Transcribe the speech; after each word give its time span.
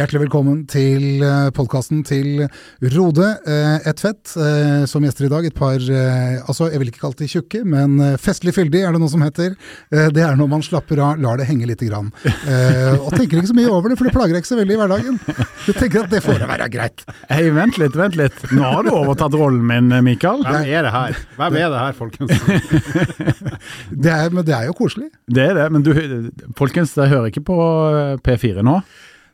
Hjertelig 0.00 0.20
velkommen 0.22 0.60
til 0.70 1.20
podkasten 1.52 1.98
til 2.08 2.46
Rode. 2.94 3.26
eh, 3.44 3.88
Et 3.90 4.02
eh, 4.06 4.84
Som 4.88 5.04
gjester 5.04 5.26
i 5.26 5.28
dag 5.28 5.44
et 5.44 5.54
par 5.54 5.76
eh, 5.76 6.38
Altså, 6.48 6.70
jeg 6.70 6.78
vil 6.80 6.88
ikke 6.88 7.02
kalle 7.02 7.18
det 7.18 7.28
tjukke, 7.28 7.60
men 7.68 7.98
eh, 8.00 8.14
festlig 8.16 8.54
fyldig 8.56 8.80
er 8.86 8.94
det 8.96 9.00
noe 9.02 9.10
som 9.12 9.20
heter. 9.20 9.56
Eh, 9.92 10.08
Det 10.14 10.22
er 10.24 10.38
når 10.40 10.48
man 10.48 10.62
slapper 10.64 11.02
av, 11.04 11.18
lar 11.20 11.36
det 11.36 11.48
henge 11.50 11.66
lite 11.68 11.84
grann. 11.90 12.08
Eh, 12.24 12.96
Og 12.96 13.10
tenker 13.12 13.42
ikke 13.42 13.50
så 13.50 13.56
mye 13.58 13.68
over 13.68 13.90
det, 13.92 13.98
for 14.00 14.08
det 14.08 14.14
plager 14.14 14.32
deg 14.38 14.40
ikke 14.40 14.52
så 14.54 14.60
veldig 14.62 14.78
i 14.78 14.80
hverdagen. 14.80 15.20
Du 15.66 15.72
tenker 15.76 16.04
at 16.06 16.10
det 16.14 16.22
får 16.24 16.46
være 16.48 16.70
greit. 16.72 17.04
Hei, 17.28 17.50
vent 17.58 17.76
litt, 17.82 17.98
vent 18.00 18.16
litt. 18.16 18.40
Nå 18.56 18.64
har 18.64 18.86
du 18.86 18.90
overtatt 18.94 19.36
rollen 19.36 19.66
min, 19.68 19.92
Mikael. 20.06 20.40
Hvem 20.46 20.64
er 20.70 20.88
det 20.88 20.94
her? 20.96 21.20
Hvem 21.36 21.60
er 21.60 21.68
det 21.76 21.84
her, 21.84 21.92
folkens? 21.98 22.32
Det 24.00 24.10
er, 24.10 24.30
men 24.32 24.44
det 24.46 24.54
er 24.56 24.64
jo 24.70 24.72
koselig. 24.78 25.10
Det 25.28 25.42
er 25.50 25.54
det, 25.58 25.66
men 25.74 25.82
du, 25.84 25.92
folkens, 26.56 26.94
dere 26.96 27.10
hører 27.12 27.28
ikke 27.34 27.42
på 27.44 27.56
P4 28.24 28.62
nå. 28.64 28.78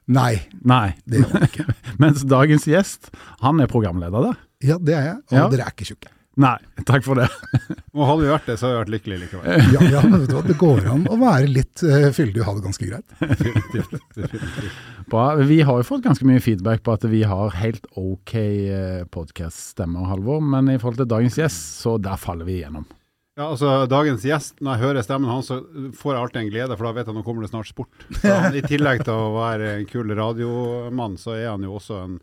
Nei, 0.06 0.37
Nei. 0.62 0.92
det 1.06 1.24
gjør 1.24 1.33
han 1.34 1.46
ikke. 1.48 1.65
Mens 2.02 2.20
dagens 2.30 2.66
gjest, 2.70 3.09
han 3.42 3.58
er 3.64 3.67
programleder 3.70 4.28
der. 4.31 4.36
Ja, 4.64 4.77
det 4.78 4.94
er 4.94 5.08
jeg. 5.11 5.17
Og 5.33 5.34
Ja. 5.41 5.48
dere 5.50 5.67
er 5.67 5.75
ikke 5.75 5.89
tjukke. 5.89 6.12
Nei, 6.36 6.58
takk 6.84 7.00
for 7.06 7.17
det. 7.17 7.27
Og 7.97 8.03
hadde 8.11 8.22
vi 8.27 8.28
vært 8.28 8.48
det, 8.50 8.58
så 8.61 8.66
hadde 8.69 8.75
vi 8.77 8.81
vært 8.83 8.91
lykkelige 8.92 9.20
likevel. 9.22 9.70
Ja, 9.72 9.81
ja, 9.94 10.03
men 10.05 10.20
vet 10.20 10.28
du 10.28 10.34
hva, 10.36 10.42
det 10.44 10.56
går 10.61 10.89
an 10.92 11.06
å 11.08 11.16
være 11.22 11.48
litt 11.48 11.81
uh, 11.89 12.11
fyldig 12.12 12.42
og 12.42 12.48
ha 12.50 12.55
det 12.58 12.64
ganske 12.66 12.89
greit. 12.91 13.08
Bra. 15.11 15.25
Vi 15.48 15.58
har 15.64 15.81
jo 15.81 15.86
fått 15.89 16.05
ganske 16.05 16.27
mye 16.28 16.42
feedback 16.44 16.83
på 16.84 16.92
at 16.92 17.06
vi 17.09 17.22
har 17.25 17.56
helt 17.56 17.88
ok 17.97 18.34
podkast-stemmer, 19.16 20.06
Halvor. 20.11 20.44
Men 20.44 20.69
i 20.72 20.77
forhold 20.83 21.00
til 21.00 21.09
dagens 21.11 21.38
gjest, 21.41 21.62
så 21.81 21.97
der 22.05 22.20
faller 22.20 22.44
vi 22.48 22.61
igjennom. 22.61 22.84
Ja, 23.37 23.51
altså 23.51 23.69
Dagens 23.84 24.23
gjest, 24.25 24.62
når 24.65 24.79
jeg 24.79 24.81
hører 24.87 25.05
stemmen 25.05 25.29
hans, 25.29 25.51
så 25.51 25.59
får 25.92 26.15
jeg 26.15 26.20
alltid 26.23 26.39
en 26.41 26.53
glede, 26.55 26.77
for 26.79 26.89
da 26.89 26.92
vet 26.97 27.11
jeg 27.11 27.17
nå 27.19 27.23
kommer 27.27 27.45
det 27.45 27.51
snart 27.51 27.69
sport. 27.69 28.06
Han, 28.23 28.56
I 28.56 28.62
tillegg 28.65 29.03
til 29.05 29.12
å 29.12 29.34
være 29.34 29.75
en 29.75 29.89
kul 29.91 30.15
radiomann, 30.17 31.19
så 31.20 31.34
er 31.37 31.51
han 31.51 31.67
jo 31.67 31.75
også 31.77 31.98
en 32.01 32.15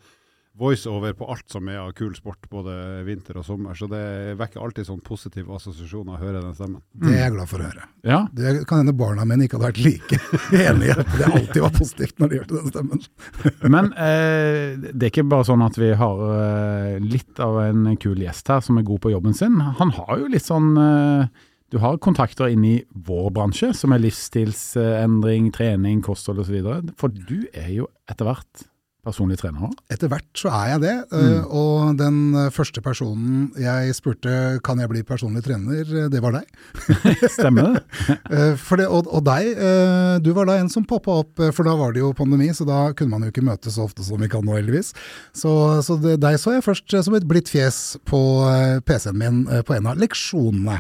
voiceover 0.58 1.16
på 1.18 1.26
alt 1.34 1.50
som 1.50 1.66
er 1.72 1.80
av 1.82 1.92
kul 1.98 2.12
sport, 2.14 2.46
både 2.52 2.74
vinter 3.08 3.40
og 3.40 3.46
sommer. 3.48 3.74
Så 3.78 3.88
det 3.90 4.36
vekker 4.38 4.62
alltid 4.62 4.86
sånn 4.86 5.00
positive 5.06 5.56
assosiasjoner 5.56 6.14
å 6.14 6.22
høre 6.22 6.44
den 6.44 6.54
stemmen. 6.54 6.84
Det 6.94 7.14
er 7.16 7.24
jeg 7.24 7.34
glad 7.36 7.50
for 7.50 7.64
å 7.64 7.70
høre. 7.70 7.88
Ja, 8.06 8.20
Det 8.34 8.52
kan 8.70 8.84
hende 8.84 8.94
barna 8.98 9.26
mine 9.26 9.48
ikke 9.48 9.58
hadde 9.58 9.72
vært 9.72 9.82
like 9.82 10.20
enige. 10.68 10.98
Det 11.18 11.30
alltid 11.30 11.62
var 11.66 11.74
positivt 11.78 12.22
når 12.22 12.30
de 12.34 12.42
hørte 12.44 12.60
den 12.60 12.74
stemmen. 12.74 13.02
Men 13.76 13.90
eh, 13.98 14.92
det 14.92 15.08
er 15.08 15.10
ikke 15.10 15.26
bare 15.32 15.48
sånn 15.50 15.66
at 15.66 15.80
vi 15.82 15.90
har 16.04 16.22
eh, 16.36 17.00
litt 17.02 17.42
av 17.42 17.58
en 17.64 17.88
kul 18.04 18.22
gjest 18.22 18.54
her 18.54 18.62
som 18.66 18.78
er 18.78 18.86
god 18.88 19.02
på 19.08 19.14
jobben 19.16 19.34
sin. 19.38 19.58
Han 19.82 19.96
har 19.98 20.22
jo 20.22 20.30
litt 20.34 20.46
sånn 20.46 20.76
eh, 20.78 21.32
Du 21.74 21.80
har 21.82 21.98
kontakter 21.98 22.52
inn 22.54 22.62
i 22.70 22.76
vår 22.94 23.32
bransje, 23.34 23.72
som 23.74 23.96
er 23.96 24.04
livsstilsendring, 24.04 25.50
trening, 25.56 26.04
kosthold 26.06 26.44
osv. 26.44 26.60
For 27.02 27.10
du 27.10 27.48
er 27.50 27.72
jo 27.74 27.88
etter 28.06 28.30
hvert 28.30 28.68
personlig 29.04 29.38
trener. 29.42 29.72
Etter 29.92 30.08
hvert 30.12 30.30
så 30.40 30.50
er 30.54 30.70
jeg 30.74 30.82
det, 30.84 30.94
Mm. 31.14 31.46
og 31.52 31.98
den 32.00 32.18
eh, 32.40 32.50
første 32.56 32.82
personen 32.82 33.52
jeg 33.60 33.94
spurte 33.98 34.60
kan 34.64 34.80
jeg 34.80 34.90
bli 34.90 35.04
personlig 35.04 35.44
trener, 35.44 35.82
eh, 35.84 36.08
det 36.10 36.22
var 36.24 36.38
deg. 36.38 36.48
Stemmer 37.36 37.74
det? 37.74 37.84
Eh, 38.34 38.88
og, 38.88 39.08
og 39.14 39.24
deg, 39.28 39.52
eh, 39.54 40.16
du 40.24 40.32
var 40.34 40.48
da 40.50 40.56
en 40.60 40.70
som 40.72 40.86
poppa 40.88 41.20
opp, 41.24 41.40
eh, 41.40 41.52
for 41.54 41.68
da 41.68 41.76
var 41.78 41.94
det 41.94 42.02
jo 42.02 42.14
pandemi, 42.18 42.48
så 42.56 42.66
da 42.66 42.80
kunne 42.98 43.12
man 43.14 43.28
jo 43.28 43.32
ikke 43.34 43.44
møtes 43.46 43.76
så 43.78 43.86
ofte 43.86 44.04
som 44.06 44.22
vi 44.22 44.30
kan 44.32 44.44
nå, 44.46 44.56
heldigvis. 44.58 44.94
Så, 45.36 45.52
så 45.86 45.98
det, 46.02 46.18
deg 46.24 46.40
så 46.42 46.56
jeg 46.56 46.66
først 46.66 46.94
eh, 46.96 47.04
som 47.06 47.16
et 47.20 47.28
blidt 47.30 47.52
fjes 47.52 47.98
på 48.10 48.22
eh, 48.50 48.80
PC-en 48.88 49.20
min 49.20 49.44
eh, 49.52 49.62
på 49.68 49.76
en 49.78 49.92
av 49.92 50.00
leksjonene. 50.02 50.80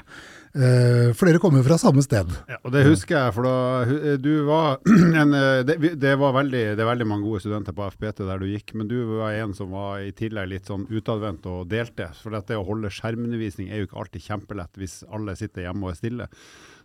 Eh, 0.54 1.10
For 1.18 1.26
dere 1.26 1.40
kommer 1.42 1.64
jo 1.64 1.66
fra 1.66 1.80
samme 1.82 2.04
sted. 2.06 2.30
Ja, 2.46 2.60
og 2.62 2.72
Det 2.76 2.84
husker 2.86 3.16
jeg, 3.18 3.34
for 3.34 3.48
da 3.48 4.18
du 4.22 4.30
var 4.46 4.78
en 5.22 5.34
eh, 5.34 5.64
det, 5.66 5.78
det 5.98 6.12
var 6.22 6.36
veldig, 6.36 6.62
det 6.78 6.84
er 6.84 6.90
veldig 6.92 7.08
mange 7.10 7.26
gode 7.26 7.42
studenter 7.42 7.74
på 7.74 7.88
FPT 7.96 8.22
der 8.28 8.38
du 8.44 8.46
gikk, 8.52 8.76
men 8.78 8.88
du 8.92 9.00
var 9.18 9.34
en 9.40 9.56
som 9.58 9.72
var 9.74 10.04
i 10.06 10.12
tillegg 10.14 10.52
litt 10.52 10.70
sånn 10.70 10.86
utadvendt 10.94 11.48
og 11.50 11.66
delte. 11.72 12.12
For 12.22 12.36
det 12.38 12.60
å 12.60 12.68
holde 12.68 12.92
skjermundervisning 12.94 13.72
er 13.74 13.82
jo 13.82 13.90
ikke 13.90 14.04
alltid 14.04 14.28
kjempelett 14.28 14.78
hvis 14.78 15.00
alle 15.10 15.34
sitter 15.40 15.66
hjemme 15.66 15.88
og 15.90 15.96
er 15.96 16.00
stille. 16.04 16.30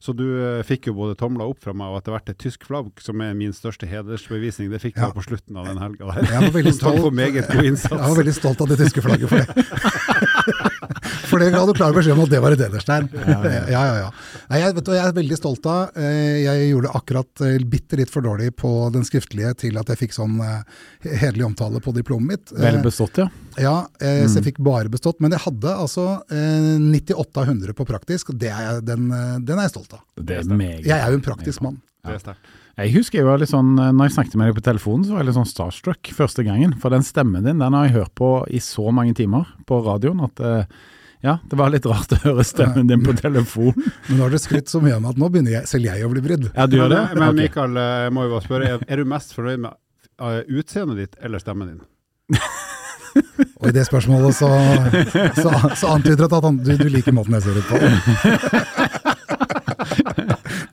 Så 0.00 0.14
du 0.14 0.24
eh, 0.30 0.62
fikk 0.64 0.88
jo 0.88 0.94
både 0.94 1.16
tomla 1.18 1.44
opp 1.50 1.60
fra 1.64 1.72
meg 1.76 1.90
og 1.92 1.98
etter 2.00 2.14
hvert 2.14 2.28
et 2.32 2.38
tysk 2.40 2.64
flagg, 2.70 2.92
som 3.02 3.20
er 3.20 3.34
min 3.36 3.52
største 3.52 3.84
hedersbevisning. 3.90 4.70
Det 4.72 4.80
fikk 4.80 4.96
Ja. 4.96 5.10
jeg 5.10 5.18
på 5.18 5.26
slutten 5.28 5.58
av 5.60 5.68
den 5.68 5.80
helga 5.82 6.08
der. 6.14 6.24
Jeg 6.32 6.44
var 6.46 6.54
veldig 6.56 6.74
stolt. 6.80 7.04
Jeg 7.20 7.98
var 7.98 8.18
veldig 8.22 8.36
stolt 8.38 8.62
av 8.64 8.72
det 8.72 8.78
tyske 8.80 9.04
flagget 9.04 9.28
for 9.28 9.44
det. 9.44 10.24
For 11.28 11.40
det 11.42 11.50
ga 11.52 11.60
du 11.68 11.72
klar 11.76 11.92
beskjed 11.96 12.14
om 12.16 12.22
at 12.24 12.30
det 12.32 12.40
var 12.42 12.54
et 12.56 12.62
hederstegn. 12.64 13.08
Ja, 13.68 13.82
ja, 13.84 13.94
ja. 14.02 14.08
Nei, 14.50 14.60
jeg, 14.62 14.74
vet 14.78 14.86
du, 14.88 14.92
jeg 14.96 15.04
er 15.04 15.14
veldig 15.16 15.38
stolt 15.38 15.66
av. 15.68 15.90
eh, 15.98 16.38
Jeg 16.44 16.68
gjorde 16.70 16.92
akkurat 16.98 17.42
eh, 17.46 17.58
bitte 17.68 17.98
litt 18.00 18.12
for 18.12 18.24
dårlig 18.24 18.50
på 18.58 18.70
den 18.94 19.04
skriftlige 19.08 19.52
til 19.64 19.78
at 19.80 19.90
jeg 19.92 20.00
fikk 20.04 20.16
sånn 20.16 20.38
eh, 20.44 20.62
hederlig 21.22 21.46
omtale 21.50 21.82
på 21.84 21.92
diplomet 21.96 22.28
mitt. 22.32 22.54
Vel 22.58 22.80
bestått, 22.84 23.20
ja. 23.22 23.28
Ja, 23.58 23.74
så 23.98 24.38
jeg 24.38 24.44
fikk 24.52 24.60
bare 24.62 24.90
bestått. 24.92 25.18
Men 25.24 25.34
jeg 25.34 25.42
hadde 25.44 25.74
altså 25.74 26.06
eh, 26.30 26.76
98 26.82 27.42
av 27.42 27.50
100 27.52 27.74
på 27.78 27.86
praktisk, 27.88 28.32
og 28.34 28.44
er 28.48 28.80
den, 28.84 29.08
den 29.44 29.58
er 29.58 29.66
jeg 29.68 29.76
stolt 29.76 29.98
av. 29.98 30.04
Det 30.18 30.40
er. 30.40 30.48
Jeg 30.86 30.96
er 30.98 31.12
jo 31.12 31.20
en 31.20 31.26
praktisk 31.28 31.64
mann. 31.66 31.80
Det 32.06 32.16
er 32.18 32.22
sterkt. 32.22 32.56
Jeg 32.78 32.92
husker 32.94 33.18
jeg 33.18 33.26
var 33.26 33.40
litt 33.42 33.50
sånn, 33.50 33.72
når 33.74 34.06
jeg 34.06 34.14
snakket 34.14 34.36
med 34.38 34.50
deg 34.50 34.58
på 34.60 34.62
telefonen, 34.68 35.02
så 35.02 35.16
var 35.16 35.24
jeg 35.24 35.32
litt 35.32 35.36
sånn 35.40 35.50
starstruck 35.50 36.10
første 36.14 36.44
gangen. 36.46 36.76
For 36.78 36.94
den 36.94 37.02
stemmen 37.02 37.42
din, 37.42 37.58
den 37.58 37.74
har 37.74 37.88
jeg 37.88 37.96
hørt 37.96 38.12
på 38.18 38.28
i 38.54 38.60
så 38.62 38.92
mange 38.94 39.16
timer 39.18 39.48
på 39.66 39.80
radioen 39.82 40.22
at 40.28 40.38
eh, 40.46 40.62
ja, 41.26 41.34
det 41.50 41.58
var 41.58 41.72
litt 41.74 41.88
rart 41.90 42.14
å 42.14 42.20
høre 42.22 42.44
stemmen 42.46 42.86
din 42.86 43.02
på 43.02 43.16
telefonen. 43.18 43.82
Men 44.06 44.20
nå 44.20 44.28
har 44.28 44.30
du 44.30 44.38
skrytt 44.38 44.70
så 44.70 44.78
mye 44.84 44.94
om 45.00 45.08
at 45.10 45.18
nå 45.18 45.26
begynner 45.26 45.56
jeg, 45.56 45.66
selv 45.72 45.90
jeg 45.90 46.06
å 46.06 46.12
bli 46.12 46.22
brydd. 46.22 46.46
Ja, 46.52 46.68
du 46.70 46.78
gjør 46.78 46.94
det? 46.94 47.02
Men, 47.18 47.34
Mikael, 47.40 47.74
eh, 47.82 48.06
jeg 48.06 48.14
må 48.14 48.28
jo 48.28 48.32
bare 48.36 48.46
spørre, 48.46 48.70
er, 48.78 49.02
du 49.02 49.10
mest 49.10 49.34
fornøyd 49.34 49.58
med 49.66 49.74
eh, 49.74 50.46
utseendet 50.46 51.02
ditt 51.02 51.18
eller 51.18 51.42
stemmen 51.42 51.74
din? 51.74 51.82
Og 53.58 53.72
i 53.72 53.74
det 53.74 53.82
spørsmålet 53.88 54.36
så, 54.38 54.54
så, 55.34 55.50
så 55.74 55.90
antyder 55.96 56.28
det 56.28 56.38
at 56.38 56.46
han, 56.46 56.62
du, 56.62 56.70
du 56.78 56.86
liker 56.94 57.10
måten 57.16 57.34
jeg 57.34 57.42
ser 57.48 57.58
ut 57.58 57.66
på. 57.66 57.74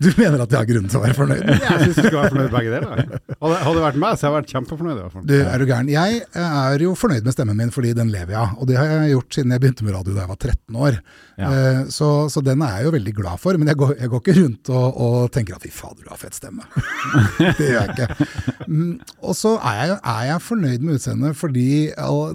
Du 0.03 0.09
mener 0.17 0.41
at 0.43 0.51
jeg 0.55 0.59
har 0.59 0.67
grunn 0.69 0.87
til 0.91 0.99
å 0.99 1.03
være 1.03 1.17
fornøyd? 1.17 1.43
Jeg 1.49 1.79
syns 1.83 1.95
du 1.99 2.03
skal 2.07 2.19
være 2.21 2.31
fornøyd 2.33 2.51
begge 2.55 2.73
deler. 2.73 3.03
Hadde, 3.35 3.59
hadde 3.65 3.75
det 3.79 3.83
vært 3.85 3.99
meg, 4.01 4.15
så 4.17 4.25
hadde 4.27 4.31
jeg 4.31 4.35
vært 4.37 4.53
kjempefornøyd. 4.55 5.19
Du, 5.29 5.35
er 5.41 5.61
du 5.61 5.65
gæren? 5.69 5.91
Jeg 5.91 6.21
er 6.45 6.85
jo 6.85 6.95
fornøyd 6.99 7.27
med 7.27 7.35
stemmen 7.35 7.59
min 7.59 7.73
fordi 7.75 7.93
den 7.97 8.11
lever 8.13 8.35
jeg 8.35 8.41
av. 8.41 8.55
Og 8.61 8.69
det 8.69 8.77
har 8.79 8.89
jeg 8.91 9.13
gjort 9.15 9.37
siden 9.39 9.55
jeg 9.55 9.63
begynte 9.65 9.87
med 9.87 9.95
radio 9.97 10.15
da 10.15 10.25
jeg 10.25 10.31
var 10.33 10.41
13 10.41 10.81
år. 10.89 10.99
Ja. 11.35 11.49
Eh, 11.51 11.81
Så, 11.91 12.09
så 12.31 12.41
den 12.45 12.61
er 12.63 12.77
jeg 12.79 12.87
jo 12.89 12.93
veldig 12.95 13.15
glad 13.17 13.41
for. 13.43 13.57
Men 13.59 13.71
jeg 13.71 13.79
går, 13.81 13.95
jeg 13.99 14.11
går 14.13 14.23
ikke 14.23 14.37
rundt 14.41 14.71
og, 14.75 15.01
og 15.05 15.17
tenker 15.35 15.57
at 15.57 15.65
fy 15.65 15.71
fader, 15.75 16.05
du 16.05 16.11
har 16.13 16.21
fett 16.21 16.37
stemme. 16.37 16.63
det 17.59 17.69
gjør 17.69 17.81
jeg 17.81 17.95
ikke. 17.95 18.29
Mm, 18.69 18.93
Og 19.25 19.35
så 19.37 19.55
er 19.59 19.79
jeg, 19.81 19.97
er 20.15 20.23
jeg 20.31 20.43
fornøyd 20.45 20.85
med 20.87 20.99
utseendet 20.99 21.35
fordi 21.39 21.67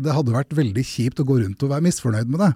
det 0.04 0.12
hadde 0.14 0.34
vært 0.34 0.52
veldig 0.56 0.82
kjipt 0.86 1.20
å 1.22 1.26
gå 1.28 1.38
rundt 1.40 1.62
og 1.64 1.70
være 1.72 1.84
misfornøyd 1.86 2.30
med 2.32 2.42
det. 2.44 2.50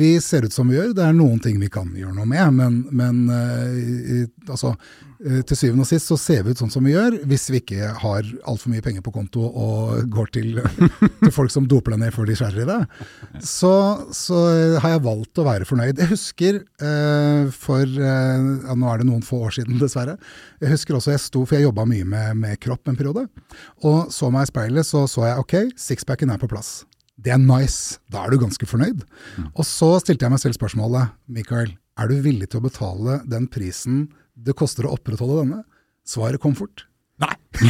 Vi 0.00 0.10
ser 0.22 0.46
ut 0.46 0.54
som 0.54 0.68
vi 0.70 0.76
gjør, 0.78 0.92
det 0.96 1.04
er 1.06 1.16
noen 1.16 1.40
ting 1.42 1.58
vi 1.60 1.68
kan 1.72 1.90
gjøre 1.96 2.14
noe 2.16 2.28
med, 2.28 2.54
men, 2.58 2.78
men 2.94 3.20
eh, 3.34 4.26
altså, 4.46 4.72
eh, 5.24 5.40
til 5.46 5.58
syvende 5.58 5.84
og 5.84 5.88
sist 5.90 6.10
så 6.10 6.18
ser 6.20 6.44
vi 6.44 6.54
ut 6.54 6.60
sånn 6.60 6.72
som 6.72 6.84
vi 6.86 6.94
gjør, 6.94 7.18
hvis 7.28 7.48
vi 7.52 7.60
ikke 7.62 7.92
har 8.02 8.28
altfor 8.48 8.72
mye 8.72 8.84
penger 8.84 9.04
på 9.04 9.12
konto 9.14 9.44
og 9.46 10.08
går 10.12 10.32
til, 10.36 10.60
til 11.22 11.32
folk 11.34 11.54
som 11.54 11.68
doper 11.70 11.94
deg 11.94 12.04
ned 12.04 12.14
før 12.16 12.28
de 12.28 12.36
skjærer 12.38 12.64
i 12.64 12.68
det. 12.68 12.78
Så, 13.44 13.72
så 14.16 14.42
har 14.82 14.96
jeg 14.96 15.04
valgt 15.06 15.40
å 15.42 15.46
være 15.48 15.68
fornøyd. 15.68 16.02
Jeg 16.02 16.12
husker 16.12 16.60
eh, 16.62 17.48
for 17.54 17.84
eh, 17.84 18.46
ja, 18.68 18.76
Nå 18.78 18.92
er 18.92 19.02
det 19.02 19.08
noen 19.08 19.24
få 19.26 19.42
år 19.48 19.56
siden, 19.58 19.80
dessverre. 19.82 20.18
Jeg 20.62 20.74
husker 20.74 20.98
også 20.98 21.14
jeg 21.14 21.24
sto, 21.24 21.44
for 21.44 21.58
jeg 21.58 21.68
jobba 21.68 21.88
mye 21.88 22.06
med, 22.08 22.38
med 22.38 22.60
kropp 22.62 22.88
en 22.90 22.98
periode, 22.98 23.26
og 23.86 24.12
så 24.14 24.30
meg 24.32 24.46
i 24.46 24.52
speilet, 24.52 24.86
så 24.86 25.06
så 25.08 25.26
jeg 25.26 25.42
ok, 25.42 25.54
sixpacken 25.78 26.30
er 26.34 26.40
på 26.40 26.50
plass. 26.50 26.82
Det 27.18 27.32
er 27.34 27.40
nice. 27.42 27.98
Da 28.12 28.22
er 28.22 28.32
du 28.32 28.38
ganske 28.38 28.66
fornøyd. 28.68 29.02
Og 29.50 29.64
så 29.66 29.90
stilte 30.02 30.26
jeg 30.26 30.34
meg 30.34 30.42
selv 30.42 30.58
spørsmålet, 30.58 31.14
Mikael, 31.26 31.72
er 31.98 32.10
du 32.10 32.20
villig 32.22 32.50
til 32.52 32.60
å 32.60 32.68
betale 32.68 33.18
den 33.26 33.48
prisen 33.50 34.06
det 34.44 34.54
koster 34.58 34.86
å 34.86 34.94
opprettholde 34.96 35.42
denne? 35.42 35.62
Svaret 36.08 36.40
kom 36.42 36.54
fort. 36.58 36.86
Nei! 37.18 37.34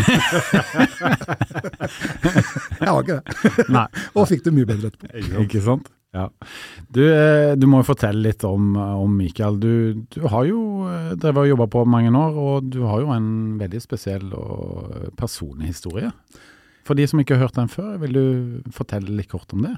jeg 2.78 2.88
har 2.88 3.00
ikke 3.00 3.16
det. 3.16 3.24
Nei. 3.72 3.86
Og 4.16 4.28
fikk 4.28 4.44
det 4.44 4.52
mye 4.54 4.68
bedre 4.68 4.90
etterpå. 4.92 5.06
Ikke 5.46 5.62
sant? 5.64 5.88
Ja. 6.16 6.26
Du, 6.88 7.02
eh, 7.04 7.52
du 7.56 7.66
må 7.68 7.82
jo 7.82 7.88
fortelle 7.90 8.22
litt 8.24 8.44
om, 8.48 8.76
om 8.76 9.16
Mikael. 9.16 9.58
Du, 9.60 10.04
du 10.12 10.20
har 10.32 10.44
jo 10.48 10.60
eh, 10.88 11.14
drevet 11.20 11.44
og 11.44 11.50
jobba 11.52 11.66
på 11.72 11.84
mange 11.88 12.12
år, 12.12 12.32
og 12.36 12.70
du 12.72 12.80
har 12.88 13.02
jo 13.04 13.12
en 13.16 13.30
veldig 13.60 13.80
spesiell 13.84 14.26
og 14.36 15.12
personlig 15.20 15.72
historie. 15.72 16.10
For 16.88 16.96
de 16.96 17.04
som 17.08 17.20
ikke 17.20 17.36
har 17.36 17.46
hørt 17.46 17.58
den 17.58 17.68
før, 17.68 17.96
vil 18.00 18.14
du 18.16 18.22
fortelle 18.72 19.12
litt 19.12 19.28
kort 19.28 19.52
om 19.52 19.66
det? 19.66 19.74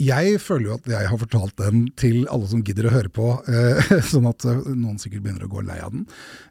Jeg 0.00 0.38
føler 0.42 0.70
jo 0.70 0.76
at 0.78 0.88
jeg 0.90 1.08
har 1.10 1.20
fortalt 1.20 1.54
den 1.60 1.84
til 2.00 2.22
alle 2.32 2.48
som 2.50 2.62
gidder 2.64 2.88
å 2.88 2.92
høre 2.92 3.12
på, 3.12 3.28
eh, 3.52 3.92
sånn 4.12 4.28
at 4.28 4.44
eh, 4.48 4.62
noen 4.72 4.98
sikkert 5.00 5.24
begynner 5.24 5.44
å 5.44 5.50
gå 5.52 5.62
lei 5.64 5.78
av 5.84 5.92
den. 5.94 6.06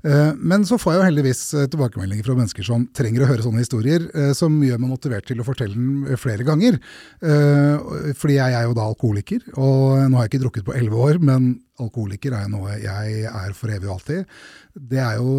Eh, 0.05 0.31
men 0.37 0.65
så 0.69 0.77
får 0.81 0.93
jeg 0.93 1.01
jo 1.01 1.07
heldigvis 1.09 1.43
tilbakemeldinger 1.73 2.27
fra 2.27 2.37
mennesker 2.37 2.67
som 2.67 2.85
trenger 2.97 3.25
å 3.25 3.29
høre 3.31 3.45
sånne 3.45 3.63
historier, 3.63 4.07
som 4.37 4.55
gjør 4.63 4.81
meg 4.81 4.93
motivert 4.93 5.27
til 5.29 5.41
å 5.41 5.45
fortelle 5.47 5.73
den 5.75 6.19
flere 6.19 6.45
ganger. 6.47 6.77
Fordi 7.19 8.37
jeg 8.37 8.55
er 8.57 8.67
jo 8.67 8.75
da 8.77 8.85
alkoholiker, 8.87 9.43
og 9.55 10.07
nå 10.07 10.17
har 10.17 10.27
jeg 10.27 10.33
ikke 10.33 10.43
drukket 10.45 10.67
på 10.67 10.75
elleve 10.77 11.01
år, 11.07 11.19
men 11.23 11.55
alkoholiker 11.81 12.33
er 12.33 12.45
jo 12.45 12.53
noe 12.55 12.77
jeg 12.81 13.25
er 13.29 13.55
for 13.57 13.73
evig 13.73 13.89
og 13.89 13.97
alltid. 13.97 14.37
Det, 14.77 15.01
jo, 15.17 15.35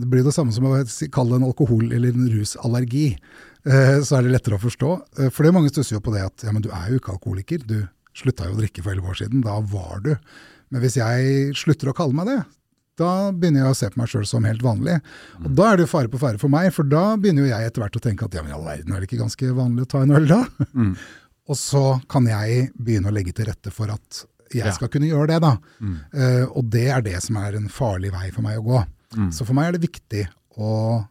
det 0.00 0.08
blir 0.08 0.24
det 0.26 0.34
samme 0.36 0.54
som 0.54 0.68
å 0.68 0.80
kalle 1.14 1.38
en 1.38 1.48
alkohol- 1.48 1.92
eller 1.92 2.16
en 2.16 2.28
rusallergi. 2.32 3.12
Eh, 3.66 4.00
Så 4.02 4.16
er 4.18 4.22
det 4.22 4.32
lettere 4.36 4.58
å 4.58 4.62
forstå. 4.62 4.90
For 5.32 5.42
det 5.44 5.54
mange 5.54 5.70
stusser 5.72 5.96
jo 5.98 6.00
på 6.04 6.12
det 6.14 6.22
at 6.26 6.44
ja, 6.46 6.52
men 6.52 6.62
du 6.62 6.70
er 6.70 6.90
jo 6.92 7.00
ikke 7.00 7.16
alkoholiker. 7.16 7.64
Du 7.66 7.88
slutta 8.14 8.46
jo 8.48 8.54
å 8.56 8.60
drikke 8.60 8.82
for 8.82 8.92
elleve 8.94 9.10
år 9.10 9.18
siden. 9.22 9.42
Da 9.44 9.58
var 9.60 10.00
du. 10.04 10.14
Men 10.70 10.80
hvis 10.84 10.96
jeg 11.00 11.54
slutter 11.56 11.90
å 11.90 11.96
kalle 11.96 12.14
meg 12.14 12.26
det, 12.26 12.38
da 12.98 13.30
begynner 13.30 13.62
jeg 13.62 13.70
å 13.70 13.76
se 13.78 13.88
på 13.94 14.00
meg 14.00 14.08
sjøl 14.10 14.24
som 14.26 14.44
helt 14.44 14.62
vanlig. 14.64 14.96
Og 15.44 15.52
da 15.54 15.68
er 15.72 15.76
det 15.78 15.84
jo 15.86 15.90
fare 15.92 16.10
på 16.10 16.18
ferde 16.18 16.40
for 16.42 16.50
meg, 16.50 16.72
for 16.74 16.82
da 16.82 17.16
begynner 17.16 17.46
jo 17.46 17.52
jeg 17.52 17.68
etter 17.70 17.84
hvert 17.84 17.98
å 18.00 18.02
tenke 18.02 18.26
at 18.26 18.34
ja, 18.34 18.42
men 18.42 18.50
i 18.50 18.56
all 18.56 18.64
verden, 18.66 18.92
er 18.92 19.00
det 19.04 19.06
ikke 19.08 19.20
ganske 19.22 19.52
vanlig 19.54 19.84
å 19.86 19.90
ta 19.92 20.02
en 20.02 20.16
øl 20.18 20.26
da? 20.26 20.40
Og 21.48 21.56
så 21.56 21.84
kan 22.10 22.26
jeg 22.28 22.72
begynne 22.76 23.08
å 23.08 23.14
legge 23.14 23.32
til 23.38 23.46
rette 23.48 23.70
for 23.72 23.88
at 23.94 24.24
jeg 24.52 24.64
Ja. 24.66 24.72
skal 24.72 24.88
kunne 24.92 25.06
gjøre 25.08 25.28
det, 25.28 25.38
da. 25.44 25.54
Eh, 26.12 26.44
og 26.56 26.68
det 26.72 26.86
er 26.88 27.00
det 27.04 27.22
som 27.22 27.36
er 27.36 27.54
en 27.56 27.68
farlig 27.68 28.10
vei 28.12 28.30
for 28.34 28.42
meg 28.42 28.58
å 28.58 28.64
gå. 28.66 28.82
Så 29.32 29.46
for 29.46 29.54
meg 29.56 29.68
er 29.68 29.78
det 29.78 29.84
viktig 29.86 30.26
å 30.58 30.72
eh, 31.00 31.06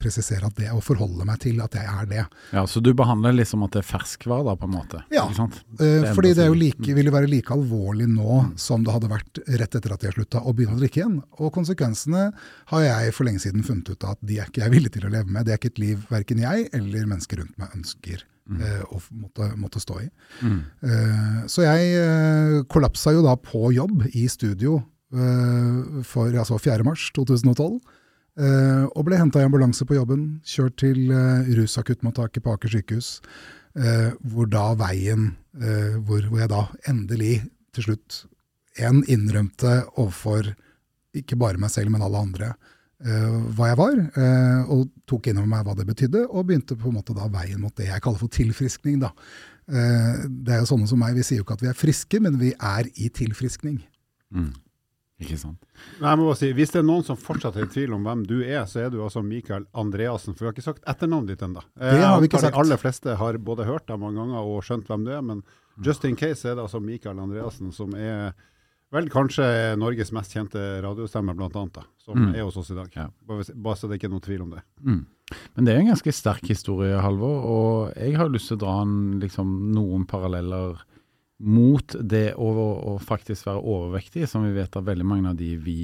presisere 0.00 0.44
at 0.44 0.56
det, 0.58 0.66
og 0.74 0.82
forholde 0.84 1.24
meg 1.24 1.38
til 1.40 1.60
at 1.64 1.72
jeg 1.78 1.86
er 1.88 2.08
det. 2.10 2.24
Ja, 2.52 2.66
Så 2.68 2.82
du 2.84 2.90
behandler 2.96 3.32
liksom 3.32 3.62
at 3.64 3.72
det 3.72 3.80
er 3.80 3.88
ferskvare, 3.88 4.44
da, 4.44 4.56
på 4.58 4.68
en 4.68 4.74
måte? 4.74 5.00
Ja. 5.14 5.24
Eh, 5.30 6.10
fordi 6.12 6.34
det 6.36 6.44
er 6.44 6.50
jo 6.50 6.58
like, 6.60 6.94
vil 6.96 7.08
jo 7.08 7.14
være 7.14 7.30
like 7.30 7.54
alvorlig 7.54 8.08
nå 8.10 8.40
som 8.60 8.84
det 8.84 8.92
hadde 8.92 9.08
vært 9.12 9.40
rett 9.48 9.78
etter 9.78 9.94
at 9.96 10.04
jeg 10.04 10.16
slutta 10.18 10.42
å 10.44 10.52
begynne 10.56 10.76
å 10.76 10.82
drikke 10.82 11.00
igjen. 11.00 11.20
Og 11.40 11.54
konsekvensene 11.56 12.26
har 12.72 12.84
jeg 12.84 13.14
for 13.16 13.28
lenge 13.28 13.40
siden 13.46 13.64
funnet 13.64 13.88
ut 13.94 14.08
at 14.10 14.20
de 14.20 14.40
er 14.42 14.50
ikke 14.50 14.64
jeg 14.66 14.74
villig 14.74 14.92
til 14.96 15.08
å 15.08 15.12
leve 15.14 15.32
med. 15.32 15.46
Det 15.48 15.54
er 15.54 15.62
ikke 15.62 15.72
et 15.72 15.82
liv 15.86 16.04
verken 16.12 16.44
jeg 16.44 16.68
eller 16.76 17.08
mennesker 17.08 17.40
rundt 17.40 17.56
meg 17.60 17.78
ønsker 17.78 18.26
eh, 18.60 18.82
å 18.92 19.00
måtte, 19.22 19.48
måtte 19.60 19.80
stå 19.82 20.02
i. 20.04 20.08
Eh, 20.44 21.40
så 21.50 21.64
jeg 21.64 21.94
eh, 22.00 22.58
kollapsa 22.68 23.14
jo 23.16 23.24
da 23.24 23.36
på 23.40 23.70
jobb 23.76 24.04
i 24.12 24.26
studio 24.28 24.82
eh, 25.14 26.04
for 26.06 26.28
altså 26.34 26.60
4. 26.60 26.84
mars 26.86 27.08
2012. 27.16 27.80
eh, 28.40 28.84
og 28.88 29.04
ble 29.06 29.20
henta 29.20 29.42
i 29.42 29.46
ambulanse 29.46 29.84
på 29.86 29.98
jobben, 29.98 30.40
kjørt 30.48 30.80
til 30.80 31.12
uh, 31.12 31.46
rusakuttmottaket 31.60 32.42
på 32.44 32.56
Aker 32.56 32.72
sykehus. 32.78 33.18
eh, 33.78 34.10
hvor 34.32 34.48
da 34.50 34.72
veien 34.78 35.34
eh, 35.60 35.96
hvor, 36.02 36.24
hvor 36.26 36.42
jeg 36.42 36.50
da 36.52 36.64
endelig 36.90 37.36
til 37.76 37.90
slutt 37.90 38.24
en 38.80 39.02
innrømte 39.10 39.80
overfor 39.96 40.52
ikke 41.16 41.38
bare 41.38 41.58
meg 41.60 41.72
selv, 41.74 41.90
men 41.90 42.02
alle 42.06 42.22
andre 42.22 42.48
eh, 43.04 43.36
hva 43.56 43.70
jeg 43.70 43.78
var, 43.80 43.96
eh, 43.98 44.72
og 44.72 44.90
tok 45.10 45.30
inn 45.30 45.40
over 45.40 45.50
meg 45.50 45.64
hva 45.66 45.76
det 45.78 45.86
betydde, 45.88 46.24
og 46.30 46.46
begynte 46.48 46.78
på 46.78 46.90
en 46.90 46.98
måte 47.00 47.16
da 47.16 47.28
veien 47.32 47.60
mot 47.62 47.74
det 47.78 47.88
jeg 47.88 48.02
kaller 48.04 48.22
for 48.22 48.32
tilfriskning. 48.34 49.00
Da. 49.02 49.10
Eh, 49.70 50.26
det 50.28 50.54
er 50.54 50.62
jo 50.62 50.70
sånne 50.70 50.90
som 50.90 51.02
meg, 51.02 51.16
vi 51.18 51.26
sier 51.26 51.42
jo 51.42 51.46
ikke 51.46 51.58
at 51.58 51.64
vi 51.66 51.70
er 51.72 51.78
friske, 51.78 52.22
men 52.22 52.38
vi 52.42 52.52
er 52.54 52.90
i 52.94 53.10
tilfriskning. 53.20 53.80
Mm. 54.34 54.52
Ikke 55.20 55.36
sant. 55.38 55.58
Nei, 56.00 56.10
jeg 56.14 56.18
må 56.18 56.26
bare 56.30 56.38
si, 56.40 56.52
Hvis 56.56 56.70
det 56.72 56.78
er 56.80 56.86
noen 56.88 57.04
som 57.04 57.16
fortsatt 57.20 57.56
er 57.60 57.66
i 57.66 57.72
tvil 57.74 57.92
om 57.92 58.04
hvem 58.08 58.22
du 58.26 58.38
er, 58.42 58.62
så 58.66 58.86
er 58.86 58.90
du 58.90 59.02
altså 59.04 59.20
Mikael 59.22 59.66
Andreassen. 59.76 60.32
For 60.34 60.46
vi 60.46 60.48
har 60.48 60.54
ikke 60.56 60.64
sagt 60.64 60.86
etternavnet 60.88 61.34
ditt 61.34 61.42
ennå. 61.44 61.60
De 61.76 62.52
aller 62.56 62.80
fleste 62.80 63.16
har 63.20 63.36
både 63.38 63.66
hørt 63.68 63.86
deg 63.90 64.00
mange 64.00 64.16
ganger 64.22 64.40
og 64.48 64.62
skjønt 64.64 64.88
hvem 64.88 65.04
du 65.04 65.10
er, 65.12 65.20
men 65.22 65.42
just 65.84 66.04
in 66.08 66.16
case 66.16 66.44
er 66.48 66.56
det 66.56 66.64
altså 66.64 66.80
Mikael 66.80 67.20
Andreassen 67.20 67.72
som 67.72 67.92
er 67.94 68.32
vel 68.90 69.06
kanskje 69.12 69.44
Norges 69.78 70.08
mest 70.10 70.32
kjente 70.34 70.58
radiostemme, 70.82 71.30
blant 71.38 71.54
annet, 71.54 71.76
da, 71.76 71.84
som 72.02 72.16
Mm. 72.18 72.34
er 72.34 72.42
hos 72.42 72.56
oss 72.56 72.72
i 72.72 72.74
dag. 72.74 72.88
Ja. 72.96 73.04
Bare, 73.28 73.44
bare 73.54 73.76
så 73.78 73.86
det 73.88 74.00
ikke 74.00 74.08
er 74.08 74.14
noen 74.16 74.24
tvil 74.24 74.42
om 74.42 74.50
det. 74.50 74.62
Mm. 74.82 75.04
Men 75.54 75.64
det 75.64 75.74
er 75.74 75.78
en 75.78 75.92
ganske 75.92 76.12
sterk 76.12 76.42
historie, 76.50 76.96
Halvor. 76.98 77.44
Og 77.46 77.92
jeg 77.94 78.16
har 78.18 78.28
lyst 78.28 78.48
til 78.50 78.56
å 78.56 78.60
dra 78.64 78.80
en, 78.82 79.20
liksom, 79.22 79.52
noen 79.76 80.08
paralleller 80.10 80.80
mot 81.40 81.96
det 82.04 82.34
å, 82.36 82.48
å 82.92 82.94
faktisk 83.02 83.48
være 83.48 83.64
overvektig, 83.64 84.28
som 84.28 84.44
vi 84.44 84.54
vet 84.56 84.76
at 84.76 84.86
veldig 84.86 85.06
mange 85.08 85.32
av 85.32 85.38
de 85.38 85.54
vi 85.60 85.80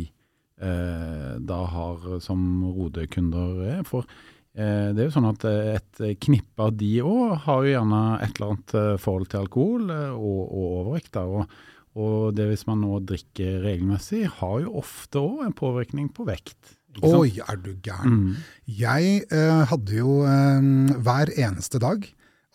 eh, 0.61 1.37
da 1.41 1.61
har 1.73 2.09
som 2.25 2.41
rodekunder 2.77 3.63
er. 3.79 3.85
For 3.89 4.05
eh, 4.05 4.93
det 4.93 5.01
er 5.01 5.09
jo 5.09 5.15
sånn 5.17 5.31
at 5.31 5.47
eh, 5.49 5.79
et 5.79 6.03
knippe 6.23 6.69
av 6.69 6.77
de 6.77 6.93
òg 7.05 7.39
har 7.47 7.65
jo 7.65 7.73
gjerne 7.73 8.03
et 8.21 8.37
eller 8.37 8.53
annet 8.53 8.77
eh, 8.83 8.93
forhold 9.03 9.33
til 9.33 9.45
alkohol 9.45 9.95
eh, 9.95 10.13
og, 10.13 10.43
og 10.45 10.69
overvekt. 10.83 11.23
og 11.25 11.49
og 11.97 12.35
det 12.37 12.45
hvis 12.51 12.67
man 12.69 12.83
nå 12.85 12.99
drikker 13.09 13.63
regelmessig, 13.65 14.27
har 14.29 14.59
jo 14.61 14.75
ofte 14.83 15.17
òg 15.17 15.47
en 15.47 15.55
påvirkning 15.57 16.11
på 16.13 16.27
vekt. 16.29 16.75
Oi, 17.01 17.39
er 17.41 17.57
du 17.57 17.71
gæren? 17.81 18.19
Mm. 18.19 18.35
Jeg 18.69 19.23
eh, 19.33 19.63
hadde 19.71 19.97
jo 19.97 20.19
hver 20.21 21.33
eneste 21.33 21.81
dag 21.81 22.05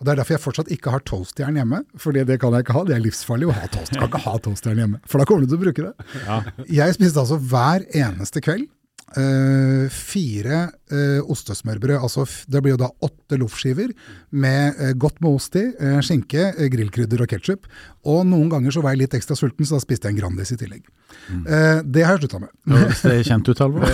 og 0.02 0.08
Det 0.08 0.16
er 0.16 0.18
derfor 0.18 0.34
jeg 0.34 0.42
fortsatt 0.42 0.70
ikke 0.74 0.92
har 0.96 1.04
toastjern 1.06 1.58
hjemme. 1.60 1.84
Fordi 2.02 2.26
det 2.26 2.40
kan 2.42 2.56
jeg 2.58 2.66
ikke 2.66 2.74
ha. 2.74 2.82
Det 2.88 2.96
er 2.96 3.04
livsfarlig 3.04 3.52
å 3.52 3.54
ha 3.54 3.68
toast. 3.70 3.94
Kan 3.94 4.10
ikke 4.10 4.26
ha 4.26 4.34
toastjern 4.42 4.82
hjemme, 4.82 5.02
for 5.06 5.22
da 5.22 5.28
kommer 5.30 5.46
du 5.46 5.52
til 5.52 5.60
å 5.60 5.66
bruke 5.68 5.90
det. 5.92 6.22
Ja. 6.26 6.38
Jeg 6.82 6.98
spiste 6.98 7.22
altså 7.22 7.38
hver 7.38 7.86
eneste 7.94 8.42
kveld 8.42 8.66
eh, 9.14 9.86
fire 9.94 10.64
eh, 10.90 11.20
ostesmørbrød. 11.30 12.00
Altså, 12.00 12.26
det 12.50 12.64
blir 12.64 12.76
jo 12.76 12.82
da 12.82 12.90
åtte 13.06 13.38
loffskiver 13.42 13.94
med 14.34 14.82
eh, 14.82 14.96
godt 14.98 15.22
med 15.22 15.36
ost 15.36 15.58
i, 15.60 15.68
skinke, 16.06 16.50
grillkrydder 16.74 17.22
og 17.22 17.32
ketsjup. 17.36 17.70
Og 18.10 18.26
noen 18.26 18.50
ganger 18.52 18.74
så 18.74 18.82
var 18.82 18.96
jeg 18.96 19.06
litt 19.06 19.20
ekstra 19.22 19.38
sulten, 19.38 19.68
så 19.68 19.78
da 19.78 19.86
spiste 19.86 20.10
jeg 20.10 20.18
en 20.18 20.24
Grandis 20.24 20.56
i 20.56 20.60
tillegg. 20.62 20.90
Eh, 21.32 21.82
det 21.84 22.04
har 22.06 22.18
jeg 22.18 22.26
slutta 22.26 22.40
med. 22.44 22.52
Høres 22.72 23.02
det 23.06 23.18
kjent 23.28 23.50
ut, 23.50 23.62
Halvor? 23.62 23.86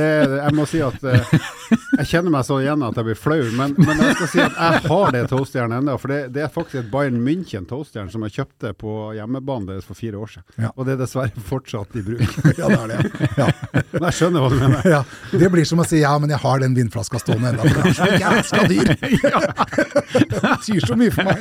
jeg 0.00 0.54
må 0.56 0.66
si 0.68 0.80
at 0.84 1.04
eh, 1.04 1.34
jeg 2.00 2.08
kjenner 2.10 2.34
meg 2.34 2.46
så 2.48 2.58
igjen 2.62 2.82
at 2.86 2.96
jeg 2.98 3.08
blir 3.10 3.18
flau, 3.18 3.42
men, 3.58 3.74
men 3.78 4.02
jeg 4.04 4.16
skal 4.18 4.30
si 4.32 4.42
at 4.44 4.56
jeg 4.56 4.82
har 4.86 5.14
det 5.16 5.24
toastjernet 5.30 5.80
ennå. 5.82 5.96
For 6.00 6.12
det, 6.12 6.20
det 6.34 6.44
er 6.46 6.52
faktisk 6.52 6.80
et 6.82 6.90
Bayern 6.92 7.20
München 7.24 7.68
toastjern 7.70 8.10
som 8.12 8.24
jeg 8.26 8.36
kjøpte 8.40 8.72
på 8.80 8.96
hjemmebanen 9.18 9.68
deres 9.70 9.88
for 9.88 9.98
fire 9.98 10.20
år 10.20 10.32
siden. 10.34 10.46
Ja. 10.66 10.72
Og 10.76 10.88
det 10.88 10.96
er 10.96 11.02
dessverre 11.04 11.44
fortsatt 11.50 11.98
i 12.00 12.04
bruk. 12.06 12.26
Ja, 12.60 12.66
det 12.68 12.76
er 12.76 12.90
det. 12.90 13.28
Ja. 13.38 13.46
Men 13.92 14.04
jeg 14.08 14.16
skjønner 14.18 14.42
hva 14.42 14.48
du 14.50 14.56
mener. 14.58 14.88
Ja, 14.90 14.98
det 15.32 15.48
blir 15.52 15.64
som 15.68 15.80
å 15.80 15.86
si 15.86 16.00
ja, 16.02 16.10
men 16.20 16.32
jeg 16.32 16.40
har 16.42 16.60
den 16.60 16.74
vinflaska 16.76 17.20
stående 17.22 17.52
ennå, 17.52 17.64
for 17.64 17.78
den 17.78 17.88
er 17.88 17.96
så 17.96 18.08
jævla 18.20 18.66
dyr. 18.68 18.90
Det 20.30 20.50
sier 20.64 20.84
så 20.84 20.96
mye 20.98 21.12
for 21.14 21.28
meg. 21.28 21.38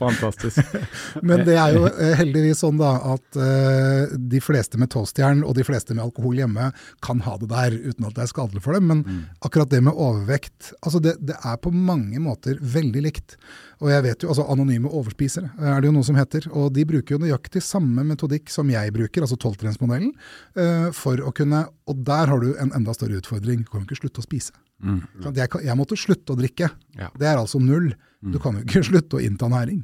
Fantastisk. 0.00 0.74
Men 1.22 1.44
det 1.46 1.56
er 1.60 1.76
jo 1.76 1.86
eh, 1.90 2.14
heldigvis 2.18 2.62
sånn 2.64 2.80
da 2.80 2.92
at 3.14 3.21
eh, 3.38 4.12
de 4.16 4.40
fleste 4.42 4.80
med 4.80 4.90
toastjern 4.92 5.42
og 5.46 5.56
de 5.58 5.64
fleste 5.66 5.96
med 5.96 6.04
alkohol 6.04 6.40
hjemme 6.40 6.70
kan 7.04 7.22
ha 7.26 7.36
det 7.40 7.50
der 7.52 7.76
uten 7.76 8.08
at 8.08 8.16
det 8.16 8.24
er 8.26 8.32
skadelig 8.32 8.62
for 8.64 8.76
dem. 8.76 8.88
Men 8.90 9.04
akkurat 9.44 9.70
det 9.72 9.82
med 9.84 9.96
overvekt, 9.96 10.72
altså 10.80 11.02
det, 11.02 11.16
det 11.24 11.36
er 11.38 11.60
på 11.62 11.72
mange 11.74 12.20
måter 12.22 12.58
veldig 12.60 13.04
likt. 13.08 13.36
Og 13.82 13.90
jeg 13.90 14.04
vet 14.04 14.22
jo, 14.22 14.30
altså 14.30 14.46
Anonyme 14.52 14.90
overspisere 14.90 15.50
er 15.58 15.80
det 15.82 15.90
jo 15.90 15.94
noe 15.96 16.06
som 16.06 16.18
heter. 16.18 16.46
Og 16.54 16.70
de 16.74 16.84
bruker 16.88 17.16
jo 17.16 17.22
nøyaktig 17.24 17.64
samme 17.66 18.04
metodikk 18.06 18.52
som 18.52 18.70
jeg 18.70 18.94
bruker, 18.94 19.24
altså 19.24 19.38
tolvtrinnsmodellen, 19.42 20.12
uh, 20.58 20.88
for 20.94 21.18
å 21.18 21.32
kunne 21.34 21.64
Og 21.90 22.04
der 22.06 22.30
har 22.30 22.38
du 22.40 22.52
en 22.62 22.70
enda 22.76 22.94
større 22.94 23.18
utfordring. 23.18 23.64
Du 23.64 23.72
kan 23.72 23.82
jo 23.82 23.90
ikke 23.90 24.04
slutte 24.04 24.22
å 24.22 24.26
spise. 24.26 24.54
Mm. 24.82 25.02
Jeg, 25.34 25.50
jeg 25.66 25.78
måtte 25.78 25.98
slutte 25.98 26.34
å 26.34 26.38
drikke. 26.38 26.70
Ja. 26.98 27.10
Det 27.18 27.26
er 27.26 27.40
altså 27.40 27.58
null. 27.62 27.90
Du 28.22 28.38
kan 28.42 28.56
jo 28.56 28.62
ikke 28.62 28.84
slutte 28.90 29.18
å 29.18 29.22
innta 29.22 29.50
næring. 29.50 29.82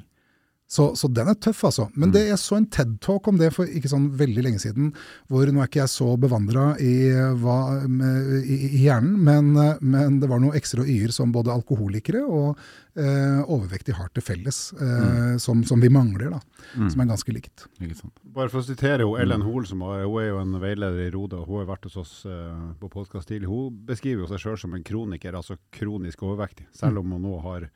Så, 0.69 0.91
så 1.01 1.09
den 1.09 1.31
er 1.33 1.37
tøff, 1.41 1.63
altså. 1.65 1.87
Men 1.97 2.11
det, 2.13 2.27
jeg 2.29 2.41
så 2.43 2.59
en 2.59 2.67
TED-talk 2.69 3.31
om 3.31 3.39
det 3.41 3.49
for 3.57 3.71
ikke 3.73 3.89
sånn 3.89 4.11
veldig 4.21 4.43
lenge 4.45 4.61
siden. 4.61 4.91
hvor 5.33 5.49
Nå 5.49 5.63
er 5.63 5.71
ikke 5.71 5.81
jeg 5.81 5.93
så 5.95 6.11
bevandra 6.21 6.75
i, 6.85 7.09
i, 7.09 8.59
i 8.69 8.83
hjernen, 8.83 9.15
men, 9.25 9.49
men 9.81 10.19
det 10.21 10.29
var 10.29 10.43
noen 10.45 10.59
x-er 10.61 10.85
og 10.85 10.91
y-er 10.93 11.15
som 11.17 11.33
både 11.33 11.55
alkoholikere 11.55 12.21
og 12.21 12.61
eh, 13.01 13.41
overvektige 13.49 13.97
har 13.97 14.13
til 14.13 14.27
felles. 14.29 14.61
Eh, 14.77 15.41
som, 15.41 15.65
som 15.65 15.81
vi 15.81 15.89
mangler, 15.89 16.37
da. 16.37 16.43
Som 16.77 17.01
er 17.01 17.11
ganske 17.15 17.33
likt. 17.33 17.65
Ikke 17.81 17.97
sant? 18.03 18.21
Bare 18.37 18.53
for 18.53 18.61
å 18.61 18.69
sitere 18.69 19.09
jo 19.09 19.17
Ellen 19.17 19.49
Hoel, 19.49 19.65
som 19.73 19.89
er, 19.89 20.05
hun 20.05 20.21
er 20.21 20.31
jo 20.35 20.45
en 20.45 20.61
veileder 20.61 21.09
i 21.09 21.11
Rode, 21.17 21.41
og 21.41 21.49
hun 21.49 21.63
har 21.63 21.73
vært 21.73 21.89
hos 21.89 21.97
oss 22.05 22.15
eh, 22.29 22.63
på 22.77 22.93
podkast 22.93 23.33
tidlig. 23.33 23.49
Hun 23.49 23.81
beskriver 23.89 24.27
jo 24.27 24.33
seg 24.35 24.45
sjøl 24.45 24.61
som 24.61 24.77
en 24.77 24.85
kroniker, 24.85 25.33
altså 25.41 25.57
kronisk 25.73 26.29
overvektig. 26.29 26.69
Selv 26.77 27.01
om 27.01 27.17
hun 27.17 27.25
nå 27.25 27.39
har 27.49 27.71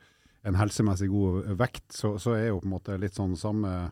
en 0.45 0.55
helsemessig 0.59 1.07
god 1.09 1.45
vekt, 1.57 1.85
så, 1.95 2.15
så 2.19 2.33
er 2.35 2.47
jo 2.49 2.59
på 2.59 2.67
en 2.67 2.73
måte 2.75 2.97
litt 2.99 3.15
sånn 3.15 3.35
samme 3.39 3.91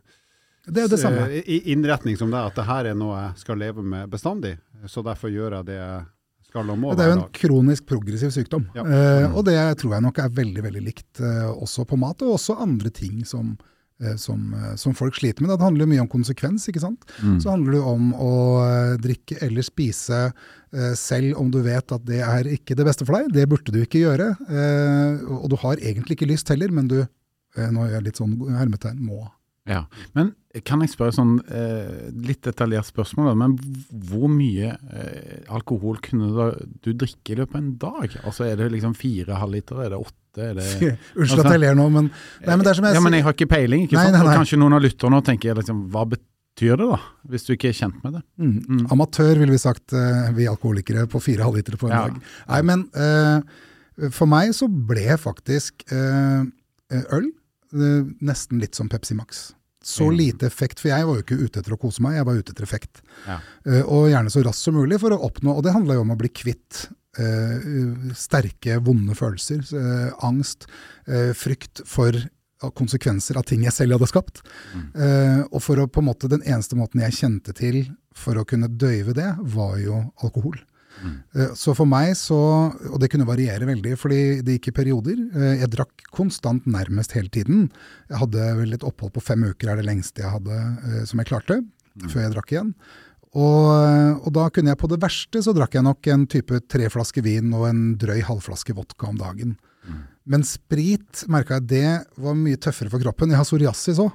Det 0.68 0.84
er 0.84 0.88
det 0.92 1.00
samme. 1.00 1.28
eh, 1.32 1.44
i- 1.48 1.72
innretning 1.74 2.18
som 2.20 2.30
det, 2.32 2.38
at 2.52 2.56
det 2.56 2.66
her 2.68 2.86
er 2.92 2.94
noe 2.96 3.16
jeg 3.18 3.38
skal 3.46 3.58
leve 3.58 3.82
med 3.84 4.10
bestandig. 4.12 4.58
Så 4.88 5.02
derfor 5.04 5.32
gjør 5.32 5.56
jeg 5.60 5.66
det 5.72 5.78
jeg 5.80 6.06
skal 6.52 6.70
og 6.70 6.78
må 6.78 6.92
Det 6.96 7.06
er 7.06 7.14
jo 7.16 7.20
en 7.22 7.30
kronisk 7.34 7.86
progressiv 7.88 8.30
sykdom. 8.36 8.68
Ja. 8.76 8.84
Uh, 8.84 9.36
og 9.38 9.46
det 9.48 9.56
tror 9.80 9.94
jeg 9.96 10.04
nok 10.04 10.20
er 10.20 10.30
veldig 10.30 10.64
veldig 10.68 10.84
likt 10.84 11.22
uh, 11.24 11.50
også 11.56 11.86
på 11.88 11.98
mat, 11.98 12.22
og 12.22 12.36
også 12.36 12.60
andre 12.60 12.90
ting 12.92 13.24
som 13.26 13.54
eh, 13.58 13.68
som, 14.18 14.54
eh, 14.58 14.76
som 14.82 14.96
folk 14.98 15.16
sliter 15.18 15.44
med. 15.46 15.54
Det 15.54 15.66
handler 15.66 15.86
jo 15.86 15.92
mye 15.94 16.04
om 16.06 16.10
konsekvens. 16.12 16.68
ikke 16.72 16.84
sant? 16.84 17.06
Mm. 17.22 17.40
Så 17.44 17.52
handler 17.54 17.78
det 17.78 17.84
om 17.94 18.12
å 18.18 18.34
eh, 18.66 18.96
drikke 19.04 19.38
eller 19.46 19.66
spise 19.68 20.22
eh, 20.30 20.94
selv 20.98 21.38
om 21.42 21.52
du 21.54 21.60
vet 21.66 21.92
at 21.98 22.06
det 22.08 22.22
er 22.26 22.50
ikke 22.52 22.78
det 22.80 22.88
beste 22.88 23.06
for 23.08 23.20
deg. 23.20 23.34
Det 23.36 23.48
burde 23.52 23.74
du 23.74 23.82
ikke 23.84 24.06
gjøre. 24.06 24.32
eh, 24.50 25.22
og 25.38 25.50
du 25.54 25.58
har 25.64 25.78
egentlig 25.82 26.18
ikke 26.18 26.32
lyst 26.32 26.50
heller, 26.54 26.72
men 26.74 26.90
du 26.92 27.00
eh, 27.02 27.70
nå 27.70 27.86
gjør 27.88 27.98
jeg 28.00 28.08
litt 28.10 28.22
sånn 28.22 28.36
hermetegn, 28.58 29.00
må. 29.06 29.26
Ja, 29.70 29.84
Men 30.18 30.32
kan 30.66 30.82
jeg 30.82 30.90
spørre 30.90 31.14
sånn 31.14 31.36
eh, 31.54 32.08
litt 32.26 32.42
detaljert 32.44 32.88
spørsmål, 32.90 33.36
men 33.38 33.54
hvor 34.10 34.26
mye 34.28 34.72
eh, 34.74 35.44
alkohol 35.54 36.00
kunne 36.02 36.32
du 36.82 36.90
drikke 36.98 37.36
i 37.36 37.38
løpet 37.38 37.56
av 37.56 37.62
en 37.62 37.76
dag? 37.78 38.16
Altså 38.26 38.48
Er 38.50 38.56
det 38.58 38.72
liksom 38.74 38.96
fire 38.98 39.38
halvliter, 39.38 39.84
er 39.86 39.94
det 39.94 40.00
åtte? 40.02 40.48
Er 40.50 40.54
det, 40.58 40.66
Unnskyld 41.20 41.44
at 41.46 41.52
jeg 41.54 41.62
ler 41.62 41.76
nå, 41.78 41.86
men, 41.94 42.10
nei, 42.42 42.56
men 42.56 42.66
det 42.66 42.72
er 42.74 42.80
som 42.80 42.88
jeg 42.90 42.98
ja, 42.98 43.04
men 43.06 43.14
jeg 43.20 43.24
har 43.28 43.38
ikke 43.38 43.50
peiling, 43.54 43.86
ikke 43.86 43.96
Nei, 44.00 44.06
sant? 44.10 44.18
nei, 44.18 44.26
nei. 44.32 44.36
Kanskje 44.42 44.60
noen 44.64 44.76
av 44.80 44.82
lytterne 44.84 45.20
tenker 45.30 45.60
liksom, 45.62 45.84
hva 45.94 46.06
betyr 46.10 46.80
det 46.82 46.88
da? 46.92 47.00
Hvis 47.32 47.46
du 47.48 47.52
ikke 47.56 47.70
er 47.72 47.78
kjent 47.78 48.00
med 48.04 48.18
det. 48.18 48.24
mm, 48.42 48.56
Mm. 48.68 48.86
Amatør, 48.98 49.36
ville 49.44 49.52
vi 49.56 49.62
sagt, 49.62 49.94
eh, 49.94 50.32
vi 50.36 50.48
alkoholikere, 50.52 51.06
på 51.12 51.22
fire 51.22 51.46
halvlitere 51.46 51.78
på 51.78 51.88
en 51.88 51.94
Ja. 51.96 52.08
dag. 52.08 52.18
Nei, 52.50 52.62
men 52.72 52.88
eh, 52.98 54.10
for 54.10 54.26
meg 54.32 54.56
så 54.58 54.66
ble 54.68 55.06
faktisk 55.22 55.86
eh, 55.94 56.42
øl 57.14 57.30
eh, 57.30 57.38
nesten 57.72 58.60
litt 58.60 58.76
som 58.76 58.90
Pepsi 58.90 59.16
Max. 59.16 59.54
Så 59.84 60.12
Mm. 60.12 60.18
lite 60.18 60.46
effekt, 60.46 60.80
for 60.80 60.90
jeg 60.90 61.06
var 61.08 61.16
jo 61.16 61.24
ikke 61.24 61.40
ute 61.42 61.60
etter 61.60 61.74
å 61.74 61.80
kose 61.80 62.02
meg, 62.06 62.14
jeg 62.20 62.26
var 62.26 62.36
ute 62.38 62.52
etter 62.54 62.64
effekt. 62.64 63.02
Ja. 63.26 63.40
Uh, 63.66 63.82
og 63.82 64.10
gjerne 64.12 64.30
så 64.30 64.44
raskt 64.46 64.62
som 64.68 64.76
mulig 64.76 65.00
for 65.02 65.10
å 65.10 65.22
oppnå, 65.26 65.56
og 65.58 65.64
det 65.64 65.74
handla 65.74 65.96
jo 65.96 66.02
om 66.02 66.12
å 66.14 66.18
bli 66.20 66.30
kvitt 66.30 66.88
uh, 67.18 68.14
sterke, 68.14 68.78
vonde 68.86 69.16
følelser. 69.18 69.64
Uh, 69.74 70.14
angst, 70.24 70.68
eh, 71.08 71.34
frykt 71.34 71.82
for 71.90 72.14
konsekvenser 72.70 73.38
av 73.38 73.44
ting 73.50 73.64
jeg 73.66 73.74
selv 73.74 73.98
hadde 73.98 74.08
skapt. 74.12 74.44
Eh, 74.94 75.42
og 75.50 75.62
for 75.66 75.82
å 75.82 75.88
på 75.90 75.98
en 76.04 76.06
måte, 76.12 76.30
den 76.30 76.44
eneste 76.46 76.78
måten 76.78 77.02
jeg 77.02 77.18
kjente 77.18 77.56
til 77.58 77.80
for 78.14 78.38
å 78.38 78.46
kunne 78.46 78.70
døyve 78.70 79.16
det, 79.18 79.32
var 79.56 79.80
jo 79.82 80.04
alkohol. 80.22 80.60
Eh, 81.36 81.54
Så 81.58 81.74
for 81.76 81.86
meg 81.90 82.14
så, 82.20 82.38
og 82.92 83.00
det 83.02 83.10
kunne 83.12 83.26
variere 83.28 83.66
veldig, 83.66 83.98
fordi 83.98 84.42
det 84.46 84.60
gikk 84.60 84.68
i 84.72 84.76
perioder. 84.84 85.18
Eh, 85.36 85.60
Jeg 85.64 85.72
drakk 85.74 86.04
konstant 86.14 86.66
nærmest 86.66 87.12
hele 87.18 87.30
tiden. 87.30 87.70
Jeg 88.10 88.18
hadde 88.22 88.50
vel 88.60 88.74
et 88.74 88.84
opphold 88.84 89.14
på 89.14 89.22
fem 89.24 89.44
uker, 89.44 89.70
er 89.72 89.82
det 89.82 89.86
lengste 89.88 90.22
jeg 90.22 90.32
hadde 90.32 90.52
eh, 90.60 91.06
som 91.06 91.20
jeg 91.20 91.28
klarte, 91.32 91.62
før 92.08 92.22
jeg 92.26 92.34
drakk 92.36 92.52
igjen. 92.54 92.74
Og, 93.32 94.26
og 94.28 94.32
da 94.36 94.50
kunne 94.52 94.74
jeg 94.74 94.78
på 94.82 94.90
det 94.92 95.00
verste 95.02 95.40
så 95.42 95.54
drakk 95.56 95.74
jeg 95.78 95.84
nok 95.88 96.08
en 96.12 96.26
type 96.28 96.58
tre 96.68 96.90
flasker 96.92 97.24
vin 97.24 97.54
og 97.56 97.70
en 97.70 97.84
drøy 97.98 98.20
halvflaske 98.28 98.76
vodka 98.76 99.08
om 99.08 99.18
dagen. 99.18 99.54
Men 100.28 100.44
sprit 100.46 101.24
merka 101.32 101.58
jeg 101.58 101.68
det 101.72 101.86
var 102.22 102.36
mye 102.38 102.60
tøffere 102.62 102.92
for 102.92 103.02
kroppen. 103.02 103.32
Jeg 103.32 103.40
har 103.40 103.48
psoriasis 103.48 103.98
òg. 104.04 104.12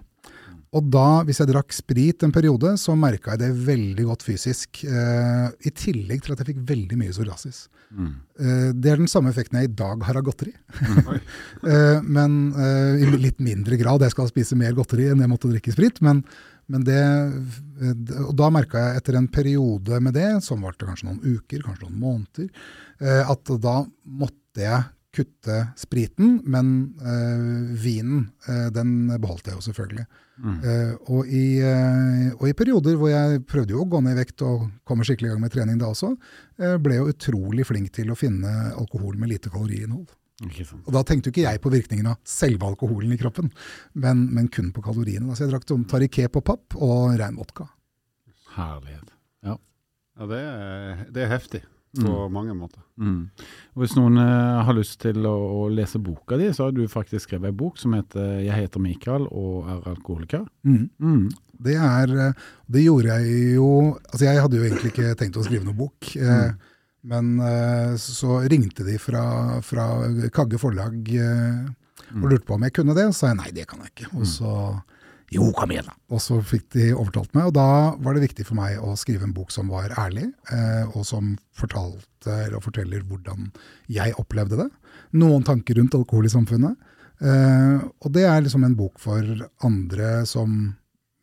Og 0.77 0.89
da, 0.93 1.23
hvis 1.25 1.41
jeg 1.41 1.49
drakk 1.49 1.73
sprit 1.73 2.25
en 2.27 2.35
periode, 2.35 2.75
så 2.81 2.97
merka 2.99 3.35
jeg 3.35 3.45
det 3.45 3.67
veldig 3.67 4.07
godt 4.11 4.25
fysisk. 4.27 4.83
Eh, 4.85 5.47
I 5.69 5.73
tillegg 5.73 6.25
til 6.25 6.35
at 6.35 6.43
jeg 6.43 6.51
fikk 6.51 6.65
veldig 6.69 6.99
mye 7.01 7.15
psoriasis. 7.15 7.63
Mm. 7.95 8.11
Eh, 8.41 8.67
det 8.75 8.93
er 8.93 9.01
den 9.01 9.11
samme 9.11 9.33
effekten 9.33 9.61
jeg 9.61 9.71
i 9.71 9.77
dag 9.79 10.03
har 10.05 10.19
av 10.21 10.27
godteri. 10.27 10.53
Oi. 11.13 11.21
Eh, 11.71 12.03
men 12.05 12.37
eh, 12.53 13.07
i 13.07 13.23
litt 13.23 13.41
mindre 13.41 13.79
grad. 13.81 14.05
Jeg 14.05 14.17
skal 14.17 14.29
spise 14.33 14.59
mer 14.59 14.77
godteri 14.77 15.09
enn 15.13 15.23
jeg 15.25 15.33
måtte 15.33 15.53
drikke 15.53 15.73
sprit. 15.75 16.03
Men, 16.05 16.25
men 16.73 16.85
det, 16.87 17.01
eh, 17.01 17.95
og 18.27 18.35
da 18.37 18.51
merka 18.53 18.83
jeg 18.83 19.01
etter 19.01 19.21
en 19.21 19.31
periode 19.33 20.03
med 20.05 20.19
det, 20.19 20.29
som 20.45 20.67
varte 20.67 20.89
kanskje 20.89 21.09
noen 21.09 21.39
uker, 21.39 21.65
kanskje 21.65 21.87
noen 21.87 22.03
måneder, 22.03 22.53
eh, 23.01 23.23
at 23.25 23.57
da 23.65 23.79
måtte 24.05 24.67
jeg 24.67 24.85
kutte 25.17 25.57
spriten, 25.81 26.41
men 26.45 26.73
eh, 27.01 27.75
vinen 27.81 28.27
eh, 28.49 28.69
den 28.75 29.09
beholdt 29.23 29.49
jeg 29.49 29.59
jo 29.59 29.65
selvfølgelig. 29.65 30.07
Mm. 30.37 30.57
Uh, 30.61 30.91
og, 31.17 31.29
i, 31.33 31.63
uh, 31.65 32.35
og 32.37 32.43
i 32.51 32.53
perioder 32.57 32.99
hvor 33.01 33.09
jeg 33.09 33.39
prøvde 33.49 33.73
jo 33.73 33.87
å 33.87 33.89
gå 33.89 34.03
ned 34.05 34.13
i 34.13 34.19
vekt 34.19 34.43
og 34.45 34.67
komme 34.85 35.07
skikkelig 35.09 35.31
i 35.31 35.33
gang 35.33 35.41
med 35.41 35.55
trening 35.55 35.79
da 35.81 35.89
også, 35.89 36.11
uh, 36.13 36.75
ble 36.83 36.99
jeg 36.99 37.01
jo 37.01 37.15
utrolig 37.15 37.65
flink 37.65 37.89
til 37.97 38.13
å 38.13 38.19
finne 38.21 38.53
alkohol 38.75 39.17
med 39.17 39.33
lite 39.33 39.53
kaloriinnhold. 39.53 40.11
Og 40.85 40.91
da 40.93 41.01
tenkte 41.09 41.31
jo 41.31 41.33
ikke 41.33 41.47
jeg 41.47 41.63
på 41.65 41.73
virkningen 41.73 42.11
av 42.11 42.19
selve 42.29 42.69
alkoholen 42.69 43.15
i 43.17 43.21
kroppen, 43.21 43.49
men, 43.97 44.27
men 44.37 44.51
kun 44.53 44.69
på 44.77 44.85
kaloriene. 44.85 45.31
Da. 45.31 45.39
Så 45.39 45.47
jeg 45.47 45.55
drakk 45.55 45.65
sånn 45.71 45.87
Tariké 45.89 46.27
på 46.29 46.45
papp 46.45 46.77
og 46.77 47.17
rein 47.17 47.41
vodka. 47.41 47.71
Herlighet. 48.59 49.15
Ja, 49.47 50.29
det 50.29 50.43
er, 50.43 51.01
det 51.13 51.25
er 51.25 51.33
heftig 51.33 51.63
på 52.05 52.29
mange 52.33 52.55
måter. 52.57 52.83
Mm. 53.01 53.31
Hvis 53.81 53.97
noen 53.97 54.21
uh, 54.21 54.63
har 54.67 54.77
lyst 54.77 54.99
til 55.05 55.27
å, 55.29 55.35
å 55.63 55.67
lese 55.73 56.01
boka 56.03 56.39
di, 56.41 56.51
så 56.53 56.69
har 56.69 56.77
du 56.77 56.85
faktisk 56.91 57.29
skrevet 57.29 57.53
en 57.53 57.59
bok 57.59 57.81
som 57.81 57.97
heter 57.97 58.43
'Jeg 58.45 58.67
heter 58.67 58.81
Mikael 58.81 59.27
og 59.31 59.69
er 59.73 59.91
alkoholiker'. 59.95 60.47
Mm. 60.65 61.29
Det, 61.59 61.77
er, 61.77 62.15
eh, 62.29 62.33
det 62.69 62.85
gjorde 62.85 63.17
jeg 63.17 63.55
jo 63.57 63.69
Altså 63.97 64.25
jeg 64.27 64.43
hadde 64.43 64.57
jo 64.59 64.65
egentlig 64.67 64.93
ikke 64.93 65.15
tenkt 65.17 65.39
å 65.41 65.45
skrive 65.47 65.65
noen 65.65 65.79
bok. 65.79 66.17
Eh, 66.17 66.53
men 67.07 67.39
eh, 67.41 67.95
så 68.03 68.41
ringte 68.51 68.85
de 68.87 68.99
fra, 68.99 69.61
fra 69.63 69.87
Kagge 70.35 70.59
forlag 70.59 71.13
eh, 71.15 71.65
og 72.17 72.29
lurte 72.31 72.47
på 72.47 72.57
om 72.57 72.67
jeg 72.67 72.75
kunne 72.75 72.97
det. 72.97 73.07
Og 73.09 73.15
så 73.15 73.27
sa 73.27 73.33
jeg 73.33 73.41
nei, 73.41 73.53
det 73.55 73.67
kan 73.71 73.83
jeg 73.85 73.95
ikke. 73.95 74.11
Og 74.19 74.27
så 74.31 74.53
jo, 75.35 75.49
kom 75.57 75.73
igjen 75.75 75.89
da. 75.89 75.95
Og 76.15 76.23
så 76.23 76.39
fikk 76.47 76.69
de 76.77 76.91
overtalt 76.95 77.33
meg, 77.35 77.49
og 77.49 77.57
da 77.57 77.97
var 78.03 78.15
det 78.15 78.29
viktig 78.29 78.47
for 78.47 78.59
meg 78.59 78.79
å 78.79 78.95
skrive 78.99 79.27
en 79.27 79.35
bok 79.35 79.51
som 79.55 79.73
var 79.73 79.95
ærlig, 79.99 80.29
eh, 80.55 80.85
og 80.93 81.03
som 81.09 81.35
fortalte 81.57 82.37
eller 82.47 82.63
forteller 82.63 83.03
hvordan 83.09 83.51
jeg 83.91 84.15
opplevde 84.23 84.61
det. 84.63 84.69
Noen 85.19 85.47
tanker 85.47 85.81
rundt 85.81 85.99
alkohol 85.99 86.29
i 86.29 86.33
samfunnet. 86.33 86.79
Eh, 87.19 87.79
og 87.83 88.11
det 88.15 88.27
er 88.29 88.43
liksom 88.45 88.67
en 88.67 88.79
bok 88.79 89.01
for 89.03 89.27
andre 89.67 90.21
som 90.31 90.57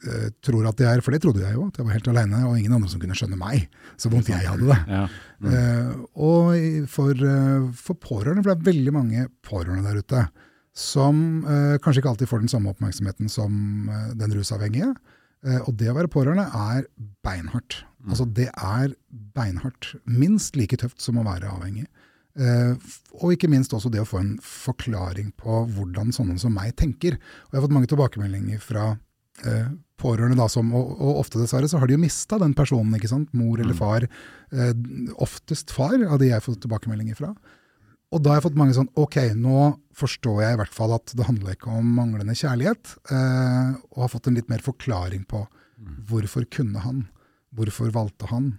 eh, 0.03 0.29
tror 0.43 0.67
at 0.67 0.79
det 0.81 0.89
er, 0.89 1.03
for 1.05 1.15
det 1.15 1.23
trodde 1.23 1.45
jeg 1.45 1.55
jo, 1.55 1.69
at 1.69 1.79
jeg 1.79 1.87
var 1.87 1.95
helt 1.95 2.09
aleine, 2.11 2.45
og 2.49 2.59
ingen 2.59 2.75
andre 2.75 2.91
som 2.91 2.99
kunne 3.03 3.15
skjønne 3.15 3.39
meg, 3.39 3.69
så 3.95 4.11
vondt 4.11 4.33
jeg 4.33 4.49
hadde 4.51 4.67
det. 4.67 4.81
Ja. 4.91 5.05
Eh, 5.47 5.93
og 6.19 6.87
for, 6.91 7.27
for 7.79 8.03
pårørende, 8.03 8.43
for 8.43 8.51
det 8.51 8.59
er 8.59 8.73
veldig 8.73 8.99
mange 8.99 9.29
pårørende 9.47 9.87
der 9.87 10.03
ute 10.03 10.27
som 10.73 11.43
eh, 11.45 11.75
kanskje 11.81 12.01
ikke 12.01 12.13
alltid 12.13 12.29
får 12.29 12.43
den 12.43 12.51
samme 12.51 12.71
oppmerksomheten 12.73 13.29
som 13.31 13.89
eh, 13.89 14.13
den 14.17 14.33
rusavhengige. 14.33 14.93
Eh, 15.45 15.59
og 15.67 15.75
det 15.79 15.91
å 15.91 15.97
være 15.97 16.11
pårørende 16.11 16.47
er 16.49 16.87
beinhardt. 17.25 17.83
Altså 18.09 18.25
det 18.25 18.49
er 18.51 18.95
beinhardt. 19.35 19.93
Minst 20.09 20.57
like 20.59 20.79
tøft 20.81 21.03
som 21.03 21.19
å 21.21 21.27
være 21.27 21.51
avhengig. 21.51 21.85
Eh, 22.33 22.73
og 23.21 23.35
ikke 23.35 23.49
minst 23.51 23.75
også 23.77 23.91
det 23.93 24.01
å 24.01 24.09
få 24.09 24.19
en 24.23 24.35
forklaring 24.41 25.29
på 25.37 25.63
hvordan 25.75 26.13
sånne 26.15 26.39
som 26.41 26.55
meg 26.57 26.73
tenker. 26.79 27.19
Og 27.19 27.53
jeg 27.53 27.59
har 27.59 27.65
fått 27.67 27.75
mange 27.77 27.91
tilbakemeldinger 27.91 28.63
fra 28.63 28.87
eh, 29.45 29.67
pårørende, 30.01 30.39
da, 30.39 30.49
som, 30.51 30.71
og, 30.75 30.95
og 30.97 31.21
ofte 31.21 31.41
dessverre 31.41 31.69
så 31.69 31.79
har 31.81 31.89
de 31.89 31.97
jo 31.97 32.01
mista 32.01 32.39
den 32.41 32.55
personen, 32.57 32.95
ikke 32.97 33.11
sant? 33.11 33.29
mor 33.37 33.61
eller 33.61 33.77
far. 33.77 34.07
Eh, 34.51 34.73
oftest 35.21 35.73
far, 35.75 35.99
av 36.07 36.17
de 36.21 36.31
jeg 36.31 36.39
har 36.39 36.45
fått 36.45 36.63
tilbakemeldinger 36.65 37.19
fra. 37.19 37.33
Og 38.13 38.21
da 38.21 38.33
har 38.33 38.39
jeg 38.39 38.45
fått 38.45 38.59
mange 38.59 38.75
sånn 38.77 38.91
Ok, 38.99 39.17
nå 39.33 39.71
forstår 39.97 40.43
jeg 40.43 40.55
i 40.55 40.59
hvert 40.61 40.73
fall 40.73 40.93
at 40.95 41.13
det 41.17 41.25
handler 41.27 41.55
ikke 41.55 41.73
om 41.73 41.89
manglende 41.97 42.35
kjærlighet, 42.37 42.95
eh, 43.13 43.73
og 43.93 44.05
har 44.05 44.13
fått 44.13 44.29
en 44.29 44.37
litt 44.37 44.49
mer 44.49 44.63
forklaring 44.65 45.25
på 45.29 45.43
hvorfor 46.09 46.45
kunne 46.49 46.81
han? 46.83 47.03
Hvorfor 47.53 47.91
valgte 47.93 48.29
han? 48.31 48.53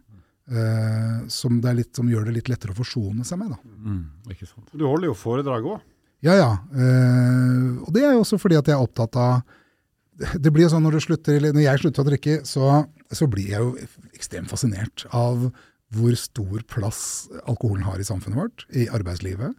Eh, 0.44 1.26
som, 1.32 1.58
det 1.64 1.70
er 1.70 1.78
litt, 1.80 1.90
som 1.96 2.08
gjør 2.10 2.28
det 2.28 2.36
litt 2.38 2.50
lettere 2.52 2.74
å 2.74 2.78
forsone 2.78 3.24
seg 3.26 3.40
med. 3.40 3.54
da. 3.54 3.58
Mm. 3.64 4.02
Ikke 4.34 4.48
sant. 4.48 4.70
Du 4.72 4.86
holder 4.86 5.10
jo 5.10 5.18
foredrag 5.18 5.68
òg. 5.72 5.84
Ja, 6.24 6.36
ja. 6.38 6.50
Eh, 6.72 7.68
og 7.84 7.92
det 7.94 8.04
er 8.04 8.14
jo 8.14 8.24
også 8.24 8.38
fordi 8.40 8.58
at 8.60 8.68
jeg 8.68 8.76
er 8.76 8.84
opptatt 8.84 9.18
av 9.20 9.60
Det 10.14 10.52
blir 10.54 10.62
jo 10.62 10.70
sånn 10.70 10.84
når, 10.86 10.94
du 10.94 11.02
slutter, 11.02 11.36
eller 11.40 11.50
når 11.56 11.64
jeg 11.64 11.80
slutter 11.82 12.04
å 12.04 12.06
drikke, 12.06 12.34
så, 12.46 12.68
så 13.10 13.26
blir 13.26 13.48
jeg 13.50 13.64
jo 13.64 13.72
ekstremt 14.14 14.46
fascinert 14.46 15.02
av 15.10 15.48
hvor 15.94 16.14
stor 16.18 16.62
plass 16.70 17.00
alkoholen 17.44 17.84
har 17.86 18.00
i 18.00 18.06
samfunnet 18.06 18.38
vårt, 18.38 18.66
i 18.74 18.88
arbeidslivet. 18.92 19.54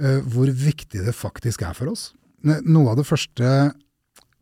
eh, 0.00 0.20
hvor 0.24 0.48
viktig 0.48 1.04
det 1.04 1.14
faktisk 1.14 1.62
er 1.62 1.74
for 1.76 1.92
oss. 1.92 2.12
Noe 2.42 2.90
av 2.90 2.98
det 2.98 3.06
første 3.06 3.72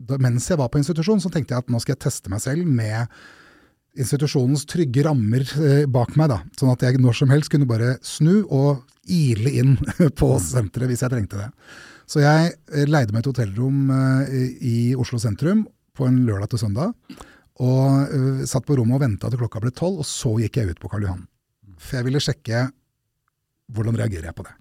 da, 0.00 0.16
Mens 0.16 0.46
jeg 0.48 0.56
var 0.56 0.70
på 0.72 0.80
institusjon, 0.80 1.20
så 1.20 1.28
tenkte 1.28 1.52
jeg 1.52 1.60
at 1.60 1.68
nå 1.68 1.80
skal 1.82 1.92
jeg 1.92 2.04
teste 2.06 2.30
meg 2.32 2.40
selv 2.40 2.64
med 2.64 3.10
institusjonens 4.00 4.62
trygge 4.70 5.02
rammer 5.04 5.42
eh, 5.60 5.84
bak 5.90 6.14
meg, 6.16 6.30
da, 6.30 6.38
sånn 6.56 6.70
at 6.72 6.86
jeg 6.86 7.00
når 7.02 7.18
som 7.18 7.32
helst 7.34 7.50
kunne 7.52 7.68
bare 7.68 7.98
snu 8.06 8.46
og 8.46 8.86
ile 9.10 9.52
inn 9.60 9.74
på 10.20 10.30
senteret 10.40 10.88
hvis 10.88 11.02
jeg 11.04 11.12
trengte 11.12 11.42
det. 11.42 11.50
Så 12.08 12.22
jeg 12.22 12.54
eh, 12.72 12.86
leide 12.88 13.12
meg 13.12 13.24
et 13.24 13.32
hotellrom 13.32 13.92
i 14.64 14.94
Oslo 14.96 15.20
sentrum 15.20 15.66
på 15.92 16.08
en 16.08 16.22
lørdag 16.24 16.54
til 16.54 16.62
søndag, 16.64 16.94
og 17.60 18.12
uh, 18.14 18.42
satt 18.48 18.64
på 18.68 18.76
rommet 18.78 18.96
og 18.96 19.02
venta 19.04 19.28
til 19.30 19.40
klokka 19.42 19.60
ble 19.62 19.72
tolv, 19.76 20.00
og 20.02 20.08
så 20.08 20.32
gikk 20.40 20.60
jeg 20.60 20.72
ut 20.72 20.80
på 20.80 20.88
Karl 20.92 21.04
Johan. 21.04 21.26
For 21.80 21.98
jeg 22.00 22.08
ville 22.08 22.22
sjekke 22.24 22.66
hvordan 23.70 23.98
reagerer 24.00 24.30
jeg 24.30 24.36
på 24.38 24.46
det. 24.46 24.54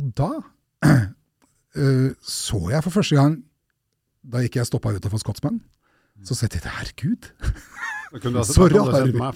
Og 0.00 0.10
da 0.18 0.30
uh, 0.42 2.10
så 2.38 2.60
jeg 2.72 2.82
for 2.86 2.94
første 2.98 3.18
gang, 3.18 3.38
da 4.24 4.42
gikk 4.44 4.58
jeg 4.60 4.68
stoppa 4.70 4.94
utafor 4.96 5.22
Scotsman, 5.22 5.60
så 6.24 6.34
sa 6.36 6.46
jeg 6.46 6.56
tenkte 6.56 6.74
herregud, 6.78 7.30
Så 8.14 8.68
rare 8.70 9.00
vi- 9.10 9.18
meg, 9.18 9.34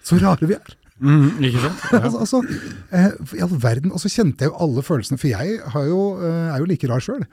så 0.00 0.16
rare 0.16 0.46
vi 0.48 0.54
er. 0.56 0.70
Mm, 0.96 1.42
ikke 1.44 1.60
sant? 1.60 1.82
Ja. 1.92 1.98
altså, 2.06 2.20
altså, 2.22 2.38
eh, 2.94 3.10
I 3.36 3.42
all 3.44 3.52
verden. 3.60 3.92
Og 3.92 4.00
så 4.00 4.08
kjente 4.08 4.46
jeg 4.46 4.52
jo 4.52 4.60
alle 4.64 4.84
følelsene, 4.86 5.18
for 5.20 5.28
jeg 5.28 5.58
har 5.74 5.84
jo, 5.90 5.98
eh, 6.24 6.54
er 6.54 6.62
jo 6.62 6.68
like 6.70 6.88
rar 6.88 7.02
sjøl. 7.04 7.26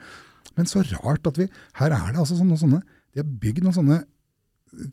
Men 0.58 0.68
så 0.68 0.82
rart 0.98 1.24
at 1.30 1.38
vi 1.40 1.46
Her 1.78 1.94
er 1.96 2.10
det 2.12 2.20
altså 2.20 2.36
sånne, 2.36 2.58
sånne 2.60 2.82
De 2.84 3.22
har 3.22 3.28
bygd 3.40 3.62
noen 3.64 3.76
sånne 3.78 4.02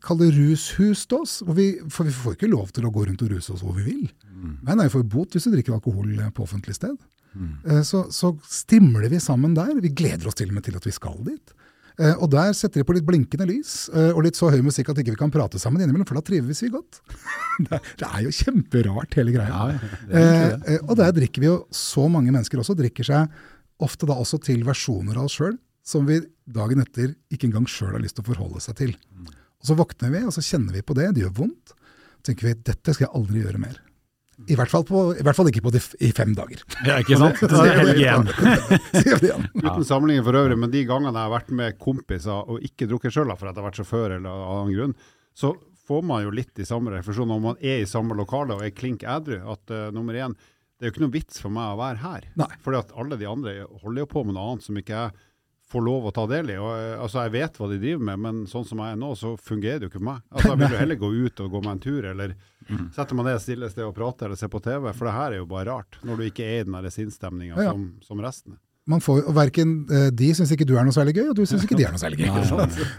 Kall 0.04 0.18
det 0.20 0.30
rushus 0.36 1.06
til 1.08 1.22
oss. 1.24 1.38
Vi, 1.56 1.70
for 1.88 2.04
vi 2.04 2.12
får 2.12 2.34
ikke 2.36 2.50
lov 2.52 2.68
til 2.76 2.84
å 2.84 2.90
gå 2.92 3.06
rundt 3.08 3.22
og 3.24 3.30
ruse 3.32 3.54
oss 3.54 3.62
hvor 3.64 3.76
vi 3.78 3.86
vil. 3.86 4.02
Nei, 4.64 4.74
nei, 4.76 4.84
vi 4.88 4.92
får 4.98 5.06
bot 5.08 5.32
hvis 5.36 5.46
vi 5.48 5.54
drikker 5.56 5.76
alkohol 5.78 6.10
eh, 6.18 6.28
på 6.36 6.44
offentlig 6.44 6.74
sted. 6.76 6.98
Mm. 7.30 7.80
Så, 7.86 8.06
så 8.12 8.32
stimler 8.50 9.08
vi 9.12 9.20
sammen 9.22 9.54
der. 9.56 9.70
Vi 9.80 9.92
gleder 9.94 10.26
oss 10.28 10.36
til 10.36 10.50
og 10.50 10.56
med 10.58 10.66
til 10.66 10.76
at 10.76 10.84
vi 10.88 10.92
skal 10.92 11.16
dit. 11.24 11.52
Eh, 12.00 12.12
Og 12.18 12.28
der 12.32 12.52
setter 12.56 12.80
de 12.82 12.86
på 12.88 12.94
litt 12.96 13.06
blinkende 13.06 13.46
lys 13.48 13.88
eh, 13.94 14.10
og 14.12 14.24
litt 14.26 14.36
så 14.38 14.50
høy 14.52 14.60
musikk 14.66 14.90
at 14.92 15.00
ikke 15.02 15.14
vi 15.14 15.20
kan 15.20 15.32
prate 15.32 15.60
sammen 15.62 15.80
innimellom, 15.84 16.08
for 16.08 16.18
da 16.20 16.24
trives 16.26 16.60
vi 16.64 16.70
godt. 16.74 17.00
Det 17.60 17.76
er, 17.76 17.88
det 18.00 18.06
er 18.08 18.22
jo 18.24 18.30
kjemperart, 18.32 19.16
hele 19.20 19.32
greia. 19.34 19.48
Ja, 19.52 19.64
det 20.08 20.20
Eh, 20.20 20.44
det. 20.56 20.76
eh, 20.76 20.84
og 20.88 20.96
der 20.96 21.10
drikker 21.16 21.42
vi 21.44 21.48
jo 21.50 21.56
så 21.76 22.06
mange 22.08 22.32
mennesker 22.32 22.60
også, 22.62 22.76
drikker 22.78 23.04
seg 23.04 23.34
ofte 23.84 24.08
da 24.08 24.16
også 24.20 24.38
til 24.44 24.64
versjoner 24.64 25.16
av 25.20 25.26
oss 25.28 25.36
sjøl 25.40 25.58
som 25.84 26.04
vi 26.08 26.20
dagen 26.52 26.80
etter 26.82 27.12
ikke 27.32 27.48
engang 27.50 27.66
sjøl 27.68 27.94
har 27.96 28.02
lyst 28.04 28.16
til 28.18 28.24
å 28.24 28.30
forholde 28.32 28.60
seg 28.64 28.76
til. 28.80 28.94
Og 29.60 29.68
Så 29.68 29.76
våkner 29.78 30.12
vi, 30.14 30.24
og 30.24 30.34
så 30.34 30.44
kjenner 30.44 30.76
vi 30.76 30.82
på 30.82 30.96
det, 30.96 31.12
det 31.14 31.24
gjør 31.26 31.36
vondt. 31.42 31.76
Så 32.20 32.30
tenker 32.30 32.50
vi 32.50 32.58
dette 32.70 32.96
skal 32.96 33.08
jeg 33.08 33.14
aldri 33.16 33.44
gjøre 33.44 33.62
mer. 33.62 33.78
I 34.48 34.56
hvert 34.56 34.70
fall, 34.72 34.84
på, 34.88 35.00
i 35.20 35.24
hvert 35.24 35.36
fall 35.36 35.50
ikke 35.50 35.62
på 35.66 35.72
de 35.74 35.80
f 35.82 35.90
i 36.00 36.10
fem 36.16 36.30
dager. 36.36 36.62
Ja, 36.88 36.96
ikke 37.02 37.18
sant? 37.20 37.40
Det, 37.44 37.50
er 37.52 37.64
det 37.68 37.80
helg 37.80 37.98
igjen. 38.00 38.28
Det 38.30 39.16
igjen. 39.18 39.48
Uten 39.60 39.84
sammenligning 39.84 40.24
for 40.24 40.38
øvrig, 40.40 40.56
men 40.60 40.72
de 40.72 40.84
gangene 40.88 41.12
jeg 41.12 41.28
har 41.28 41.34
vært 41.34 41.50
med 41.56 41.80
kompiser 41.82 42.48
og 42.48 42.64
ikke 42.64 42.88
drukket 42.88 43.16
sjøl 43.16 43.34
for 43.34 43.50
at 43.50 43.52
jeg 43.52 43.60
har 43.60 43.68
vært 43.68 43.82
sjåfør 43.82 44.16
eller 44.16 44.30
av 44.30 44.54
annen 44.54 44.78
grunn, 44.78 44.96
så 45.36 45.52
får 45.90 46.06
man 46.06 46.24
jo 46.24 46.32
litt 46.32 46.62
i 46.62 46.68
samme 46.68 46.92
refleksjon 46.94 47.34
om 47.34 47.48
man 47.50 47.60
er 47.60 47.82
i 47.82 47.88
samme 47.88 48.16
lokale 48.16 48.56
og 48.56 48.64
er 48.64 48.72
klink 48.76 49.04
edru. 49.04 49.40
At 49.50 49.72
uh, 49.74 49.88
nummer 49.94 50.16
én, 50.16 50.36
det 50.78 50.86
er 50.86 50.90
jo 50.90 50.94
ikke 50.94 51.04
noe 51.04 51.16
vits 51.16 51.42
for 51.42 51.52
meg 51.52 51.74
å 51.74 51.80
være 51.80 52.00
her. 52.04 52.28
Nei. 52.40 52.48
Fordi 52.64 52.78
at 52.80 52.94
alle 52.96 53.18
de 53.20 53.28
andre 53.28 53.56
holder 53.82 54.04
jo 54.04 54.10
på 54.14 54.22
med 54.24 54.36
noe 54.36 54.52
annet 54.52 54.66
som 54.66 54.78
ikke 54.78 54.94
jeg 54.96 55.26
får 55.70 55.84
lov 55.86 56.08
å 56.10 56.12
ta 56.14 56.24
del 56.30 56.50
i. 56.52 56.56
Og, 56.60 56.70
eh, 56.74 56.94
altså, 57.00 57.24
jeg 57.26 57.34
vet 57.38 57.58
hva 57.60 57.68
de 57.70 57.78
driver 57.82 58.06
med, 58.10 58.22
men 58.24 58.40
sånn 58.50 58.66
som 58.68 58.80
jeg 58.82 58.96
er 58.96 59.00
nå, 59.00 59.10
så 59.18 59.34
fungerer 59.38 59.78
det 59.82 59.88
jo 59.88 59.92
ikke 59.92 60.00
for 60.00 60.08
meg. 60.10 60.24
Altså, 60.30 60.48
jeg 60.52 60.62
vil 60.62 60.74
jo 60.74 60.80
heller 60.84 61.00
gå 61.02 61.12
ut 61.26 61.44
og 61.44 61.52
gå 61.56 61.60
meg 61.66 61.72
en 61.76 61.84
tur, 61.84 62.08
eller 62.14 62.34
sette 62.94 63.14
meg 63.18 63.26
ned 63.28 63.36
et 63.38 63.44
stille 63.44 63.70
sted 63.72 63.86
og 63.86 63.94
prate, 63.96 64.26
eller 64.28 64.40
se 64.40 64.50
på 64.50 64.62
TV. 64.64 64.90
For 64.96 65.08
det 65.10 65.14
her 65.18 65.36
er 65.36 65.42
jo 65.42 65.46
bare 65.50 65.68
rart, 65.70 66.00
når 66.06 66.18
du 66.20 66.26
ikke 66.30 66.48
er 66.48 66.58
i 66.60 66.66
den 66.68 66.76
der 66.78 66.90
sinnsstemninga 66.94 67.54
Ja, 67.56 67.70
ja. 67.70 67.76
som, 67.76 67.86
som 68.06 68.24
resten. 68.24 68.58
Man 68.90 69.02
får, 69.04 69.20
og 69.28 69.34
verken, 69.36 69.74
eh, 69.92 70.08
de 70.16 70.30
syns 70.34 70.50
ikke 70.54 70.66
du 70.66 70.72
er 70.80 70.86
noe 70.88 70.94
særlig 70.96 71.12
gøy, 71.14 71.28
og 71.30 71.36
du 71.38 71.44
syns 71.46 71.62
ikke 71.66 71.76
de 71.78 71.84
er 71.86 71.92
noe 71.94 72.00
særlig 72.00 72.24
gøy. 72.24 72.30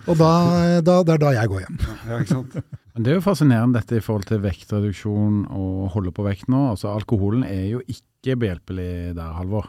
Og 0.08 0.16
da, 0.20 0.30
da, 0.86 1.00
det 1.04 1.16
er 1.18 1.22
da 1.26 1.32
jeg 1.36 1.52
går 1.52 1.64
hjem. 1.66 1.80
Ja, 2.08 2.20
ikke 2.22 2.32
sant? 2.36 2.56
Men 2.92 3.04
Det 3.08 3.12
er 3.12 3.18
jo 3.18 3.24
fascinerende 3.26 3.80
dette 3.80 3.98
i 4.00 4.04
forhold 4.04 4.28
til 4.30 4.40
vektreduksjon 4.44 5.42
og 5.50 5.90
holde 5.96 6.14
på 6.16 6.24
vekt 6.28 6.48
nå. 6.52 6.70
Altså 6.74 6.92
Alkoholen 6.94 7.44
er 7.48 7.66
jo 7.74 7.82
ikke 7.92 8.38
behjelpelig 8.40 8.90
der, 9.18 9.34
Halvor. 9.36 9.68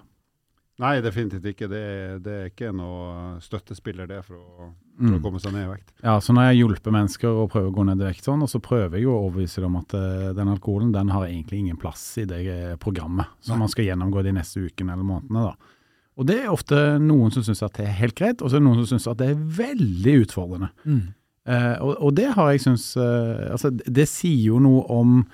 Nei, 0.81 1.01
definitivt 1.05 1.45
ikke. 1.45 1.69
Det, 1.69 1.79
er- 1.79 2.19
det 2.25 2.33
er 2.33 2.47
ikke 2.51 2.73
noe 2.75 3.37
støttespiller 3.45 4.07
det 4.09 4.23
for 4.25 4.37
å, 4.37 4.47
for 4.97 5.07
å 5.07 5.19
Mm. 5.19 5.23
komme 5.23 5.41
seg 5.41 5.53
ned 5.53 5.67
i 5.67 5.71
vekt. 5.73 5.93
Ja, 6.03 6.19
så 6.21 6.33
når 6.35 6.51
jeg 6.53 6.59
hjelper 6.65 6.93
mennesker 6.93 7.29
å 7.29 7.49
prøve 7.51 7.71
å 7.71 7.75
gå 7.75 7.85
ned 7.87 8.01
i 8.01 8.05
vekt 8.11 8.25
sånn, 8.25 8.43
og 8.43 8.49
så 8.49 8.59
prøver 8.61 8.97
jeg 8.99 9.05
jo 9.05 9.13
å 9.15 9.23
overbevise 9.29 9.61
dem 9.65 9.77
at 9.77 9.95
eh, 9.95 10.33
den 10.37 10.49
alkoholen 10.53 10.93
den 10.93 11.09
har 11.09 11.27
egentlig 11.29 11.59
ingen 11.61 11.77
plass 11.81 12.03
i 12.19 12.25
det 12.25 12.41
eh, 12.49 12.77
programmet 12.77 13.27
som 13.41 13.55
Nei. 13.57 13.61
man 13.65 13.69
skal 13.73 13.85
gjennomgå 13.87 14.23
de 14.25 14.33
neste 14.33 14.61
ukene 14.67 14.93
eller 14.93 15.05
månedene. 15.05 15.45
da. 15.49 15.55
Og 16.21 16.27
det 16.29 16.41
er 16.43 16.51
ofte 16.53 16.99
noen 17.01 17.33
som 17.33 17.43
syns 17.43 17.63
at 17.65 17.73
det 17.79 17.87
er 17.89 17.97
helt 18.03 18.15
greit, 18.19 18.43
og 18.43 18.51
så 18.51 18.57
er 18.57 18.61
det 18.61 18.67
noen 18.69 18.83
som 18.85 18.91
syns 18.99 19.09
at 19.13 19.17
det 19.23 19.31
er 19.33 19.45
veldig 19.63 20.17
utfordrende. 20.27 20.69
Eh, 21.49 21.77
og, 21.83 21.97
og 21.99 22.15
det 22.15 22.29
har 22.37 22.51
jeg 22.53 22.61
syns 22.63 22.85
eh, 22.97 23.49
Altså, 23.51 23.71
det- 23.75 23.89
det 23.97 24.05
sier 24.09 24.45
jo 24.53 24.59
noe 24.63 24.85
om 24.93 25.27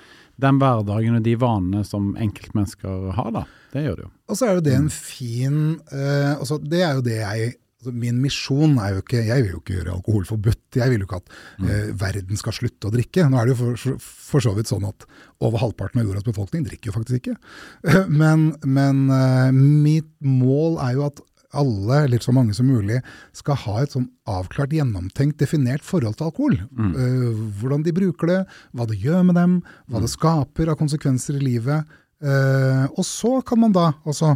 den 0.42 0.59
hverdagen 0.62 1.18
og 1.18 1.25
de 1.26 1.37
vanene 1.38 1.85
som 1.87 2.12
enkeltmennesker 2.18 3.14
har, 3.16 3.30
da. 3.35 3.47
Det 3.73 3.85
gjør 3.85 3.97
det 3.99 4.04
jo. 4.07 4.11
Og 4.30 4.38
så 4.38 4.49
er 4.49 4.59
jo 4.59 4.64
det 4.64 4.76
en 4.78 4.92
fin 4.92 5.57
eh, 5.92 6.30
altså 6.38 6.57
Det 6.62 6.78
er 6.80 6.95
jo 6.97 7.02
det 7.04 7.18
jeg 7.18 7.50
altså 7.78 7.92
Min 7.92 8.16
misjon 8.23 8.78
er 8.80 8.95
jo 8.95 9.02
ikke 9.02 9.21
Jeg 9.26 9.45
vil 9.45 9.52
jo 9.52 9.61
ikke 9.61 9.75
gjøre 9.76 9.92
alkohol 9.95 10.25
forbudt. 10.28 10.78
Jeg 10.80 10.90
vil 10.90 11.04
jo 11.04 11.09
ikke 11.09 11.21
at 11.21 11.35
eh, 11.62 11.90
verden 12.00 12.40
skal 12.40 12.57
slutte 12.57 12.88
å 12.88 12.95
drikke. 12.95 13.26
Nå 13.28 13.38
er 13.38 13.47
det 13.47 13.54
jo 13.54 13.59
for, 13.61 13.83
for, 13.83 14.09
for 14.33 14.47
så 14.47 14.54
vidt 14.57 14.73
sånn 14.73 14.88
at 14.88 15.07
over 15.45 15.62
halvparten 15.62 16.00
av 16.00 16.09
jordas 16.09 16.26
befolkning 16.26 16.64
drikker 16.66 16.90
jo 16.90 16.97
faktisk 16.97 17.21
ikke. 17.21 17.37
Men, 18.23 18.50
men 18.66 19.04
eh, 19.14 19.52
mitt 19.54 20.11
mål 20.25 20.80
er 20.88 20.97
jo 20.97 21.07
at 21.07 21.23
alle, 21.57 22.02
eller 22.05 22.21
så 22.23 22.33
mange 22.35 22.55
som 22.57 22.69
mulig, 22.69 22.99
skal 23.37 23.56
ha 23.65 23.76
et 23.82 23.95
sånn 23.95 24.08
avklart, 24.28 24.75
gjennomtenkt, 24.76 25.39
definert 25.41 25.87
forhold 25.87 26.19
til 26.19 26.28
alkohol. 26.28 26.58
Eh, 26.58 27.45
hvordan 27.61 27.87
de 27.87 27.95
bruker 27.97 28.32
det, 28.32 28.41
hva 28.76 28.89
det 28.89 28.99
gjør 29.00 29.25
med 29.30 29.39
dem, 29.41 29.56
hva 29.89 30.02
det 30.04 30.13
skaper 30.13 30.73
av 30.73 30.78
konsekvenser 30.80 31.41
i 31.41 31.47
livet. 31.47 31.97
Uh, 32.19 32.91
og 32.99 33.04
så 33.06 33.37
kan 33.47 33.61
man 33.63 33.75
da 33.76 33.93
altså 34.02 34.34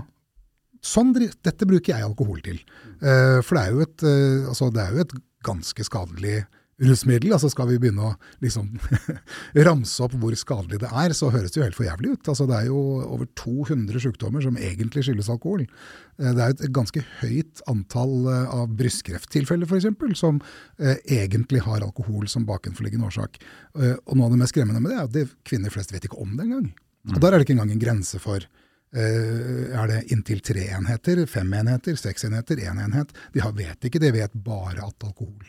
Sånn, 0.82 1.12
dette 1.14 1.66
bruker 1.66 1.92
jeg 1.92 2.02
alkohol 2.02 2.40
til. 2.42 2.56
Uh, 2.98 3.38
for 3.46 3.54
det 3.54 3.60
er, 3.60 3.68
jo 3.70 3.84
et, 3.84 4.02
altså 4.50 4.66
det 4.74 4.82
er 4.82 4.96
jo 4.96 5.04
et 5.04 5.12
ganske 5.46 5.84
skadelig 5.86 6.40
rusmiddel. 6.82 7.32
altså 7.34 7.50
Skal 7.52 7.68
vi 7.70 7.78
begynne 7.82 8.10
å 8.10 8.12
liksom 8.42 8.70
ramse 9.68 10.04
opp 10.04 10.14
hvor 10.20 10.34
skadelig 10.38 10.80
det 10.82 10.90
er, 10.90 11.14
så 11.16 11.30
høres 11.32 11.54
det 11.54 11.60
jo 11.60 11.66
helt 11.66 11.78
for 11.78 11.86
jævlig 11.86 12.14
ut. 12.14 12.30
altså 12.32 12.46
Det 12.50 12.58
er 12.58 12.70
jo 12.70 12.80
over 13.06 13.28
200 13.38 14.04
sykdommer 14.06 14.44
som 14.44 14.58
egentlig 14.58 15.04
skyldes 15.06 15.30
alkohol. 15.32 15.64
Eh, 15.64 16.32
det 16.32 16.44
er 16.44 16.56
et 16.56 16.64
ganske 16.74 17.04
høyt 17.20 17.62
antall 17.70 18.16
eh, 18.32 18.56
av 18.58 18.72
brystkrefttilfeller 18.78 19.68
f.eks. 19.68 20.18
som 20.18 20.40
eh, 20.78 20.98
egentlig 21.20 21.62
har 21.66 21.84
alkohol 21.84 22.26
som 22.30 22.46
bakenforliggende 22.48 23.08
årsak. 23.10 23.38
Og 23.72 24.16
noe 24.16 24.26
av 24.26 24.34
det 24.34 24.42
mest 24.42 24.54
skremmende 24.54 24.82
med 24.82 24.92
det 24.92 24.98
er 24.98 25.06
at 25.06 25.14
det, 25.14 25.28
kvinner 25.48 25.72
flest 25.72 25.94
vet 25.94 26.04
ikke 26.08 26.20
om 26.20 26.34
det 26.36 26.48
engang. 26.48 26.68
Og 27.12 27.18
der 27.22 27.32
er 27.32 27.40
det 27.40 27.46
ikke 27.46 27.56
engang 27.58 27.72
en 27.76 27.86
grense 27.86 28.20
for 28.22 28.44
Uh, 28.92 29.72
er 29.72 29.86
det 29.88 30.00
inntil 30.12 30.42
tre 30.44 30.66
enheter, 30.76 31.22
fem 31.24 31.48
enheter, 31.56 31.96
seks 31.96 32.26
enheter, 32.28 32.60
én 32.60 32.76
en 32.76 32.90
enhet? 32.90 33.14
De 33.32 33.40
har, 33.40 33.54
vet 33.56 33.86
ikke, 33.88 34.02
de 34.02 34.10
vet 34.12 34.34
bare 34.44 34.84
at 34.84 35.06
alkohol 35.08 35.48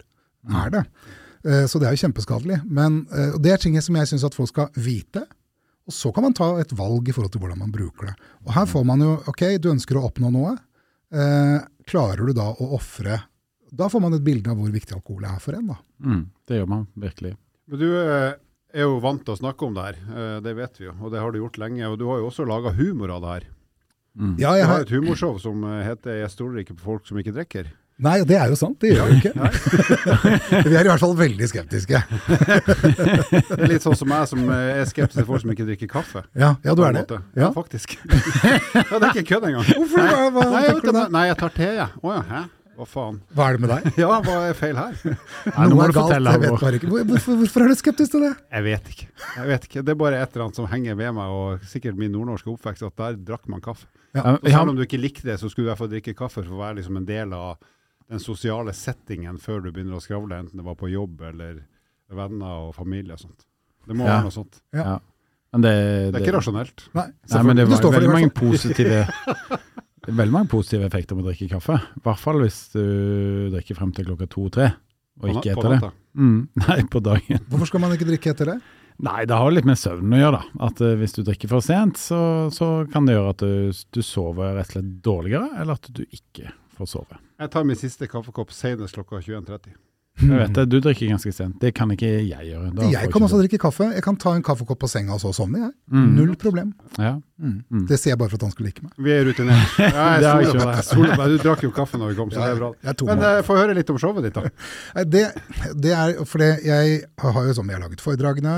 er 0.63 0.71
det. 0.71 0.83
Eh, 1.43 1.65
så 1.67 1.79
det 1.79 1.89
er 1.89 1.95
jo 1.95 2.03
kjempeskadelig. 2.05 2.61
Men 2.65 3.03
eh, 3.11 3.35
det 3.41 3.53
er 3.53 3.61
ting 3.61 3.75
som 3.83 3.97
jeg 3.99 4.09
syns 4.11 4.25
at 4.27 4.37
folk 4.37 4.51
skal 4.51 4.69
vite. 4.79 5.25
Og 5.83 5.95
så 5.95 6.13
kan 6.15 6.23
man 6.23 6.35
ta 6.37 6.53
et 6.61 6.71
valg 6.79 7.09
i 7.09 7.15
forhold 7.15 7.33
til 7.33 7.43
hvordan 7.43 7.59
man 7.59 7.73
bruker 7.73 8.11
det. 8.11 8.15
Og 8.45 8.53
her 8.55 8.69
får 8.71 8.85
man 8.87 9.03
jo 9.03 9.17
Ok, 9.27 9.43
du 9.59 9.67
ønsker 9.73 9.99
å 9.99 10.05
oppnå 10.07 10.31
noe. 10.31 10.55
Eh, 11.13 11.59
klarer 11.89 12.23
du 12.29 12.33
da 12.33 12.47
å 12.55 12.69
ofre 12.73 13.19
Da 13.69 13.89
får 13.91 14.01
man 14.01 14.15
et 14.15 14.23
bilde 14.23 14.49
av 14.49 14.57
hvor 14.57 14.71
viktig 14.73 14.95
alkohol 14.95 15.27
er 15.27 15.41
for 15.43 15.57
en, 15.57 15.67
da. 15.73 15.75
Mm, 16.05 16.23
det 16.47 16.59
gjør 16.61 16.69
man 16.71 16.87
virkelig. 16.95 17.33
Men 17.67 17.81
du 17.81 17.87
er 17.97 18.37
jo 18.83 18.99
vant 19.01 19.21
til 19.25 19.33
å 19.33 19.39
snakke 19.39 19.65
om 19.65 19.73
det 19.75 19.83
her, 19.87 19.97
det 20.45 20.53
vet 20.57 20.77
vi 20.77 20.85
jo, 20.85 20.93
og 21.01 21.13
det 21.13 21.21
har 21.21 21.33
du 21.33 21.39
gjort 21.39 21.57
lenge. 21.61 21.87
Og 21.89 21.97
du 21.97 22.03
har 22.09 22.21
jo 22.21 22.27
også 22.29 22.45
laga 22.45 22.73
humor 22.77 23.15
av 23.15 23.23
det 23.23 23.31
her. 23.33 23.47
Mm. 24.13 24.35
Ja, 24.37 24.51
Du 24.53 24.59
jeg 24.59 24.67
har 24.69 24.75
har, 24.75 24.85
et 24.85 24.93
humorshow 24.93 25.39
som 25.41 25.65
heter 25.65 26.21
'Jeg 26.21 26.29
stoler 26.29 26.61
ikke 26.61 26.77
på 26.77 26.85
folk 26.85 27.07
som 27.09 27.17
ikke 27.17 27.33
drikker'. 27.33 27.71
Nei, 28.01 28.15
det 28.27 28.37
er 28.39 28.49
jo 28.51 28.57
sant. 28.57 28.79
Det 28.81 28.93
gjør 28.93 29.11
vi 29.11 29.19
ikke. 29.19 29.33
vi 30.69 30.75
er 30.75 30.85
i 30.85 30.89
hvert 30.89 31.03
fall 31.03 31.13
veldig 31.19 31.49
skeptiske. 31.51 31.99
Er 31.99 33.67
litt 33.71 33.85
sånn 33.85 33.97
som 33.99 34.15
jeg 34.15 34.31
som 34.31 34.41
eh, 34.47 34.81
er 34.81 34.89
skeptisk 34.89 35.19
til 35.19 35.29
folk 35.29 35.43
som 35.43 35.53
ikke 35.53 35.67
drikker 35.69 35.91
kaffe. 35.91 36.25
Ja, 36.33 36.55
ja 36.65 36.75
du 36.77 36.83
er 36.87 36.97
det. 36.97 37.05
Ja. 37.35 37.47
Ja, 37.47 37.53
faktisk. 37.55 37.95
ja, 38.01 38.97
det 38.97 38.99
er 38.99 39.13
ikke 39.13 39.29
kødd 39.35 39.47
engang. 39.51 39.69
Hvorfor? 39.69 40.09
Hva, 40.09 40.27
hva 40.33 40.49
Nei, 40.49 40.65
jeg, 40.65 40.75
vet 40.79 40.89
det. 40.89 41.07
Nei, 41.13 41.23
jeg 41.29 41.39
tar 41.43 41.55
te, 41.55 41.71
jeg. 41.83 41.89
Å 42.03 42.17
ja, 42.17 42.25
hæ? 42.33 42.43
Hva 42.73 42.87
faen? 42.89 43.17
Hva 43.37 43.45
er 43.45 43.57
det 43.57 43.61
med 43.61 43.69
deg? 43.69 43.97
Ja, 44.01 44.13
hva 44.25 44.35
er 44.47 44.55
feil 44.57 44.77
her? 44.79 44.95
Nei, 45.05 45.65
må 45.69 45.85
du 45.85 45.93
fortelle, 45.93 46.31
jeg 46.33 46.41
vet 46.41 46.55
bare 46.63 46.79
ikke. 46.79 46.89
Hvorfor, 46.89 47.35
hvorfor 47.43 47.65
er 47.65 47.69
du 47.69 47.77
skeptisk 47.77 48.15
til 48.15 48.23
det? 48.25 48.31
Jeg 48.49 48.65
vet 48.65 48.87
ikke. 48.95 49.09
Jeg 49.35 49.49
vet 49.51 49.67
ikke. 49.67 49.83
Det 49.85 49.93
er 49.93 49.99
bare 49.99 50.21
et 50.23 50.33
eller 50.33 50.47
annet 50.47 50.57
som 50.57 50.69
henger 50.71 50.97
ved 50.97 51.13
meg, 51.19 51.35
og 51.37 51.67
sikkert 51.69 51.99
min 52.01 52.09
nordnorske 52.15 52.49
oppvekst, 52.49 52.87
at 52.87 52.97
der 53.03 53.19
drakk 53.29 53.45
man 53.53 53.61
kaffe. 53.61 53.85
Ja, 54.17 54.39
Og 54.39 54.49
selv 54.49 54.73
om 54.73 54.77
du 54.77 54.81
ikke 54.85 55.01
likte 55.01 55.27
det, 55.27 55.37
så 55.41 55.51
skulle 55.51 55.67
du 55.67 55.69
i 55.69 55.71
hvert 55.71 55.83
fall 55.83 55.91
drikke 55.93 56.17
kaffe 56.17 56.41
for 56.41 56.53
å 56.53 56.63
være 56.63 56.79
liksom 56.81 56.97
en 56.97 57.05
del 57.05 57.37
av 57.37 57.61
den 58.13 58.21
sosiale 58.23 58.73
settingen 58.77 59.39
før 59.41 59.63
du 59.65 59.71
begynner 59.73 59.97
å 59.97 60.03
skravle, 60.03 60.37
enten 60.43 60.59
det 60.61 60.65
var 60.67 60.77
på 60.79 60.91
jobb 60.91 61.21
eller 61.31 61.63
venner 62.13 62.67
og 62.67 62.75
familie 62.77 63.15
og 63.17 63.23
sånt. 63.25 63.45
Det 63.87 63.95
må 63.97 64.05
Ja. 64.05 64.19
være 64.19 64.29
noe 64.29 64.37
sånt. 64.37 64.61
ja. 64.73 64.99
Men 65.53 65.61
det, 65.61 65.73
Det 66.13 66.17
er 66.17 66.23
ikke 66.25 66.37
rasjonelt. 66.39 66.81
Nei, 66.97 67.03
Nei, 67.29 67.41
men 67.45 67.55
det 67.59 67.67
var 67.69 67.81
det, 67.83 67.89
veldig 67.93 68.09
mange 68.09 68.29
positive 68.33 69.01
det 69.05 70.09
er 70.09 70.15
veldig 70.17 70.33
mange 70.33 70.49
positive 70.49 70.87
effekter 70.87 71.15
med 71.15 71.27
å 71.27 71.29
drikke 71.29 71.51
kaffe. 71.51 71.75
I 71.77 72.01
hvert 72.07 72.19
fall 72.23 72.39
hvis 72.41 72.57
du 72.73 72.81
drikker 73.53 73.77
frem 73.77 73.91
til 73.93 74.07
klokka 74.07 74.27
to-tre, 74.33 74.71
og 75.21 75.27
På 75.27 75.35
ikke 75.35 75.53
etter 75.53 75.75
det. 75.75 75.91
Mm, 76.17 76.39
nei, 76.67 76.79
på 76.89 77.01
dagen. 77.05 77.45
Hvorfor 77.51 77.69
skal 77.69 77.83
man 77.85 77.93
ikke 77.93 78.09
drikke 78.09 78.33
etter 78.33 78.49
det? 78.49 78.57
Nei, 79.05 79.23
det 79.29 79.37
har 79.37 79.53
litt 79.53 79.65
med 79.69 79.77
søvn 79.77 80.13
å 80.13 80.19
gjøre, 80.23 80.39
da. 80.41 80.65
At 80.71 80.81
uh, 80.81 80.91
hvis 80.97 81.13
du 81.13 81.21
drikker 81.25 81.49
for 81.53 81.65
sent, 81.65 82.01
så, 82.01 82.49
så 82.53 82.71
kan 82.93 83.05
det 83.05 83.15
gjøre 83.15 83.31
at 83.33 83.45
du, 83.45 83.85
du 83.93 84.01
sover 84.05 84.57
rett 84.57 84.69
og 84.69 84.75
slett 84.79 84.91
dårligere, 85.05 85.49
eller 85.61 85.77
at 85.77 85.89
du 85.93 86.03
ikke 86.09 86.49
får 86.77 86.89
sove. 86.97 87.17
Jeg 87.43 87.51
tar 87.51 87.65
min 87.67 87.79
siste 87.79 88.07
kaffekopp 88.07 88.53
senest 88.55 88.95
klokka 88.95 89.19
21.30. 89.19 89.73
Jeg 90.21 90.29
vet 90.37 90.51
det, 90.53 90.63
du 90.69 90.75
drikker 90.77 91.09
ganske 91.09 91.31
sent. 91.33 91.55
Det 91.59 91.71
kan 91.73 91.89
ikke 91.91 92.05
jeg 92.21 92.45
gjøre. 92.51 92.69
Da 92.77 92.85
Jeg 92.91 93.09
kan 93.11 93.23
også 93.25 93.39
det. 93.39 93.47
drikke 93.47 93.59
kaffe. 93.63 93.87
Jeg 93.95 94.03
kan 94.05 94.15
ta 94.21 94.35
en 94.37 94.43
kaffekopp 94.45 94.79
på 94.83 94.89
senga 94.91 95.15
og 95.15 95.23
så 95.23 95.31
sovne, 95.33 95.63
jeg. 95.63 95.71
Mm. 95.89 96.05
Null 96.19 96.35
problem. 96.39 96.69
Ja. 97.01 97.15
Det 97.89 97.97
sier 97.97 98.13
jeg 98.13 98.21
bare 98.21 98.29
for 98.29 98.37
at 98.37 98.45
han 98.45 98.53
skulle 98.53 98.69
like 98.69 98.85
meg. 98.85 98.93
Vi 99.01 99.11
er 99.15 99.25
rutinert. 99.25 99.73
Ja, 99.81 100.05
jeg 100.21 100.53
på 100.53 101.07
deg. 101.09 101.33
Du 101.33 101.37
drakk 101.41 101.65
jo 101.65 101.73
kaffe 101.75 101.99
når 101.99 102.13
vi 102.13 102.19
kom, 102.21 102.31
så 102.31 102.45
det 102.45 102.53
er 102.53 102.61
bra. 102.61 102.71
Jeg 102.85 103.09
Men 103.09 103.25
jeg 103.25 103.41
får 103.41 103.49
få 103.49 103.59
høre 103.63 103.77
litt 103.79 103.89
om 103.89 104.01
showet 104.05 104.27
ditt, 104.29 104.37
da. 104.37 104.53
Det, 105.17 105.25
det 105.81 105.95
er 105.97 106.15
fordi 106.29 106.51
jeg 106.69 106.99
har 107.25 107.45
jo 107.49 107.57
sånn, 107.57 107.73
jeg 107.73 107.79
har 107.79 107.87
laget 107.87 108.05
foredragene 108.05 108.57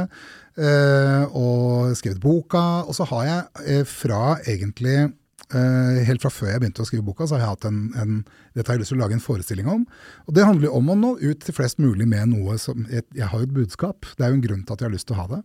eh, 0.59 1.23
og 1.31 1.95
skrevet 1.97 2.19
boka, 2.21 2.65
og 2.83 2.97
så 2.99 3.07
har 3.15 3.29
jeg 3.31 3.69
eh, 3.79 3.85
fra 3.87 4.35
egentlig 4.43 5.05
Eh, 5.05 5.24
helt 5.53 6.23
fra 6.23 6.31
før 6.33 6.49
jeg 6.49 6.61
begynte 6.63 6.81
å 6.81 6.87
skrive 6.89 7.05
boka, 7.05 7.27
så 7.27 7.35
har 7.35 7.43
jeg 7.43 7.51
hatt 7.51 7.67
en, 7.69 7.79
en 8.01 8.15
dette 8.55 8.65
har 8.65 8.77
jeg 8.77 8.81
lyst 8.81 8.93
til 8.93 8.97
å 8.97 9.03
lage 9.03 9.17
en 9.17 9.23
forestilling 9.23 9.67
om. 9.69 9.83
Og 10.25 10.35
Det 10.35 10.45
handler 10.47 10.69
jo 10.69 10.75
om 10.79 10.89
å 10.89 10.97
nå 10.97 11.11
ut 11.21 11.43
til 11.45 11.55
flest 11.55 11.81
mulig 11.83 12.07
med 12.09 12.31
noe 12.33 12.57
som 12.61 12.85
Jeg, 12.89 13.05
jeg 13.13 13.29
har 13.29 13.41
jo 13.41 13.47
et 13.49 13.57
budskap. 13.57 14.07
Det 14.17 14.25
er 14.25 14.33
jo 14.33 14.39
en 14.39 14.45
grunn 14.47 14.63
til 14.65 14.73
at 14.73 14.81
jeg 14.81 14.89
har 14.89 14.95
lyst 14.95 15.09
til 15.09 15.17
å 15.17 15.21
ha 15.21 15.27
det. 15.35 15.41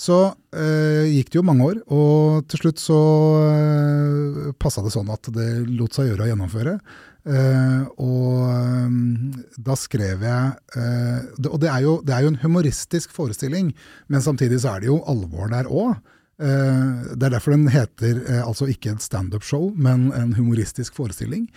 Så 0.00 0.18
eh, 0.56 1.06
gikk 1.12 1.30
det 1.30 1.38
jo 1.38 1.46
mange 1.46 1.66
år, 1.68 1.80
og 1.94 2.46
til 2.50 2.64
slutt 2.64 2.82
så 2.82 3.00
eh, 3.46 4.54
passa 4.58 4.82
det 4.82 4.94
sånn 4.94 5.12
at 5.14 5.30
det 5.34 5.48
lot 5.70 5.94
seg 5.94 6.10
gjøre 6.10 6.26
å 6.26 6.30
gjennomføre. 6.32 6.78
Uh, 7.24 7.88
og 8.04 8.50
um, 8.84 9.30
da 9.56 9.72
skrev 9.80 10.26
jeg 10.26 10.48
uh, 10.76 11.22
det, 11.40 11.48
Og 11.48 11.56
det 11.62 11.70
er, 11.72 11.78
jo, 11.80 11.94
det 12.04 12.12
er, 12.12 12.26
jo, 12.26 12.34
en 12.34 12.42
humoristisk 12.42 13.14
forestilling, 13.16 13.70
men 14.12 14.20
samtidig 14.20 14.58
så 14.60 14.74
er 14.74 14.84
det 14.84 14.90
jo 14.90 14.98
alvor 15.08 15.48
der 15.48 15.70
òg. 15.72 15.94
Eh, 16.40 17.14
det 17.14 17.28
er 17.28 17.36
derfor 17.36 17.54
den 17.54 17.68
heter 17.72 18.22
eh, 18.22 18.42
altså 18.42 18.68
ikke 18.70 18.94
et 18.94 19.04
standup-show, 19.04 19.70
men 19.76 20.10
en 20.12 20.34
humoristisk 20.38 20.96
forestilling. 20.96 21.48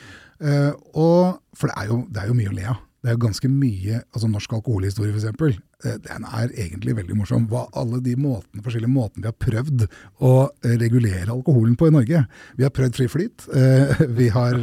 og, 0.94 1.40
for 1.58 1.66
det 1.66 1.76
er, 1.78 1.86
jo, 1.90 2.04
det 2.14 2.22
er 2.22 2.28
jo 2.30 2.38
mye 2.38 2.52
å 2.52 2.58
le 2.58 2.68
av. 2.70 2.84
Det 3.08 3.14
er 3.14 3.16
jo 3.16 3.22
ganske 3.28 3.48
mye 3.48 4.00
altså 4.02 4.28
Norsk 4.28 4.54
alkoholhistorie, 4.58 5.14
f.eks. 5.14 5.60
Eh, 5.86 5.98
den 6.02 6.26
er 6.26 6.50
egentlig 6.50 6.96
veldig 6.98 7.16
morsom. 7.20 7.46
Hva 7.48 7.68
alle 7.78 8.00
de 8.04 8.16
måtene, 8.20 8.64
forskjellige 8.66 8.92
måtene 8.92 9.24
vi 9.24 9.30
har 9.30 9.36
prøvd 9.38 9.86
å 10.26 10.32
eh, 10.50 10.74
regulere 10.82 11.30
alkoholen 11.32 11.78
på 11.78 11.88
i 11.88 11.94
Norge. 11.94 12.24
Vi 12.58 12.66
har 12.66 12.74
prøvd 12.74 12.98
fri 12.98 13.08
flyt. 13.14 13.46
Eh, 13.54 14.02
vi 14.18 14.32
har, 14.34 14.58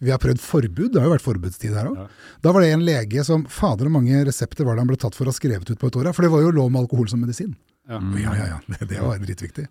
vi 0.00 0.10
har 0.10 0.22
prøvd 0.22 0.40
forbud. 0.42 0.94
Det 0.94 1.02
har 1.02 1.10
jo 1.10 1.14
vært 1.14 1.26
forbudstid 1.26 1.76
her 1.76 1.92
òg. 1.92 2.00
Da 2.42 2.56
var 2.56 2.64
det 2.64 2.72
en 2.74 2.86
lege 2.88 3.26
som 3.28 3.44
Fader, 3.46 3.86
hvor 3.86 3.98
mange 4.00 4.24
resepter 4.26 4.66
var 4.66 4.74
det 4.74 4.86
han 4.86 4.90
ble 4.90 5.00
tatt 5.04 5.14
for 5.18 5.28
å 5.28 5.34
ha 5.34 5.38
skrevet 5.38 5.70
ut 5.70 5.78
på 5.78 5.92
et 5.92 6.00
år? 6.00 6.10
For 6.16 6.24
det 6.24 6.32
var 6.32 6.42
jo 6.46 6.56
lov 6.56 6.72
med 6.72 6.86
alkohol 6.86 7.12
som 7.12 7.22
medisin. 7.22 7.52
Ja, 7.88 8.00
ja, 8.16 8.36
ja. 8.36 8.46
ja. 8.46 8.60
Det, 8.78 8.86
det 8.88 9.00
var 9.00 9.18
dritviktig. 9.18 9.66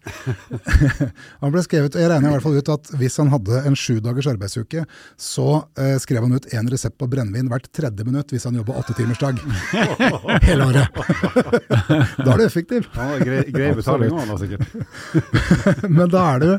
han 1.42 1.54
ble 1.54 1.64
skrevet, 1.66 1.96
Jeg 1.98 2.10
regner 2.12 2.30
i 2.30 2.34
hvert 2.36 2.46
fall 2.46 2.60
ut 2.60 2.70
at 2.70 2.92
hvis 3.00 3.18
han 3.18 3.32
hadde 3.34 3.64
en 3.66 3.78
sju 3.80 3.98
dagers 4.06 4.30
arbeidsuke, 4.30 4.84
så 5.18 5.48
eh, 5.82 5.96
skrev 6.02 6.28
han 6.28 6.38
ut 6.38 6.48
én 6.54 6.70
resept 6.70 7.00
på 7.02 7.10
brennevin 7.10 7.50
hvert 7.50 7.72
tredje 7.74 8.06
minutt 8.06 8.34
hvis 8.34 8.46
han 8.46 8.60
jobba 8.62 8.78
åttetimersdag. 8.84 9.42
Hele 10.48 10.70
året. 10.70 11.02
da 12.22 12.30
er 12.36 12.38
du 12.38 12.46
effektiv. 12.46 12.86
Ja, 12.94 13.10
grei, 13.18 13.44
grei 13.50 13.74
betaling 13.82 14.14
òg, 14.14 14.30
da 14.30 14.40
sikkert. 14.44 15.90
Men 15.90 16.14
da 16.14 16.28
er 16.36 16.44
det 16.46 16.56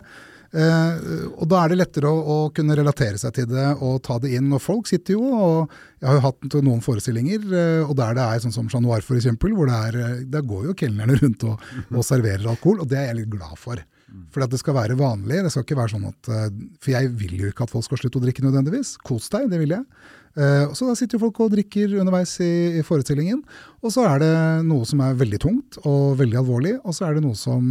Eh, 0.55 1.07
og 1.35 1.49
da 1.51 1.65
er 1.65 1.73
det 1.73 1.81
lettere 1.81 2.11
å, 2.11 2.19
å, 2.21 2.37
kunne 2.55 2.77
relatere 2.79 3.19
seg 3.19 3.35
til 3.35 3.49
det 3.51 3.73
og 3.83 3.99
ta 4.07 4.21
det 4.23 4.37
inn. 4.37 4.53
Og 4.55 4.63
folk 4.63 4.87
sitter 4.87 5.17
jo, 5.17 5.25
og 5.25 5.73
jeg 5.99 6.07
har 6.07 6.21
jo 6.21 6.25
hatt 6.29 6.57
noen 6.61 6.85
forestillinger, 6.85 7.49
eh, 7.49 7.83
og 7.83 7.97
der 7.99 8.15
det 8.19 8.27
er 8.29 8.45
sånn 8.45 8.55
som 8.55 8.69
Chat 8.71 8.85
Noir 8.85 9.03
f.eks., 9.03 9.27
hvor 9.41 9.71
det 9.71 9.81
er, 9.89 9.99
eh, 9.99 10.23
der 10.31 10.47
går 10.47 10.69
jo 10.69 10.77
kelnerne 10.79 11.19
rundt 11.23 11.47
og, 11.49 11.63
og, 11.89 12.03
serverer 12.07 12.47
alkohol, 12.51 12.85
og 12.85 12.91
det 12.91 13.01
er 13.01 13.11
jeg 13.11 13.23
litt 13.23 13.35
glad 13.35 13.59
for. 13.59 13.83
For 14.31 14.47
det 14.47 14.61
skal 14.61 14.77
være 14.77 14.99
vanlig. 14.99 15.41
det 15.43 15.51
skal 15.51 15.65
ikke 15.65 15.79
være 15.81 15.97
sånn 15.97 16.07
at, 16.07 16.29
eh, 16.31 16.51
For 16.79 16.95
jeg 16.95 17.11
vil 17.19 17.39
jo 17.41 17.51
ikke 17.51 17.67
at 17.67 17.73
folk 17.73 17.87
skal 17.89 17.99
slutte 17.99 18.21
å 18.21 18.23
drikke 18.23 18.45
nødvendigvis. 18.45 18.95
Kos 19.03 19.27
deg, 19.33 19.49
det 19.51 19.59
vil 19.63 19.75
jeg. 19.75 19.89
Uh, 20.35 20.67
så 20.75 20.89
da 20.89 20.97
sitter 20.99 21.15
jo 21.15 21.29
folk 21.29 21.37
og 21.45 21.53
drikker 21.53 21.93
underveis 22.03 22.33
i, 22.43 22.83
forestillingen. 22.83 23.39
Og 23.87 23.93
så 23.95 24.03
er 24.11 24.19
det 24.23 24.33
noe 24.67 24.87
som 24.87 25.03
er 25.07 25.15
veldig 25.19 25.39
tungt 25.43 25.79
og 25.87 26.17
veldig 26.19 26.41
alvorlig, 26.41 26.73
og 26.83 26.97
så 26.97 27.07
er 27.07 27.15
det 27.15 27.23
noe 27.23 27.39
som 27.39 27.71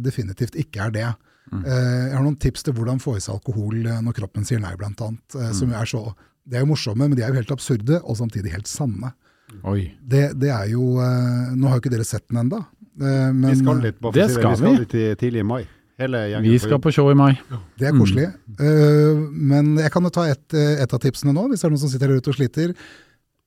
definitivt 0.00 0.56
ikke 0.64 0.86
er 0.86 0.94
det. 0.96 1.10
Mm. 1.52 1.64
Uh, 1.64 1.72
jeg 1.72 2.14
har 2.16 2.24
noen 2.24 2.38
tips 2.40 2.64
til 2.66 2.76
hvordan 2.76 3.02
få 3.02 3.16
i 3.18 3.22
seg 3.24 3.36
alkohol 3.36 3.76
når 3.84 4.16
kroppen 4.16 4.46
sier 4.48 4.62
nei, 4.62 4.72
blant 4.80 5.02
annet. 5.04 5.36
Mm. 5.36 5.74
er 5.76 5.90
så, 5.90 6.06
Det 6.44 6.58
er 6.58 6.64
jo 6.64 6.70
morsomme, 6.72 7.08
men 7.08 7.18
de 7.18 7.24
er 7.26 7.34
jo 7.34 7.40
helt 7.40 7.54
absurde, 7.54 8.00
og 8.02 8.18
samtidig 8.20 8.54
helt 8.54 8.70
sanne. 8.70 9.12
Det, 9.54 10.32
det, 10.40 10.48
er 10.50 10.72
jo 10.72 10.96
Nå 10.96 11.68
har 11.68 11.76
jo 11.76 11.82
ikke 11.82 11.92
dere 11.92 12.06
sett 12.08 12.24
den 12.26 12.40
ennå. 12.42 12.64
vi 12.96 13.56
skal 13.60 13.82
litt, 13.84 14.00
bare 14.02 14.16
det 14.16 14.30
skal 14.32 14.54
vi. 14.56 14.62
skal 14.62 14.78
litt 14.80 15.18
tidlig 15.20 15.44
i 15.44 15.46
mai. 15.46 15.62
Vi 15.94 16.58
skal 16.58 16.80
på 16.82 16.90
show 16.90 17.10
i 17.10 17.14
mai. 17.14 17.32
Det 17.78 17.86
er 17.86 17.94
koselig. 17.94 18.26
Mm. 18.26 18.56
Uh, 18.58 19.20
men 19.30 19.74
jeg 19.78 19.92
kan 19.94 20.02
jo 20.02 20.10
ta 20.14 20.26
et, 20.26 20.46
eh, 20.54 20.80
et, 20.82 20.94
av 20.94 21.00
tipsene 21.02 21.34
nå, 21.34 21.46
hvis 21.50 21.62
det 21.62 21.68
er 21.68 21.74
noen 21.74 21.82
som 21.84 21.92
sitter 21.92 22.10
her 22.10 22.18
ute 22.18 22.32
og 22.32 22.38
sliter. 22.38 22.72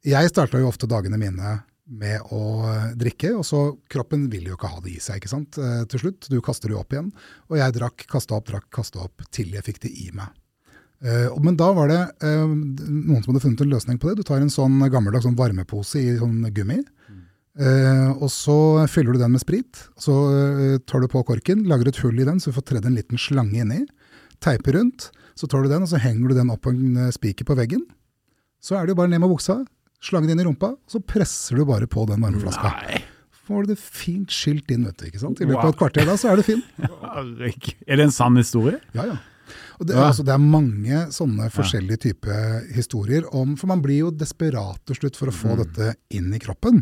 Jeg 0.08 0.32
starta 0.32 0.62
jo 0.62 0.70
ofte 0.70 0.88
dagene 0.88 1.20
mine 1.20 1.58
med 1.88 2.34
å 2.36 2.42
drikke, 3.00 3.32
og 3.40 3.46
så 3.48 3.62
kroppen 3.92 4.28
vil 4.32 4.50
jo 4.50 4.58
ikke 4.58 4.72
ha 4.74 4.82
det 4.84 4.98
i 4.98 5.04
seg 5.04 5.22
ikke 5.22 5.32
sant, 5.32 5.60
uh, 5.62 5.86
til 5.90 6.04
slutt. 6.04 6.28
Du 6.32 6.42
kaster 6.44 6.72
det 6.72 6.78
opp 6.80 6.92
igjen. 6.94 7.14
Og 7.48 7.58
jeg 7.62 7.76
drakk, 7.78 8.04
kasta 8.12 8.36
opp, 8.38 8.50
drakk, 8.50 8.68
kasta 8.76 9.06
opp 9.06 9.24
til 9.36 9.56
jeg 9.56 9.66
fikk 9.66 9.82
det 9.86 9.94
i 9.96 10.10
meg. 10.16 10.36
Uh, 11.04 11.32
men 11.44 11.58
da 11.60 11.70
var 11.78 11.92
det 11.92 12.02
noen 12.26 13.22
som 13.22 13.32
hadde 13.32 13.44
funnet 13.46 13.64
en 13.64 13.72
løsning 13.72 14.02
på 14.02 14.10
det. 14.10 14.18
Du 14.20 14.28
tar 14.28 14.44
en 14.44 14.52
sånn 14.52 14.82
gammeldags 14.92 15.28
sånn 15.28 15.38
varmepose 15.40 16.02
i 16.02 16.18
sånn 16.20 16.42
gummi. 16.56 16.82
Uh, 17.58 18.14
og 18.22 18.30
så 18.30 18.86
fyller 18.92 19.16
du 19.16 19.24
den 19.24 19.34
med 19.34 19.42
sprit. 19.42 19.86
Så 19.98 20.14
uh, 20.14 20.78
tar 20.86 21.02
du 21.02 21.10
på 21.10 21.24
korken, 21.26 21.66
lager 21.70 21.90
et 21.90 22.02
hull 22.04 22.20
i 22.20 22.28
den 22.28 22.42
så 22.42 22.52
du 22.52 22.58
får 22.60 22.68
tredd 22.74 22.90
en 22.90 22.98
liten 22.98 23.22
slange 23.22 23.64
inni. 23.64 23.86
Teiper 24.44 24.78
rundt. 24.78 25.10
Så 25.38 25.50
tar 25.50 25.64
du 25.64 25.72
den 25.72 25.86
og 25.86 25.90
så 25.90 26.02
henger 26.02 26.30
du 26.30 26.38
den 26.38 26.52
opp 26.54 26.64
på 26.66 26.74
en 26.74 27.12
spiker 27.14 27.46
på 27.48 27.58
veggen. 27.58 27.86
Så 28.62 28.76
er 28.78 28.86
det 28.86 28.94
jo 28.94 29.00
bare 29.00 29.12
ned 29.12 29.22
med 29.22 29.30
buksa, 29.30 29.60
slangen 30.04 30.34
inn 30.34 30.42
i 30.42 30.48
rumpa, 30.48 30.74
så 30.90 31.02
presser 31.02 31.60
du 31.60 31.66
bare 31.68 31.88
på 31.90 32.06
den 32.10 32.22
varmeflaska. 32.24 32.74
Nei. 32.84 33.02
Får 33.48 33.64
du 33.64 33.72
det 33.72 33.80
fint 33.80 34.34
skilt 34.34 34.72
inn, 34.74 34.84
vet 34.90 35.00
du. 35.00 35.08
ikke 35.08 35.22
sant? 35.22 35.40
I 35.40 35.48
løpet 35.48 35.64
av 35.64 35.74
et 35.74 35.80
kvarter 35.80 36.08
da, 36.08 36.18
så 36.20 36.34
er 36.34 36.42
det 36.42 36.48
fin. 36.50 36.64
er 37.88 38.00
det 38.00 38.08
en 38.10 38.14
sann 38.14 38.40
historie? 38.40 38.82
Ja, 38.98 39.08
ja. 39.14 39.18
Og 39.78 39.88
det, 39.88 39.96
altså, 39.96 40.26
det, 40.26 40.34
er 40.34 40.42
mange 40.44 41.04
sånne 41.14 41.48
forskjellige 41.54 42.02
typer 42.08 42.66
historier 42.76 43.28
om 43.38 43.54
For 43.60 43.70
man 43.70 43.80
blir 43.84 44.08
jo 44.08 44.10
desperat 44.12 44.82
til 44.90 44.98
slutt 44.98 45.20
for 45.20 45.32
å 45.32 45.36
få 45.36 45.54
mm. 45.54 45.60
dette 45.62 45.92
inn 46.18 46.34
i 46.34 46.42
kroppen. 46.42 46.82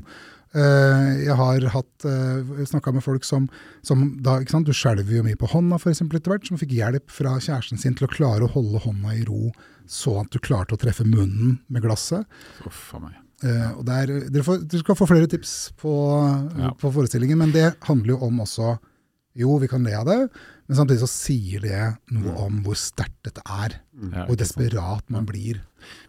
Eh, 0.55 1.07
jeg 1.25 1.35
har 1.35 1.65
hatt 1.73 2.05
eh, 2.07 2.63
snakka 2.69 2.93
med 2.95 3.03
folk 3.03 3.25
som, 3.27 3.49
som 3.83 4.05
da, 4.23 4.37
ikke 4.39 4.53
sant, 4.53 4.69
Du 4.69 4.75
skjelver 4.75 5.17
jo 5.17 5.25
mye 5.25 5.39
på 5.39 5.49
hånda 5.51 5.79
for 5.81 5.91
eksempel, 5.91 6.21
etter 6.21 6.31
hvert, 6.31 6.47
som 6.47 6.59
fikk 6.61 6.77
hjelp 6.77 7.11
fra 7.11 7.35
kjæresten 7.43 7.81
sin 7.81 7.97
til 7.97 8.07
å 8.07 8.13
klare 8.13 8.47
å 8.47 8.53
holde 8.53 8.79
hånda 8.85 9.17
i 9.17 9.25
ro, 9.27 9.51
så 9.89 10.21
at 10.23 10.31
du 10.31 10.39
klarte 10.39 10.77
å 10.77 10.81
treffe 10.81 11.03
munnen 11.07 11.59
med 11.67 11.83
glasset. 11.83 12.23
Uff 12.65 12.87
a 12.95 13.03
meg. 13.03 13.21
Uh, 13.43 13.83
der, 13.83 14.13
får, 14.45 14.61
dere, 14.63 14.79
skal 14.79 14.95
få 14.95 15.05
flere 15.09 15.27
tips 15.29 15.51
på, 15.77 15.91
ja. 16.55 16.71
på 16.79 16.91
forestillingen, 16.95 17.41
men 17.41 17.51
det 17.51 17.73
handler 17.83 18.15
jo 18.15 18.21
om 18.29 18.39
også 18.45 18.77
Jo, 19.35 19.57
vi 19.59 19.67
kan 19.67 19.83
le 19.83 19.91
av 19.91 20.07
det, 20.07 20.15
men 20.65 20.77
samtidig 20.79 21.03
så 21.03 21.09
sier 21.11 21.61
det 21.61 21.81
noe 22.15 22.33
om 22.47 22.57
hvor 22.65 22.77
sterkt 22.79 23.27
dette 23.27 23.43
er. 23.45 23.77
Mm. 23.93 24.09
Ja, 24.09 24.25
hvor 24.25 24.39
desperat 24.39 25.13
man 25.13 25.27
blir. 25.29 25.61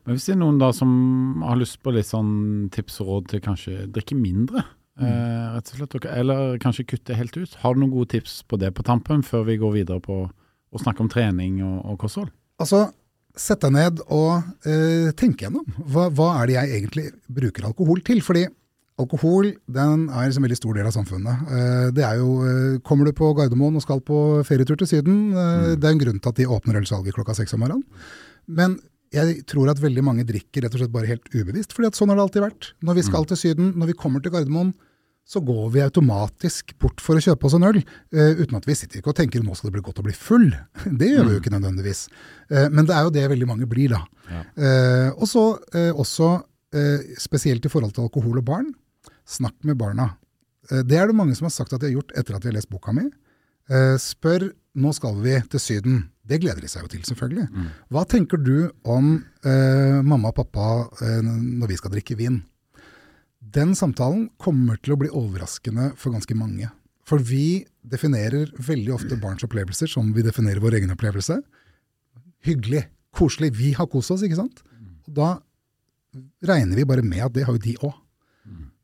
Men 0.07 0.17
Hvis 0.17 0.29
det 0.31 0.37
er 0.37 0.41
noen 0.41 0.61
da 0.63 0.71
som 0.77 1.45
har 1.45 1.61
lyst 1.61 1.83
på 1.85 1.93
litt 1.93 2.09
sånn 2.09 2.71
tips 2.73 3.03
og 3.05 3.11
råd 3.11 3.31
til 3.35 3.45
kanskje 3.45 3.85
drikke 3.93 4.17
mindre, 4.17 4.65
mm. 4.97 5.05
eh, 5.05 5.47
rett 5.59 5.73
og 5.75 5.83
slett, 5.83 5.99
eller 6.09 6.61
kanskje 6.63 6.87
kutte 6.95 7.19
helt 7.19 7.37
ut, 7.37 7.59
har 7.61 7.77
du 7.77 7.83
noen 7.83 7.93
gode 7.93 8.15
tips 8.17 8.41
på 8.49 8.61
det 8.63 8.73
på 8.77 8.87
tampen, 8.87 9.25
før 9.27 9.45
vi 9.51 9.61
går 9.61 9.77
videre 9.83 10.01
på 10.05 10.23
å 10.25 10.81
snakke 10.81 11.05
om 11.05 11.13
trening 11.13 11.61
og, 11.65 11.83
og 11.93 12.01
kosthold? 12.07 12.33
Altså, 12.63 12.89
Sett 13.37 13.61
deg 13.61 13.75
ned 13.75 13.99
og 14.09 14.47
eh, 14.65 15.11
tenk 15.13 15.43
gjennom. 15.45 15.67
Hva, 15.93 16.07
hva 16.09 16.31
er 16.39 16.49
det 16.49 16.55
jeg 16.55 16.71
egentlig 16.79 17.03
bruker 17.29 17.67
alkohol 17.69 18.01
til? 18.01 18.23
Fordi 18.25 18.47
Alkohol 18.97 19.51
den 19.69 20.07
er 20.09 20.31
en 20.31 20.45
veldig 20.47 20.57
stor 20.57 20.77
del 20.79 20.89
av 20.89 20.95
samfunnet. 20.95 21.49
Eh, 21.53 21.89
det 21.93 22.05
er 22.07 22.17
jo, 22.23 22.41
eh, 22.49 22.79
Kommer 22.81 23.05
du 23.05 23.13
på 23.13 23.29
Gardermoen 23.37 23.77
og 23.77 23.85
skal 23.85 24.01
på 24.01 24.43
ferietur 24.49 24.79
til 24.81 24.89
Syden, 24.89 25.33
eh, 25.37 25.77
mm. 25.77 25.81
det 25.81 25.85
er 25.85 25.93
en 25.93 26.01
grunn 26.01 26.21
til 26.21 26.33
at 26.33 26.41
de 26.41 26.49
åpner 26.49 26.81
ølsalget 26.81 27.17
klokka 27.17 27.37
seks 27.37 27.53
om 27.53 27.61
morgenen. 27.61 27.85
Men 28.49 28.79
jeg 29.13 29.45
tror 29.47 29.69
at 29.71 29.83
veldig 29.83 30.03
mange 30.05 30.25
drikker 30.27 30.65
rett 30.65 30.75
og 30.75 30.81
slett 30.81 30.95
bare 30.95 31.11
helt 31.11 31.29
ubevisst, 31.35 31.77
fordi 31.77 31.93
at 31.93 31.99
sånn 31.99 32.09
har 32.09 32.17
det 32.17 32.25
alltid 32.25 32.47
vært. 32.47 32.73
Når 32.83 32.99
vi 32.99 33.07
skal 33.07 33.25
mm. 33.27 33.29
til 33.31 33.41
Syden, 33.43 33.73
når 33.77 33.93
vi 33.93 34.01
kommer 34.01 34.25
til 34.25 34.33
Gardermoen, 34.33 34.73
så 35.27 35.43
går 35.43 35.71
vi 35.75 35.83
automatisk 35.83 36.71
bort 36.79 37.03
for 37.03 37.19
å 37.19 37.23
kjøpe 37.23 37.49
oss 37.49 37.57
en 37.59 37.67
øl, 37.67 37.81
uh, 38.15 38.39
uten 38.39 38.59
at 38.61 38.67
vi 38.69 38.77
sitter 38.79 39.01
ikke 39.01 39.11
og 39.11 39.17
tenker 39.19 39.43
nå 39.43 39.57
skal 39.59 39.73
det 39.73 39.75
bli 39.75 39.87
godt 39.89 39.99
å 39.99 40.05
bli 40.07 40.15
full. 40.15 40.53
Det 41.01 41.09
gjør 41.11 41.27
vi 41.27 41.35
jo 41.35 41.39
mm. 41.41 41.41
ikke 41.43 41.55
nødvendigvis. 41.57 42.03
Uh, 42.47 42.69
men 42.71 42.87
det 42.87 42.95
er 42.95 43.09
jo 43.09 43.15
det 43.17 43.25
veldig 43.33 43.49
mange 43.51 43.67
blir, 43.71 43.97
da. 43.97 44.05
Ja. 44.31 44.43
Uh, 44.55 45.09
og 45.17 45.27
så 45.31 45.49
også, 45.95 46.37
spesielt 47.17 47.65
i 47.65 47.71
forhold 47.73 47.95
til 47.95 48.05
alkohol 48.05 48.37
og 48.37 48.45
barn, 48.45 48.67
Snakk 49.27 49.57
med 49.67 49.79
barna. 49.81 50.13
Eh, 50.71 50.85
det 50.87 50.99
er 51.01 51.11
det 51.11 51.19
mange 51.19 51.37
som 51.39 51.49
har 51.49 51.55
sagt 51.55 51.75
at 51.75 51.83
de 51.83 51.91
har 51.91 51.99
gjort 51.99 52.15
etter 52.17 52.37
at 52.37 52.45
de 52.45 52.53
har 52.53 52.59
lest 52.59 52.73
boka 52.73 52.95
mi. 52.97 53.09
Eh, 53.67 53.97
spør 53.99 54.51
nå 54.77 54.93
skal 54.95 55.17
vi 55.25 55.39
til 55.53 55.63
Syden. 55.63 56.03
Det 56.27 56.41
gleder 56.43 56.61
de 56.63 56.69
seg 56.69 56.85
jo 56.85 56.91
til, 56.93 57.05
selvfølgelig. 57.07 57.47
Mm. 57.49 57.69
Hva 57.95 58.03
tenker 58.09 58.41
du 58.43 58.69
om 58.85 59.15
eh, 59.47 60.03
mamma 60.05 60.33
og 60.33 60.37
pappa 60.41 60.67
eh, 61.05 61.23
når 61.23 61.71
vi 61.71 61.79
skal 61.81 61.95
drikke 61.95 62.19
vin? 62.19 62.43
Den 63.41 63.77
samtalen 63.79 64.27
kommer 64.43 64.79
til 64.83 64.97
å 64.97 64.99
bli 65.01 65.09
overraskende 65.09 65.93
for 65.97 66.15
ganske 66.15 66.37
mange. 66.37 66.69
For 67.07 67.23
vi 67.23 67.65
definerer 67.87 68.51
veldig 68.59 68.93
ofte 68.97 69.19
barns 69.23 69.47
opplevelser 69.47 69.89
som 69.91 70.11
vi 70.15 70.25
definerer 70.27 70.61
vår 70.63 70.81
egen 70.81 70.93
opplevelse. 70.93 71.39
Hyggelig, 72.47 72.89
koselig. 73.15 73.53
Vi 73.57 73.71
har 73.79 73.89
kost 73.91 74.11
oss, 74.13 74.25
ikke 74.27 74.41
sant? 74.41 74.65
Og 75.07 75.15
da 75.15 75.31
regner 76.51 76.77
vi 76.77 76.89
bare 76.89 77.07
med 77.07 77.23
at 77.23 77.37
det 77.37 77.47
har 77.47 77.55
jo 77.55 77.63
de 77.63 77.77
òg. 77.87 77.95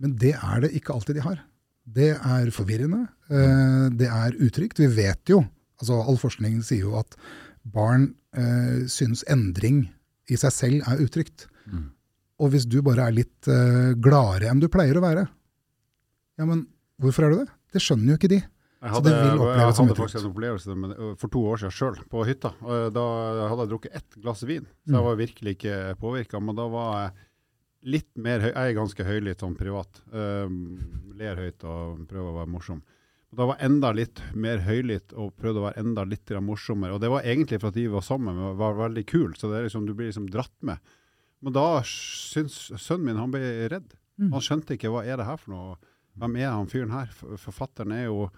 Men 0.02 0.16
det 0.18 0.34
er 0.34 0.60
det 0.64 0.72
ikke 0.78 0.94
alltid 0.96 1.14
de 1.18 1.24
har. 1.24 1.40
Det 1.86 2.10
er 2.16 2.50
forvirrende. 2.54 3.04
Eh, 3.30 3.88
det 3.98 4.08
er 4.10 4.36
utrygt. 4.42 4.78
Vi 4.82 4.86
vet 4.86 5.30
jo, 5.30 5.40
altså 5.80 6.00
all 6.02 6.18
forskning 6.20 6.60
sier 6.66 6.86
jo 6.88 6.96
at 7.00 7.16
barn 7.64 8.14
eh, 8.34 8.84
synes 8.90 9.24
endring 9.30 9.84
i 10.30 10.38
seg 10.38 10.52
selv 10.54 10.86
er 10.90 11.02
utrygt. 11.02 11.46
Mm. 11.66 11.90
Og 12.42 12.50
hvis 12.54 12.66
du 12.66 12.80
bare 12.82 13.06
er 13.10 13.14
litt 13.14 13.48
eh, 13.50 13.92
gladere 14.02 14.50
enn 14.50 14.62
du 14.62 14.68
pleier 14.72 14.98
å 14.98 15.04
være, 15.04 15.26
ja, 16.38 16.46
men 16.48 16.64
hvorfor 17.02 17.26
er 17.26 17.34
du 17.34 17.42
det? 17.42 17.50
Det 17.74 17.82
skjønner 17.82 18.14
jo 18.14 18.18
ikke 18.20 18.30
de. 18.32 18.40
Jeg 18.82 18.90
hadde, 18.90 19.10
jeg 19.14 19.62
hadde 19.62 19.94
faktisk 19.94 20.18
en 20.18 20.30
opplevelse 20.32 20.74
men, 20.74 20.94
for 21.20 21.30
to 21.30 21.42
år 21.52 21.60
siden 21.62 21.74
sjøl, 21.76 21.98
på 22.10 22.24
hytta. 22.26 22.50
Da 22.90 23.04
hadde 23.46 23.62
jeg 23.62 23.70
drukket 23.70 23.98
ett 24.00 24.16
glass 24.18 24.42
vin, 24.42 24.64
så 24.82 24.90
Mm. 24.90 24.96
jeg 24.96 25.04
var 25.06 25.20
virkelig 25.20 25.52
ikke 25.54 25.76
påvirka. 26.00 26.40
Men 26.42 26.56
da 26.58 26.66
var 26.72 26.88
jeg 26.96 27.12
litt 27.82 28.10
mer 28.14 28.42
høy. 28.42 28.50
Jeg 28.50 28.72
er 28.72 28.78
ganske 28.78 29.06
høylytt 29.06 29.44
sånn 29.44 29.58
privat. 29.58 30.02
Um, 30.14 30.58
ler 31.18 31.38
høyt 31.40 31.64
og 31.66 32.02
prøver 32.10 32.30
å 32.30 32.38
være 32.40 32.52
morsom. 32.52 32.82
Og 33.32 33.38
da 33.40 33.46
var 33.48 33.56
jeg 33.58 33.70
enda 33.70 33.90
litt 33.96 34.20
mer 34.36 34.60
høylytt 34.66 35.14
og 35.16 35.32
prøvde 35.40 35.62
å 35.62 35.66
være 35.70 35.80
enda 35.80 36.04
litt 36.04 36.32
morsommere. 36.44 36.96
Og 36.96 37.00
det 37.00 37.08
var 37.12 37.24
egentlig 37.24 37.62
for 37.62 37.72
at 37.72 37.78
vi 37.80 37.86
var 37.88 38.04
sammen 38.04 38.36
med, 38.36 38.58
var 38.60 38.76
veldig 38.76 39.04
kult. 39.08 39.38
så 39.40 39.48
det 39.48 39.58
er 39.58 39.68
liksom, 39.68 39.86
du 39.88 39.94
blir 39.96 40.10
liksom 40.10 40.28
dratt 40.30 40.54
med. 40.60 40.92
Men 41.42 41.56
da 41.56 41.66
syns 41.88 42.68
sønnen 42.76 43.08
min 43.08 43.20
han 43.20 43.32
ble 43.32 43.40
redd. 43.72 43.96
Mm. 44.20 44.34
Han 44.34 44.44
skjønte 44.44 44.76
ikke 44.76 44.92
hva 44.92 45.06
er 45.08 45.16
det 45.18 45.26
her 45.26 45.40
for 45.40 45.54
noe. 45.54 45.78
Hvem 46.20 46.36
er 46.42 46.50
han 46.52 46.68
fyren 46.68 46.92
her? 46.92 47.08
Forfatteren 47.40 47.94
er 47.96 48.10
jo 48.10 48.28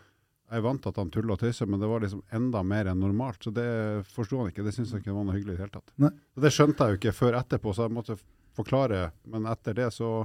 Jeg 0.44 0.60
er 0.60 0.62
vant 0.66 0.82
til 0.84 0.92
at 0.92 0.98
han 1.00 1.10
tuller 1.10 1.34
og 1.34 1.40
tøyser, 1.40 1.66
men 1.66 1.80
det 1.80 1.88
var 1.88 2.02
liksom 2.04 2.20
enda 2.36 2.60
mer 2.62 2.86
enn 2.92 3.00
normalt. 3.00 3.40
Så 3.42 3.50
det 3.50 3.66
forsto 4.12 4.38
han 4.38 4.50
ikke. 4.52 4.62
Det 4.62 4.74
syntes 4.76 4.92
han 4.92 5.00
ikke 5.02 5.14
var 5.16 5.24
noe 5.26 5.34
hyggelig 5.34 5.54
i 5.54 5.56
det 5.56 5.64
hele 5.64 5.74
tatt. 5.74 5.94
Nei. 6.04 6.10
Så 6.36 6.44
det 6.44 6.50
skjønte 6.54 6.84
jeg 6.84 6.92
jo 6.92 7.00
ikke 7.00 7.14
før 7.16 7.38
etterpå, 7.40 7.72
så 7.74 7.86
jeg 7.88 7.94
måtte 7.96 8.18
forklare. 8.56 9.08
Men 9.30 9.48
etter 9.50 9.76
det 9.76 9.90
så 9.94 10.24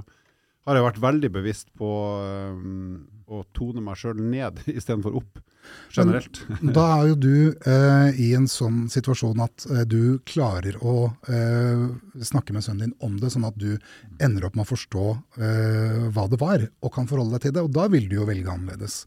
har 0.68 0.76
jeg 0.76 0.86
vært 0.86 1.00
veldig 1.02 1.30
bevisst 1.32 1.70
på 1.78 1.88
um, 2.52 2.98
å 3.30 3.44
tone 3.56 3.82
meg 3.84 3.98
sjøl 3.98 4.18
ned 4.20 4.60
istedenfor 4.78 5.16
opp, 5.20 5.40
generelt. 5.92 6.42
Da 6.74 6.84
er 6.96 7.10
jo 7.10 7.16
du 7.20 7.34
eh, 7.68 8.20
i 8.20 8.30
en 8.36 8.48
sånn 8.50 8.84
situasjon 8.90 9.42
at 9.44 9.66
eh, 9.70 9.82
du 9.88 10.18
klarer 10.26 10.78
å 10.82 11.12
eh, 11.30 11.84
snakke 12.26 12.56
med 12.56 12.64
sønnen 12.66 12.90
din 12.90 13.06
om 13.06 13.18
det, 13.20 13.32
sånn 13.34 13.46
at 13.48 13.58
du 13.60 13.74
ender 14.22 14.48
opp 14.48 14.56
med 14.58 14.66
å 14.66 14.70
forstå 14.72 15.06
eh, 15.40 15.98
hva 16.16 16.26
det 16.32 16.40
var, 16.40 16.64
og 16.80 16.94
kan 16.96 17.10
forholde 17.10 17.36
deg 17.36 17.46
til 17.46 17.56
det. 17.56 17.66
Og 17.66 17.74
da 17.76 17.86
vil 17.92 18.08
du 18.10 18.18
jo 18.18 18.28
velge 18.28 18.50
annerledes, 18.50 19.02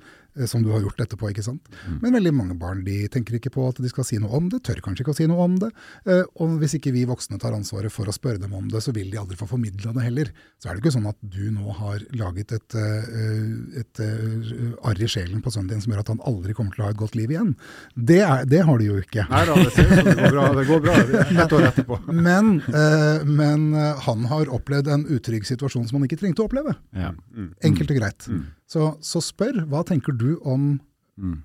som 0.49 0.63
du 0.65 0.71
har 0.73 0.83
gjort 0.83 1.01
etterpå, 1.05 1.29
ikke 1.31 1.45
sant. 1.45 1.67
Men 2.01 2.15
veldig 2.17 2.33
mange 2.35 2.57
barn 2.59 2.83
de 2.85 3.03
tenker 3.11 3.37
ikke 3.37 3.53
på 3.53 3.67
at 3.69 3.81
de 3.83 3.91
skal 3.91 4.07
si 4.07 4.19
noe 4.21 4.33
om 4.37 4.49
det, 4.51 4.63
tør 4.65 4.81
kanskje 4.85 5.05
ikke 5.05 5.13
å 5.13 5.19
si 5.19 5.27
noe 5.29 5.45
om 5.45 5.59
det. 5.61 5.69
Eh, 6.09 6.23
og 6.41 6.57
hvis 6.61 6.77
ikke 6.79 6.93
vi 6.95 7.05
voksne 7.09 7.39
tar 7.41 7.55
ansvaret 7.55 7.93
for 7.93 8.09
å 8.09 8.15
spørre 8.15 8.41
dem 8.41 8.55
om 8.57 8.69
det, 8.71 8.81
så 8.83 8.93
vil 8.95 9.11
de 9.13 9.19
aldri 9.21 9.37
få 9.39 9.49
formidla 9.49 9.93
det 9.95 10.07
heller. 10.07 10.33
Så 10.61 10.69
er 10.69 10.75
det 10.75 10.83
ikke 10.83 10.95
sånn 10.95 11.09
at 11.11 11.19
du 11.21 11.43
nå 11.53 11.75
har 11.79 12.03
laget 12.17 12.55
et, 12.57 12.77
eh, 12.79 13.81
et 13.83 14.03
eh, 14.03 14.63
arr 14.89 15.03
i 15.03 15.09
sjelen 15.09 15.43
på 15.43 15.53
sønnen 15.53 15.73
din 15.73 15.83
som 15.83 15.93
gjør 15.93 16.03
at 16.03 16.13
han 16.13 16.23
aldri 16.29 16.55
kommer 16.57 16.75
til 16.75 16.85
å 16.85 16.89
ha 16.89 16.95
et 16.95 17.01
godt 17.01 17.17
liv 17.19 17.33
igjen. 17.33 17.53
Det, 17.95 18.21
er, 18.25 18.47
det 18.49 18.63
har 18.67 18.79
du 18.79 18.87
jo 18.87 18.99
ikke. 19.01 19.27
Nei 19.29 19.43
da, 19.49 19.57
det 19.59 19.71
ser 19.75 19.91
ut 19.91 19.95
som 19.99 20.09
det 20.09 20.17
går 20.19 20.33
bra. 20.35 20.47
Det 20.57 20.65
går 20.69 20.83
bra 20.87 20.97
ett 21.43 21.55
år 21.59 21.67
etterpå. 21.69 21.99
Men, 22.27 22.55
eh, 22.73 23.23
men 23.27 23.73
eh, 23.73 24.03
han 24.05 24.25
har 24.31 24.51
opplevd 24.53 24.89
en 24.93 25.05
utrygg 25.11 25.45
situasjon 25.47 25.87
som 25.89 25.99
han 25.99 26.07
ikke 26.07 26.19
trengte 26.21 26.43
å 26.43 26.47
oppleve. 26.47 26.75
Ja. 26.95 27.11
Mm. 27.35 27.53
Enkelt 27.69 27.93
og 27.93 27.99
greit. 27.99 28.27
Så, 28.73 28.87
så 29.05 29.21
spør, 29.21 29.63
hva 29.69 29.83
tenker 29.85 30.15
du 30.17 30.31
om 30.41 30.79
Mm. 31.19 31.35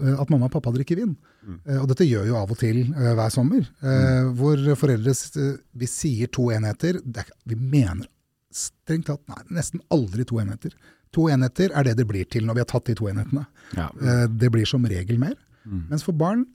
eh, 0.00 0.14
at 0.20 0.30
mamma 0.32 0.46
og 0.48 0.52
pappa 0.54 0.70
drikker 0.72 0.96
vin? 0.96 1.10
Mm. 1.44 1.58
Eh, 1.66 1.78
og 1.82 1.88
dette 1.90 2.06
gjør 2.08 2.26
jo 2.30 2.36
av 2.38 2.50
og 2.54 2.58
til 2.60 2.78
eh, 2.94 3.10
hver 3.18 3.30
sommer, 3.34 3.66
eh, 3.84 4.28
hvor 4.38 4.56
foreldre 4.80 5.12
eh, 5.12 5.58
vi 5.76 5.88
sier 5.90 6.30
to 6.32 6.46
enheter. 6.54 6.98
Det 7.04 7.24
er, 7.26 7.30
vi 7.52 7.56
mener 7.60 8.08
strengt 8.56 9.10
tatt 9.10 9.20
nei, 9.28 9.42
nesten 9.58 9.82
aldri 9.92 10.24
to 10.28 10.40
enheter. 10.40 10.72
To 11.12 11.28
enheter 11.32 11.72
er 11.76 11.84
det 11.90 11.96
det 12.00 12.06
blir 12.08 12.24
til 12.32 12.44
når 12.48 12.56
vi 12.58 12.64
har 12.64 12.70
tatt 12.72 12.88
de 12.88 12.96
to 12.98 13.08
enhetene. 13.12 13.44
Ja. 13.76 13.90
Eh, 14.00 14.26
det 14.32 14.50
blir 14.54 14.64
som 14.68 14.84
regel 14.88 15.20
mer. 15.20 15.36
Mm. 15.68 15.86
Mens 15.92 16.04
for 16.08 16.16
barn, 16.16 16.46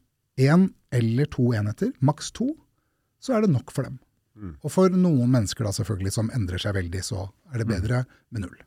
én 0.41 0.69
eller 0.91 1.29
to 1.29 1.51
enheter, 1.57 1.93
maks 2.01 2.31
to, 2.33 2.51
så 3.21 3.37
er 3.37 3.45
det 3.45 3.53
nok 3.53 3.69
for 3.73 3.85
dem. 3.85 3.99
Mm. 4.37 4.55
Og 4.65 4.71
for 4.73 4.89
noen 4.89 5.29
mennesker 5.29 5.67
da 5.69 5.73
selvfølgelig 5.77 6.13
som 6.17 6.29
endrer 6.33 6.61
seg 6.63 6.73
veldig, 6.77 7.01
så 7.05 7.27
er 7.53 7.61
det 7.61 7.69
bedre 7.69 8.05
med 8.33 8.47
null. 8.47 8.57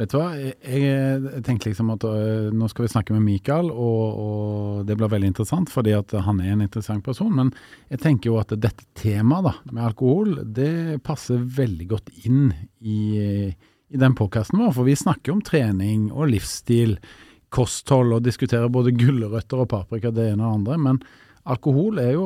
Vet 0.00 0.14
du 0.14 0.16
hva, 0.16 0.30
jeg, 0.32 1.42
tenkte 1.44 1.68
liksom 1.68 1.90
at 1.92 2.04
øh, 2.08 2.46
nå 2.56 2.70
skal 2.72 2.86
vi 2.86 2.92
snakke 2.94 3.12
med 3.12 3.20
Mikael, 3.20 3.66
og, 3.68 4.20
og 4.22 4.86
det 4.88 4.96
blir 4.96 5.10
veldig 5.12 5.28
interessant, 5.28 5.68
fordi 5.68 5.92
at 5.92 6.14
han 6.24 6.40
er 6.40 6.54
en 6.54 6.62
interessant 6.64 7.04
person. 7.04 7.28
Men 7.36 7.50
jeg 7.92 8.00
tenker 8.00 8.30
jo 8.30 8.38
at 8.40 8.54
dette 8.56 8.86
temaet 8.96 9.50
da, 9.50 9.52
med 9.68 9.84
alkohol, 9.90 10.38
det 10.56 11.02
passer 11.04 11.42
veldig 11.44 11.88
godt 11.90 12.08
inn 12.24 12.48
i, 12.80 13.02
i 13.52 14.00
den 14.00 14.16
podkasten 14.16 14.62
vår. 14.62 14.72
For 14.78 14.88
vi 14.88 14.96
snakker 14.96 15.34
om 15.34 15.44
trening 15.44 16.08
og 16.14 16.32
livsstil, 16.32 16.96
kosthold, 17.52 18.16
og 18.16 18.24
diskuterer 18.24 18.72
både 18.72 18.96
gulrøtter 18.96 19.66
og 19.66 19.68
paprika, 19.74 20.14
det 20.14 20.30
ene 20.30 20.46
og 20.46 20.48
det 20.48 20.60
andre. 20.62 20.80
Men 20.86 21.04
alkohol 21.50 21.98
er 22.02 22.12
jo 22.14 22.24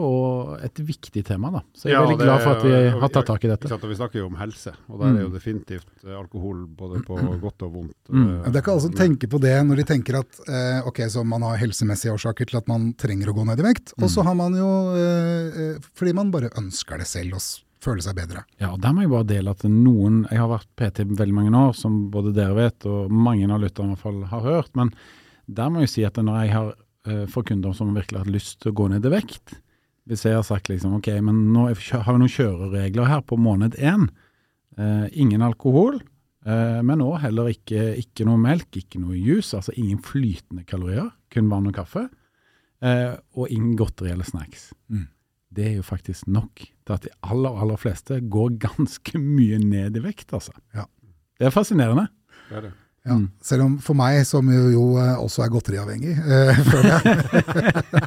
et 0.62 0.80
viktig 0.84 1.22
tema, 1.26 1.50
da. 1.50 1.62
Så 1.74 1.88
jeg 1.88 1.94
er 1.94 1.98
Ja, 1.98 2.04
veldig 2.06 2.18
glad 2.20 2.42
for 2.44 2.50
at 2.58 2.62
vi 2.66 2.72
har 3.00 3.08
tatt 3.14 3.26
tak 3.30 3.44
i 3.44 3.48
dette. 3.50 3.68
sant, 3.72 3.82
Vi 3.88 3.94
snakker 3.98 4.20
jo 4.20 4.26
om 4.28 4.37
helse, 4.37 4.72
og 4.88 5.00
der 5.00 5.06
er 5.16 5.20
jo 5.24 5.28
Mm. 5.30 5.34
definitivt 5.38 5.87
eh, 6.06 6.14
alkohol 6.18 6.66
både 6.68 7.02
på 7.04 7.16
godt 7.40 7.62
og 7.66 7.72
vondt. 7.74 7.96
Mm. 8.10 8.44
eh, 8.44 8.50
Det 8.50 8.56
er 8.56 8.62
ikke 8.62 8.72
alle 8.72 8.80
som 8.87 8.92
tenker 8.92 9.28
på 9.28 9.40
det 9.40 9.54
når 9.66 9.76
de 9.76 9.84
tenker 9.84 10.18
at 10.20 10.40
eh, 10.48 10.87
ok, 10.87 10.98
så 11.10 11.24
man 11.26 11.42
har 11.42 11.56
helsemessige 11.56 12.12
årsaker 12.14 12.46
til 12.46 12.56
at 12.58 12.68
man 12.68 12.92
trenger 12.94 13.28
å 13.32 13.34
gå 13.34 13.44
ned 13.46 13.58
i 13.60 13.62
vekt, 13.72 13.92
og 14.02 14.08
så 14.08 14.22
har 14.24 14.34
man 14.34 14.52
jo 14.54 14.68
eh, 14.94 15.78
fordi 15.94 16.12
man 16.14 16.30
bare 16.30 16.50
ønsker 16.58 16.98
det 16.98 17.06
selv 17.06 17.34
Også 17.34 17.60
føle 17.84 18.00
seg 18.00 18.14
bedre. 18.16 18.44
Ja, 18.60 18.70
og 18.72 18.80
der 18.80 18.92
må 18.96 19.02
jeg 19.02 19.10
bare 19.10 19.26
dele 19.28 19.50
at 19.52 19.62
noen 19.68 20.22
Jeg 20.30 20.38
har 20.40 20.48
vært 20.48 20.68
PT 20.76 21.04
veldig 21.04 21.34
mange 21.34 21.52
år, 21.52 21.74
som 21.76 22.10
både 22.10 22.32
dere 22.32 22.54
vet, 22.56 22.87
og 22.87 23.10
mange 23.10 23.44
av 23.52 23.60
lytterne 23.60 23.92
i 23.92 23.94
hvert 23.94 23.98
fall 24.06 24.22
har 24.30 24.40
hørt. 24.40 24.70
Men 24.74 24.90
der 25.52 25.68
må 25.68 25.80
jeg 25.84 25.90
si 25.92 26.04
at 26.04 26.14
når 26.16 26.44
jeg 26.46 26.52
har 26.54 26.74
for 27.28 27.42
kunder 27.44 27.72
som 27.76 27.94
virkelig 27.94 28.22
har 28.22 28.30
lyst 28.32 28.60
til 28.62 28.72
å 28.72 28.76
gå 28.78 28.88
ned 28.88 29.04
i 29.04 29.10
vekt 29.12 29.58
Hvis 30.08 30.24
jeg 30.24 30.34
har 30.36 30.42
sagt 30.46 30.68
liksom 30.68 30.94
ok, 30.98 31.08
men 31.24 31.52
nå 31.52 31.66
har 31.68 31.76
vi 32.12 32.18
noen 32.18 32.32
kjøreregler 32.32 33.08
her 33.08 33.20
på 33.24 33.36
måned 33.40 33.76
én. 33.80 34.08
Eh, 34.76 35.06
ingen 35.16 35.40
alkohol, 35.40 36.00
eh, 36.44 36.80
men 36.84 37.00
òg 37.00 37.20
heller 37.22 37.48
ikke, 37.52 37.94
ikke 38.02 38.26
noe 38.28 38.36
melk, 38.36 38.68
ikke 38.76 39.00
noe 39.00 39.16
juice. 39.16 39.54
Altså 39.56 39.72
ingen 39.76 40.02
flytende 40.04 40.64
kalorier, 40.68 41.08
kun 41.32 41.48
vann 41.48 41.70
og 41.70 41.76
kaffe. 41.78 42.08
Eh, 42.84 43.14
og 43.32 43.48
ingen 43.48 43.76
godteri 43.80 44.10
eller 44.12 44.24
snacks 44.28 44.72
Mm. 44.90 45.06
det 45.54 45.64
er 45.70 45.74
jo 45.76 45.82
faktisk 45.82 46.26
nok 46.26 46.54
til 46.84 46.92
at 46.92 47.02
de 47.06 47.10
aller, 47.22 47.54
aller 47.62 47.76
fleste 47.80 48.20
går 48.28 48.58
ganske 48.66 49.16
mye 49.18 49.58
ned 49.58 49.96
i 49.96 50.00
vekt, 50.04 50.32
altså. 50.36 50.52
Ja. 50.74 50.84
Det 51.38 51.46
er 51.46 51.50
fascinerende. 51.54 52.08
det 52.50 52.56
er 52.56 52.60
det. 52.68 52.72
Ja. 53.04 53.18
Mm. 53.18 53.26
Selv 53.44 53.66
om 53.66 53.72
for 53.84 53.92
meg, 53.98 54.22
som 54.24 54.48
jo, 54.48 54.62
jo 54.72 54.84
eh, 54.96 55.14
også 55.20 55.42
er 55.44 55.50
godteriavhengig, 55.52 56.14
eh, 56.24 56.60
føler 56.70 56.92
jeg, 56.94 57.02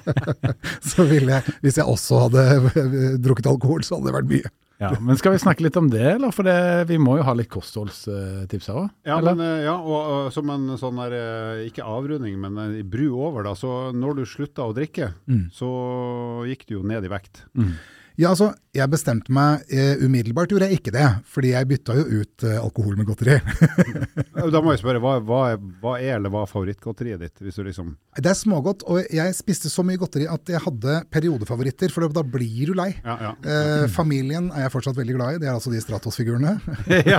så 0.92 1.06
ville 1.06 1.36
jeg, 1.36 1.58
hvis 1.62 1.78
jeg 1.78 1.86
også 1.86 2.24
hadde 2.28 2.46
eh, 2.72 3.18
drukket 3.22 3.50
alkohol, 3.52 3.84
så 3.86 3.98
hadde 4.00 4.10
det 4.10 4.16
vært 4.18 4.32
mye. 4.32 4.54
Ja, 4.78 4.92
men 5.02 5.18
skal 5.18 5.34
vi 5.34 5.40
snakke 5.42 5.64
litt 5.66 5.78
om 5.80 5.88
det, 5.90 6.04
eller? 6.16 6.30
For 6.34 6.46
det, 6.46 6.56
vi 6.90 7.00
må 7.02 7.16
jo 7.18 7.24
ha 7.26 7.34
litt 7.34 7.50
kostholdstips 7.50 8.68
her 8.70 8.78
òg. 8.84 8.92
Ja, 9.10 9.16
men, 9.26 9.40
eh, 9.42 9.64
ja, 9.66 9.74
og, 9.78 10.10
og 10.14 10.28
som 10.36 10.50
en 10.54 10.68
sånn 10.78 11.00
der, 11.02 11.16
ikke 11.66 11.86
avrunding, 11.86 12.36
men 12.42 12.60
i 12.78 12.84
bru 12.86 13.08
over, 13.16 13.46
da. 13.48 13.56
Så 13.58 13.72
når 13.98 14.20
du 14.20 14.26
slutta 14.30 14.66
å 14.70 14.76
drikke, 14.78 15.14
Mm. 15.28 15.48
så 15.54 15.70
gikk 16.50 16.68
du 16.70 16.78
jo 16.78 16.84
ned 16.88 17.06
i 17.06 17.10
vekt. 17.12 17.42
Mm. 17.58 17.72
Ja, 18.18 18.32
altså, 18.32 18.48
jeg 18.74 18.90
bestemte 18.90 19.34
meg 19.34 19.68
eh, 19.70 20.00
umiddelbart, 20.02 20.50
gjorde 20.50 20.72
jeg 20.72 20.80
ikke 20.80 20.94
det, 20.96 21.06
fordi 21.30 21.52
jeg 21.52 21.68
bytta 21.70 21.98
jo 22.00 22.24
ut 22.24 22.46
eh, 22.50 22.56
alkohol 22.58 22.98
med 22.98 23.10
godteri. 23.10 23.38
Da 24.38 24.62
må 24.64 24.72
jeg 24.72 24.80
spørre, 24.80 25.02
hva, 25.02 25.16
hva, 25.26 25.42
hva 25.82 25.94
er 25.98 26.16
eller 26.16 26.32
hva 26.34 26.44
er 26.46 26.50
favorittgodteriet 26.50 27.22
ditt? 27.22 27.42
Hvis 27.42 27.58
du 27.58 27.64
liksom 27.66 27.90
Det 28.16 28.30
er 28.30 28.38
smågodt, 28.38 28.86
og 28.90 29.10
jeg 29.14 29.36
spiste 29.38 29.70
så 29.70 29.84
mye 29.86 30.00
godteri 30.02 30.28
at 30.30 30.50
jeg 30.50 30.62
hadde 30.64 31.00
periodefavoritter, 31.14 31.94
for 31.94 32.08
da 32.14 32.24
blir 32.26 32.72
du 32.72 32.76
lei. 32.78 32.90
Ja, 33.04 33.18
ja. 33.28 33.34
Eh, 33.42 33.86
familien 33.94 34.50
er 34.54 34.66
jeg 34.66 34.74
fortsatt 34.78 34.98
veldig 34.98 35.18
glad 35.18 35.38
i, 35.38 35.42
det 35.42 35.50
er 35.50 35.58
altså 35.58 35.74
de 35.74 35.82
Stratos-figurene. 35.84 36.56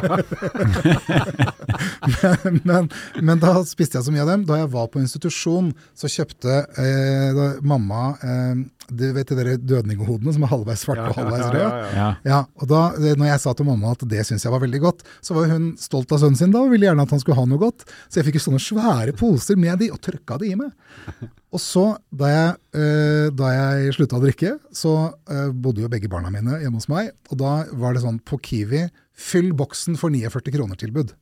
men, 2.22 2.61
men, 2.64 2.90
men 3.22 3.42
da 3.42 3.54
spiste 3.68 4.00
jeg 4.00 4.08
så 4.08 4.14
mye 4.14 4.24
av 4.24 4.32
dem. 4.32 4.48
Da 4.48 4.62
jeg 4.62 4.72
var 4.74 4.90
på 4.90 5.02
institusjon, 5.02 5.70
så 5.98 6.11
kjøpte 6.11 6.62
eh, 6.80 7.30
da, 7.38 7.52
mamma 7.66 8.11
eh, 8.18 8.66
du 8.88 9.04
vet 9.12 9.28
de 9.37 9.56
dødninghodene 9.68 10.32
som 10.32 10.46
er 10.46 10.52
halvveis 10.52 10.84
svarte 10.88 11.07
og 11.12 11.18
halvveis 11.20 11.46
rød. 11.53 11.61
ja, 11.62 11.70
ja. 11.79 11.94
Ja. 11.98 12.09
Ja, 12.33 12.40
og 12.59 12.68
da 12.72 12.83
eh, 12.98 13.14
når 13.18 13.31
jeg 13.31 13.42
sa 13.44 13.55
til 13.59 13.68
mamma 13.68 13.94
at 13.94 14.05
det 14.11 14.24
syntes 14.27 14.46
jeg 14.48 14.55
var 14.55 14.64
veldig 14.64 14.81
godt, 14.83 15.05
så 15.24 15.37
var 15.37 15.51
hun 15.53 15.70
stolt 15.81 16.12
av 16.16 16.22
sønnen 16.24 16.40
sin 16.40 16.55
da, 16.55 16.64
og 16.64 16.72
ville 16.74 16.88
gjerne 16.88 17.05
at 17.07 17.14
han 17.14 17.22
skulle 17.22 17.38
ha 17.38 17.46
noe 17.48 17.62
godt. 17.62 17.87
Så 18.09 18.20
jeg 18.20 18.29
fikk 18.29 18.40
jo 18.40 18.44
sånne 18.48 18.62
svære 18.62 19.14
poser 19.18 19.61
med 19.61 19.79
de, 19.85 19.90
og 19.94 20.01
trøkka 20.05 20.40
de 20.42 20.53
i 20.55 20.59
meg. 20.59 20.72
Og 21.48 21.62
så, 21.64 21.83
da 22.12 22.29
jeg, 22.29 22.48
eh, 22.77 23.29
da 23.33 23.53
jeg 23.55 23.94
slutta 23.96 24.18
å 24.18 24.20
drikke, 24.20 24.51
så 24.77 24.90
eh, 25.33 25.46
bodde 25.57 25.81
jo 25.81 25.88
begge 25.88 26.11
barna 26.12 26.29
mine 26.29 26.59
hjemme 26.61 26.77
hos 26.77 26.90
meg, 26.92 27.14
og 27.33 27.38
da 27.40 27.53
var 27.72 27.96
det 27.96 28.03
sånn 28.03 28.18
på 28.20 28.37
Kiwi, 28.44 28.83
fyll 29.16 29.55
boksen 29.57 29.96
for 29.96 30.12
49 30.12 30.53
kroner-tilbud. 30.59 31.14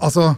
Altså, 0.00 0.36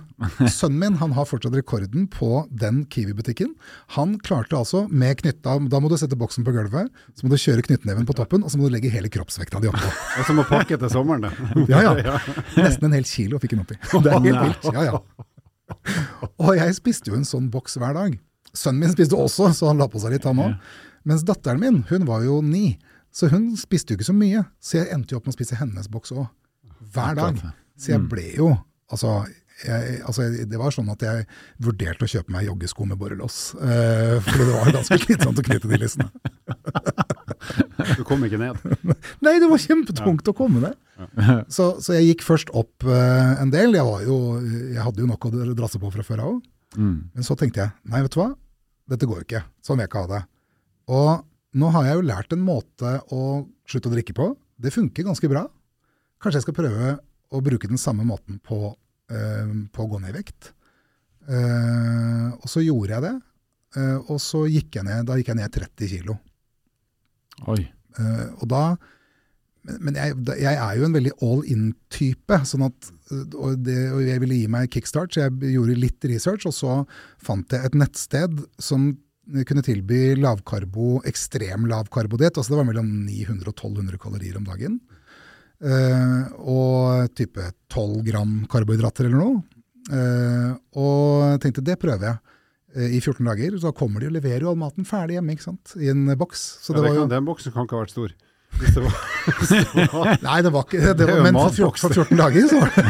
sønnen 0.51 0.79
min 0.81 0.97
han 0.99 1.13
har 1.15 1.27
fortsatt 1.29 1.55
rekorden 1.55 2.09
på 2.11 2.45
den 2.51 2.83
Kiwi-butikken. 2.91 3.53
Han 3.95 4.17
klarte 4.25 4.57
altså 4.59 4.85
med 4.91 5.21
knytta 5.21 5.57
Da 5.71 5.81
må 5.81 5.91
du 5.93 5.97
sette 6.01 6.19
boksen 6.19 6.47
på 6.47 6.55
gulvet, 6.57 6.91
så 7.15 7.27
må 7.27 7.31
du 7.31 7.39
kjøre 7.41 7.63
knyttneven 7.67 8.09
på 8.09 8.17
toppen, 8.19 8.43
og 8.43 8.51
så 8.51 8.59
må 8.59 8.67
du 8.69 8.75
legge 8.75 8.91
hele 8.93 9.11
kroppsvekta 9.13 9.63
di 9.63 9.71
oppå. 9.71 9.93
Og 10.19 10.27
så 10.27 10.35
må 10.37 10.47
pakke 10.49 10.79
til 10.81 10.91
sommeren, 10.91 11.29
det. 11.29 11.33
Ja, 11.73 11.95
ja. 12.09 12.19
Nesten 12.59 12.89
en 12.89 12.97
hel 12.99 13.07
kilo 13.09 13.39
fikk 13.43 13.55
han 13.57 13.63
oppi. 13.65 13.79
Det 13.79 14.11
er 14.11 14.27
helt 14.27 14.43
vilt. 14.43 14.69
Ja, 14.75 14.89
ja. 14.91 14.99
Og 16.41 16.53
jeg 16.59 16.75
spiste 16.77 17.13
jo 17.13 17.19
en 17.19 17.29
sånn 17.29 17.49
boks 17.53 17.79
hver 17.81 17.95
dag. 17.97 18.19
Sønnen 18.55 18.85
min 18.85 18.93
spiste 18.95 19.19
også, 19.19 19.53
så 19.55 19.71
han 19.71 19.81
la 19.83 19.89
på 19.91 20.03
seg 20.03 20.17
litt, 20.17 20.27
han 20.29 20.43
òg. 20.43 20.59
Mens 21.09 21.25
datteren 21.27 21.61
min, 21.61 21.83
hun 21.91 22.07
var 22.09 22.25
jo 22.25 22.41
ni, 22.45 22.79
så 23.15 23.29
hun 23.33 23.53
spiste 23.61 23.93
jo 23.93 24.01
ikke 24.01 24.11
så 24.11 24.17
mye. 24.17 24.45
Så 24.63 24.81
jeg 24.81 24.93
endte 24.95 25.15
jo 25.15 25.21
opp 25.21 25.29
med 25.29 25.35
å 25.35 25.39
spise 25.39 25.59
hennes 25.61 25.91
boks 25.93 26.15
òg. 26.17 26.27
Hver 26.95 27.19
dag. 27.19 27.43
Så 27.79 27.95
jeg 27.95 28.07
ble 28.11 28.29
jo 28.37 28.55
Altså, 28.93 29.25
jeg, 29.63 30.01
altså, 30.03 30.27
det 30.51 30.59
var 30.59 30.75
sånn 30.75 30.89
at 30.91 31.03
jeg 31.05 31.27
vurderte 31.63 32.07
å 32.07 32.11
kjøpe 32.11 32.33
meg 32.35 32.49
joggesko 32.49 32.87
med 32.91 32.99
borrelås. 32.99 33.39
Uh, 33.55 34.19
for 34.27 34.41
det 34.41 34.49
var 34.51 34.73
ganske 34.75 34.99
slitsomt 35.05 35.39
å 35.39 35.45
knytte 35.47 35.71
de 35.71 35.79
lissene. 35.79 36.09
du 37.95 38.03
kom 38.09 38.25
ikke 38.27 38.41
ned? 38.41 38.59
Nei, 39.25 39.37
det 39.39 39.49
var 39.51 39.63
kjempetungt 39.63 40.27
ja. 40.27 40.35
å 40.35 40.37
komme 40.37 40.65
ned. 40.65 40.75
Ja. 40.99 41.39
Så, 41.47 41.71
så, 41.85 41.95
jeg 41.97 42.11
gikk 42.11 42.27
først 42.27 42.51
opp 42.57 42.87
uh, 42.89 43.39
en 43.39 43.55
del. 43.55 43.79
Jeg, 43.79 44.09
jo, 44.09 44.19
jeg, 44.43 44.83
hadde 44.83 45.05
jo 45.05 45.11
nok 45.13 45.31
å 45.31 45.35
drasse 45.55 45.81
på 45.83 45.95
fra 45.95 46.07
før 46.07 46.27
av. 46.27 46.37
Mm. 46.75 46.99
Men 47.15 47.27
så 47.27 47.39
tenkte 47.39 47.63
jeg 47.63 47.93
nei, 47.95 48.03
vet 48.03 48.15
du 48.17 48.21
hva, 48.25 48.31
dette 48.91 49.09
går 49.09 49.23
jo 49.23 49.29
ikke. 49.29 49.47
Sånn 49.63 49.79
vil 49.79 49.87
jeg 49.87 49.95
ikke 49.95 50.07
ha 50.07 50.15
det. 50.17 50.23
Og 50.95 51.61
nå 51.63 51.75
har 51.77 51.87
jeg 51.87 52.01
jo 52.01 52.09
lært 52.11 52.35
en 52.35 52.43
måte 52.43 52.97
å 53.15 53.25
slutte 53.71 53.87
å 53.87 53.95
drikke 53.95 54.17
på. 54.19 54.33
Det 54.59 54.75
funker 54.75 55.07
ganske 55.07 55.31
bra. 55.31 55.47
Kanskje 56.19 56.41
jeg 56.41 56.49
skal 56.49 56.65
prøve 56.65 56.97
å 57.35 57.41
bruke 57.43 57.71
den 57.71 57.79
samme 57.81 58.03
måten 58.07 58.43
på 58.43 58.75
Eh, 58.75 58.84
på 59.07 59.85
å 59.85 59.89
gå 59.91 59.99
ned 60.01 60.15
i 60.15 60.19
vekt. 60.19 60.55
Eh, 61.29 62.27
og 62.37 62.49
så 62.51 62.63
gjorde 62.65 62.97
jeg 62.97 63.05
det. 63.05 63.15
Eh, 63.81 64.11
og 64.13 64.19
så 64.23 64.45
gikk 64.51 64.79
jeg 64.79 64.87
ned, 64.89 65.07
da 65.09 65.17
gikk 65.19 65.33
jeg 65.33 65.41
ned 65.41 65.55
30 65.61 65.93
kilo. 65.97 66.19
Oi. 67.51 67.65
og 68.39 68.45
da 68.47 68.77
men 69.65 69.97
jeg, 69.97 70.15
jeg, 70.29 70.53
er 70.53 70.77
jo 70.77 70.85
en 70.87 70.95
veldig 70.95 71.13
all 71.25 71.41
in-type. 71.49 72.37
sånn 72.47 72.67
at, 72.67 72.91
og, 73.33 73.55
det, 73.65 73.79
og, 73.95 74.03
jeg 74.05 74.21
ville 74.21 74.37
gi 74.37 74.51
meg 74.53 74.69
kickstart, 74.71 75.15
så 75.15 75.25
jeg 75.25 75.55
gjorde 75.55 75.79
litt 75.81 76.05
research. 76.11 76.45
Og 76.51 76.53
så 76.53 76.75
fant 77.25 77.55
jeg 77.55 77.65
et 77.65 77.79
nettsted 77.81 78.43
som 78.61 78.91
kunne 79.49 79.65
tilby 79.65 80.19
lavkarbo, 80.21 80.99
ekstrem 81.09 81.65
lavkarbodiett. 81.71 82.37
Altså 82.37 82.53
det 82.53 82.61
var 82.61 82.69
mellom 82.69 82.91
900 83.07 83.49
og 83.49 83.55
1200 83.55 84.03
kalorier 84.03 84.37
om 84.37 84.45
dagen. 84.51 84.77
Uh, 85.63 86.31
og 86.51 87.13
type 87.17 87.41
12 87.73 88.01
gram 88.09 88.33
karbohydrater 88.51 89.09
eller 89.09 89.21
noe. 89.21 89.43
Uh, 89.93 90.57
og 90.81 91.43
tenkte 91.43 91.65
det 91.65 91.77
prøver 91.81 92.09
jeg 92.09 92.19
uh, 92.75 92.89
i 92.89 93.01
14 93.01 93.23
dager. 93.31 93.59
Så 93.63 93.75
kommer 93.77 94.03
de 94.03 94.11
og 94.11 94.17
leverer 94.17 94.45
jo 94.45 94.53
all 94.53 94.61
maten 94.61 94.89
ferdig 94.89 95.19
hjemme 95.19 95.37
ikke 95.37 95.47
sant? 95.47 95.77
i 95.79 95.93
en 95.93 96.07
boks. 96.21 96.45
Så 96.65 96.75
ja, 96.75 96.81
det 96.81 96.91
kan, 96.91 97.01
jo... 97.01 97.09
Den 97.15 97.29
boksen 97.29 97.55
kan 97.55 97.69
ikke 97.69 97.79
ha 97.79 97.85
vært 97.85 97.95
stor. 97.95 98.17
Hvis 98.61 98.75
det 98.77 98.83
var, 98.85 98.99
hvis 99.39 99.53
det 99.55 99.87
var... 99.93 100.11
Nei, 100.23 100.39
det 100.47 100.53
var 100.55 100.67
ikke 100.69 100.95
det. 100.95 101.07
Var, 101.09 101.23
men 101.27 101.39
for 101.39 101.57
14, 101.57 101.81
for 101.83 102.05
14 102.05 102.21
dager 102.21 102.51
så 102.51 102.61
var 102.61 102.75
det 102.75 102.85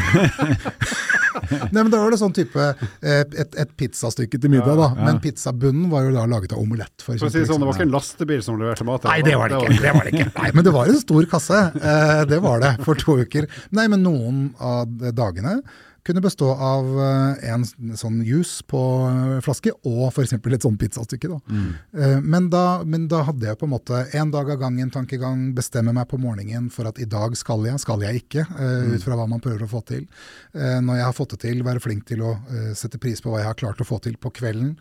Nei, 1.75 1.83
men 1.83 1.91
Da 1.93 2.01
var 2.01 2.15
det 2.15 2.19
sånn 2.21 2.35
type 2.37 2.65
eh, 2.65 3.23
et, 3.25 3.57
et 3.61 3.73
pizzastykke 3.79 4.39
til 4.41 4.53
middag, 4.53 4.79
da. 4.79 4.91
Men 4.99 5.19
pizzabunnen 5.25 5.89
var 5.93 6.07
jo 6.07 6.13
da 6.15 6.27
laget 6.31 6.55
av 6.55 6.63
omelett. 6.63 6.95
For, 7.03 7.19
for 7.19 7.29
å 7.29 7.33
si 7.33 7.43
sånn, 7.49 7.63
Det 7.63 7.69
var 7.69 7.79
ikke 7.79 7.87
en 7.89 7.95
lastebil 7.95 8.45
som 8.45 8.61
leverte 8.61 8.87
mat? 8.89 9.09
Nei, 9.11 9.19
det 9.27 9.35
var 9.41 9.53
det 9.53 9.63
ikke. 9.63 9.81
Det 9.83 9.95
var 9.97 10.07
det 10.09 10.15
ikke. 10.15 10.29
Nei, 10.39 10.53
Men 10.55 10.69
det 10.69 10.75
var 10.77 10.93
en 10.93 11.01
stor 11.01 11.29
kasse. 11.35 11.65
Eh, 11.81 12.23
det 12.31 12.41
var 12.45 12.63
det, 12.65 12.73
for 12.87 13.01
to 13.01 13.19
uker. 13.25 13.49
Nei, 13.75 13.89
men 13.93 14.07
noen 14.07 14.47
av 14.63 15.11
dagene 15.17 15.59
kunne 16.05 16.21
bestå 16.21 16.51
av 16.53 16.89
eh, 17.01 17.51
en 17.53 17.65
sånn 17.97 18.19
juice 18.27 18.65
på 18.69 18.81
eh, 19.09 19.39
flaske 19.45 19.73
og 19.89 20.11
f.eks. 20.11 20.35
et 20.37 20.67
sånn 20.67 20.77
pizzastykke. 20.81 21.31
Da. 21.33 21.39
Mm. 21.49 21.71
Eh, 21.97 22.17
men, 22.21 22.51
da, 22.53 22.65
men, 22.85 23.07
da, 23.09 23.23
hadde 23.29 23.49
jeg 23.49 23.59
på 23.61 23.69
en 23.69 23.73
måte 23.73 24.03
en 24.19 24.33
dag 24.35 24.51
av 24.53 24.61
gangen 24.61 24.93
tankegang, 24.93 25.47
bestemme 25.57 25.95
meg 25.97 26.09
på 26.11 26.21
morgenen 26.21 26.69
for 26.73 26.91
at 26.91 27.01
i 27.01 27.09
dag 27.09 27.37
skal 27.41 27.65
jeg, 27.71 27.81
skal 27.81 28.05
jeg 28.05 28.25
ikke, 28.25 28.45
mm. 28.51 28.93
ut 28.95 29.07
fra 29.07 29.17
hva 29.17 29.27
man 29.31 29.41
prøver 29.45 29.65
å 29.65 29.71
få 29.71 29.81
til. 29.89 30.05
Når 30.53 30.99
jeg 30.99 31.07
har 31.07 31.17
fått 31.17 31.35
det 31.35 31.41
til, 31.47 31.65
være 31.67 31.83
flink 31.83 32.05
til 32.09 32.23
å 32.25 32.35
sette 32.77 33.01
pris 33.01 33.23
på 33.23 33.33
hva 33.33 33.41
jeg 33.41 33.49
har 33.49 33.59
klart 33.59 33.81
å 33.81 33.87
få 33.89 33.99
til 34.05 34.17
på 34.21 34.33
kvelden. 34.35 34.75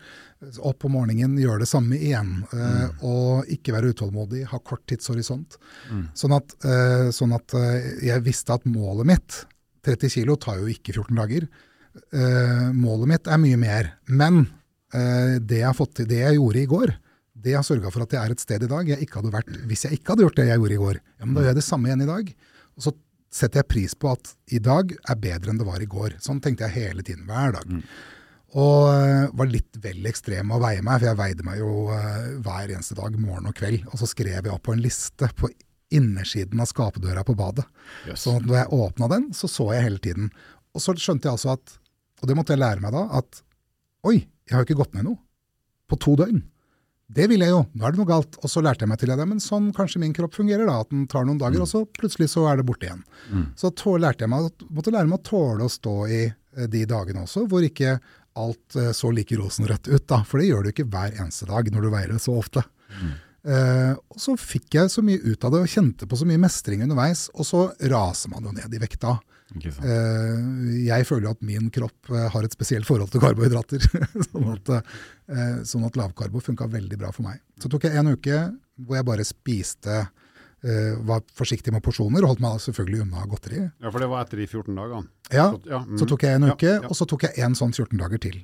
Opp 0.60 0.82
på 0.84 0.90
morgenen, 0.92 1.38
gjøre 1.40 1.62
det 1.64 1.70
samme 1.70 1.96
igjen. 1.96 2.36
Mm. 2.52 3.00
Og 3.08 3.50
ikke 3.54 3.74
være 3.76 3.94
utålmodig, 3.94 4.44
ha 4.52 4.60
kort 4.60 4.84
tidshorisont. 4.90 5.58
Mm. 5.90 6.04
Sånn, 6.18 6.36
at, 6.36 6.56
sånn 7.16 7.34
at 7.36 7.56
jeg 8.04 8.24
visste 8.26 8.56
at 8.58 8.68
målet 8.68 9.12
mitt 9.14 9.42
30 9.84 10.12
kilo 10.16 10.36
tar 10.40 10.60
jo 10.60 10.68
ikke 10.72 10.94
14 10.96 11.18
dager. 11.18 11.46
Uh, 12.10 12.70
målet 12.74 13.10
mitt 13.12 13.30
er 13.30 13.40
mye 13.40 13.58
mer. 13.60 13.90
Men 14.08 14.44
uh, 14.94 15.36
det, 15.38 15.60
jeg 15.62 15.88
til, 15.94 16.08
det, 16.10 16.20
jeg 16.22 16.38
gjorde 16.38 16.62
i 16.62 16.70
går, 16.70 16.94
det 17.44 17.56
har 17.58 17.66
sørga 17.66 17.92
for 17.92 18.06
at 18.06 18.14
jeg 18.14 18.22
er 18.22 18.34
et 18.34 18.42
sted 18.42 18.64
i 18.64 18.70
dag 18.70 18.88
jeg 18.88 19.04
ikke 19.04 19.20
hadde 19.20 19.34
vært 19.34 19.50
hvis 19.68 19.84
jeg 19.84 19.98
ikke 19.98 20.14
hadde 20.14 20.24
gjort 20.24 20.38
det 20.38 20.48
jeg 20.48 20.60
gjorde 20.62 20.76
i 20.76 20.82
går. 20.82 21.00
Ja, 21.18 21.26
men 21.26 21.36
Da 21.36 21.44
gjør 21.44 21.52
jeg 21.52 21.60
det 21.60 21.66
samme 21.68 21.90
igjen 21.90 22.04
i 22.06 22.10
dag. 22.10 22.34
Og 22.74 22.86
så 22.86 22.94
setter 23.34 23.60
jeg 23.60 23.70
pris 23.72 23.94
på 23.98 24.12
at 24.14 24.34
i 24.54 24.60
dag 24.62 24.92
er 24.94 25.20
bedre 25.20 25.52
enn 25.52 25.60
det 25.60 25.68
var 25.68 25.82
i 25.82 25.90
går. 25.90 26.18
Sånn 26.22 26.40
tenkte 26.42 26.68
jeg 26.68 26.86
hele 26.86 27.04
tiden, 27.06 27.26
hver 27.28 27.56
dag. 27.58 27.66
Mm. 27.68 27.82
Og 28.54 28.86
uh, 28.86 29.34
var 29.34 29.50
litt 29.50 29.80
vel 29.82 30.06
ekstrem 30.06 30.52
å 30.54 30.60
veie 30.62 30.82
meg, 30.86 31.00
for 31.00 31.10
jeg 31.10 31.18
veide 31.18 31.46
meg 31.46 31.58
jo 31.58 31.72
hver 31.90 32.70
eneste 32.70 32.94
dag, 32.98 33.18
morgen 33.18 33.50
og 33.50 33.56
kveld. 33.58 33.82
Og 33.90 33.98
så 33.98 34.08
skrev 34.08 34.38
jeg 34.38 34.54
opp 34.54 34.62
på 34.68 34.76
en 34.76 34.84
liste 34.84 35.28
på 35.34 35.50
innersiden 35.92 36.62
av 36.62 36.70
skapdøra 36.70 37.24
på 37.26 37.36
badet. 37.38 37.66
Yes. 38.08 38.24
Så 38.24 38.38
når 38.40 38.56
jeg 38.62 38.80
åpna 38.80 39.10
den, 39.12 39.28
så 39.36 39.50
så 39.50 39.70
jeg 39.74 39.86
hele 39.86 40.00
tiden. 40.02 40.30
Og 40.74 40.82
så 40.82 40.94
skjønte 40.96 41.28
jeg 41.28 41.36
altså 41.36 41.54
at, 41.54 41.76
og 42.22 42.30
det 42.30 42.38
måtte 42.38 42.54
jeg 42.54 42.62
lære 42.62 42.82
meg 42.82 42.94
da, 42.96 43.04
at 43.20 43.42
oi, 44.08 44.22
jeg 44.44 44.56
har 44.56 44.64
jo 44.64 44.68
ikke 44.68 44.80
gått 44.82 44.96
ned 44.96 45.08
noe 45.08 45.20
på 45.90 45.98
to 46.00 46.16
døgn. 46.18 46.42
Det 47.14 47.26
vil 47.28 47.44
jeg 47.44 47.52
jo, 47.52 47.60
nå 47.76 47.84
er 47.84 47.92
det 47.92 48.00
noe 48.00 48.08
galt. 48.08 48.38
Og 48.40 48.50
så 48.50 48.62
lærte 48.64 48.86
jeg 48.86 48.90
meg 48.90 49.00
til 49.00 49.12
det, 49.12 49.26
men 49.28 49.42
sånn 49.42 49.68
kanskje 49.76 50.00
min 50.02 50.14
kropp 50.16 50.34
fungerer, 50.38 50.64
da, 50.66 50.80
at 50.82 50.90
den 50.90 51.04
tar 51.10 51.26
noen 51.28 51.38
dager, 51.40 51.60
mm. 51.60 51.66
og 51.66 51.70
så 51.70 51.82
plutselig 51.98 52.30
så 52.32 52.46
er 52.50 52.58
det 52.58 52.66
borte 52.68 52.88
igjen. 52.88 53.04
Mm. 53.28 53.44
Så 53.60 53.70
tå, 53.76 53.96
lærte 54.00 54.24
jeg 54.24 54.32
meg, 54.32 54.48
måtte 54.72 54.94
lære 54.94 55.10
meg 55.10 55.20
å 55.20 55.26
tåle 55.28 55.68
å 55.68 55.72
stå 55.72 55.94
i 56.08 56.22
eh, 56.24 56.68
de 56.72 56.84
dagene 56.88 57.26
også, 57.26 57.44
hvor 57.50 57.66
ikke 57.66 57.98
alt 58.40 58.78
eh, 58.80 58.90
så 58.96 59.12
like 59.14 59.36
rosenrødt 59.38 59.92
ut. 59.92 60.06
da, 60.10 60.22
For 60.26 60.40
det 60.40 60.48
gjør 60.48 60.64
du 60.64 60.72
ikke 60.72 60.88
hver 60.88 61.14
eneste 61.20 61.48
dag 61.50 61.70
når 61.70 61.86
du 61.86 61.92
veier 61.92 62.16
det 62.16 62.22
så 62.24 62.38
ofte. 62.40 62.64
Mm. 62.96 63.14
Uh, 63.44 63.92
og 64.08 64.20
så 64.20 64.34
fikk 64.40 64.78
jeg 64.78 64.88
så 64.88 65.02
mye 65.04 65.20
ut 65.20 65.42
av 65.44 65.52
det 65.52 65.60
og 65.66 65.68
kjente 65.68 66.08
på 66.08 66.16
så 66.16 66.26
mye 66.28 66.40
mestring 66.40 66.84
underveis. 66.86 67.26
Og 67.36 67.48
så 67.48 67.66
raser 67.92 68.32
man 68.32 68.48
jo 68.48 68.54
ned 68.56 68.72
i 68.72 68.82
vekta. 68.82 69.18
Eh, 69.54 70.38
jeg 70.88 71.04
føler 71.06 71.28
jo 71.28 71.32
at 71.36 71.42
min 71.46 71.68
kropp 71.70 72.08
uh, 72.10 72.24
har 72.32 72.46
et 72.46 72.56
spesielt 72.56 72.88
forhold 72.88 73.12
til 73.12 73.22
karbohydrater. 73.22 73.84
sånn, 74.30 74.50
at, 74.56 74.72
sånn 75.68 75.86
at 75.86 75.98
lavkarbo 76.00 76.42
funka 76.42 76.66
veldig 76.72 76.98
bra 76.98 77.12
for 77.14 77.28
meg. 77.28 77.42
Så 77.60 77.70
tok 77.70 77.86
jeg 77.86 78.00
en 78.00 78.14
uke 78.16 78.44
hvor 78.82 78.98
jeg 78.98 79.06
bare 79.06 79.26
spiste 79.28 80.04
Uh, 80.64 80.94
var 81.04 81.20
forsiktig 81.36 81.74
med 81.74 81.82
porsjoner 81.84 82.24
og 82.24 82.30
holdt 82.30 82.40
meg 82.40 82.54
selvfølgelig 82.64 83.02
unna 83.02 83.26
godteri. 83.28 83.58
Ja, 83.68 83.90
For 83.90 84.00
det 84.00 84.06
var 84.08 84.22
etter 84.24 84.40
de 84.40 84.46
14 84.46 84.70
dagene? 84.72 85.10
Ja, 85.28 85.50
så, 85.52 85.58
ja, 85.68 85.80
mm. 85.84 85.98
så 86.00 86.06
tok 86.08 86.24
jeg 86.24 86.38
en 86.38 86.46
uke, 86.46 86.70
ja, 86.70 86.78
ja. 86.78 86.88
og 86.88 86.96
så 86.96 87.06
tok 87.10 87.26
jeg 87.26 87.44
en 87.44 87.56
sånn 87.58 87.74
14 87.76 88.00
dager 88.00 88.22
til. 88.24 88.38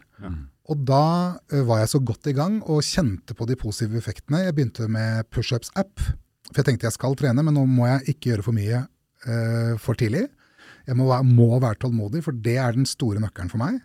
Og 0.71 0.83
da 0.87 1.05
uh, 1.37 1.61
var 1.69 1.83
jeg 1.83 1.93
så 1.95 2.01
godt 2.03 2.31
i 2.31 2.37
gang 2.37 2.61
og 2.63 2.85
kjente 2.87 3.37
på 3.37 3.47
de 3.49 3.59
positive 3.59 3.99
effektene. 4.01 4.45
Jeg 4.47 4.57
begynte 4.57 4.89
med 4.91 5.27
pushups-app, 5.35 6.03
for 6.51 6.63
jeg 6.63 6.69
tenkte 6.69 6.89
jeg 6.89 6.97
skal 6.97 7.17
trene, 7.19 7.45
men 7.47 7.57
nå 7.57 7.67
må 7.69 7.89
jeg 7.91 8.15
ikke 8.15 8.33
gjøre 8.33 8.47
for 8.47 8.57
mye 8.57 8.85
uh, 9.27 9.75
for 9.83 9.99
tidlig. 9.99 10.29
Jeg 10.89 10.97
må 10.99 11.11
må 11.27 11.53
være, 11.61 11.79
tålmodig, 11.83 12.23
for 12.25 12.35
det 12.35 12.57
er 12.59 12.75
den 12.75 12.89
store 12.89 13.23
nøkkelen 13.23 13.51
for 13.53 13.63
meg. 13.63 13.83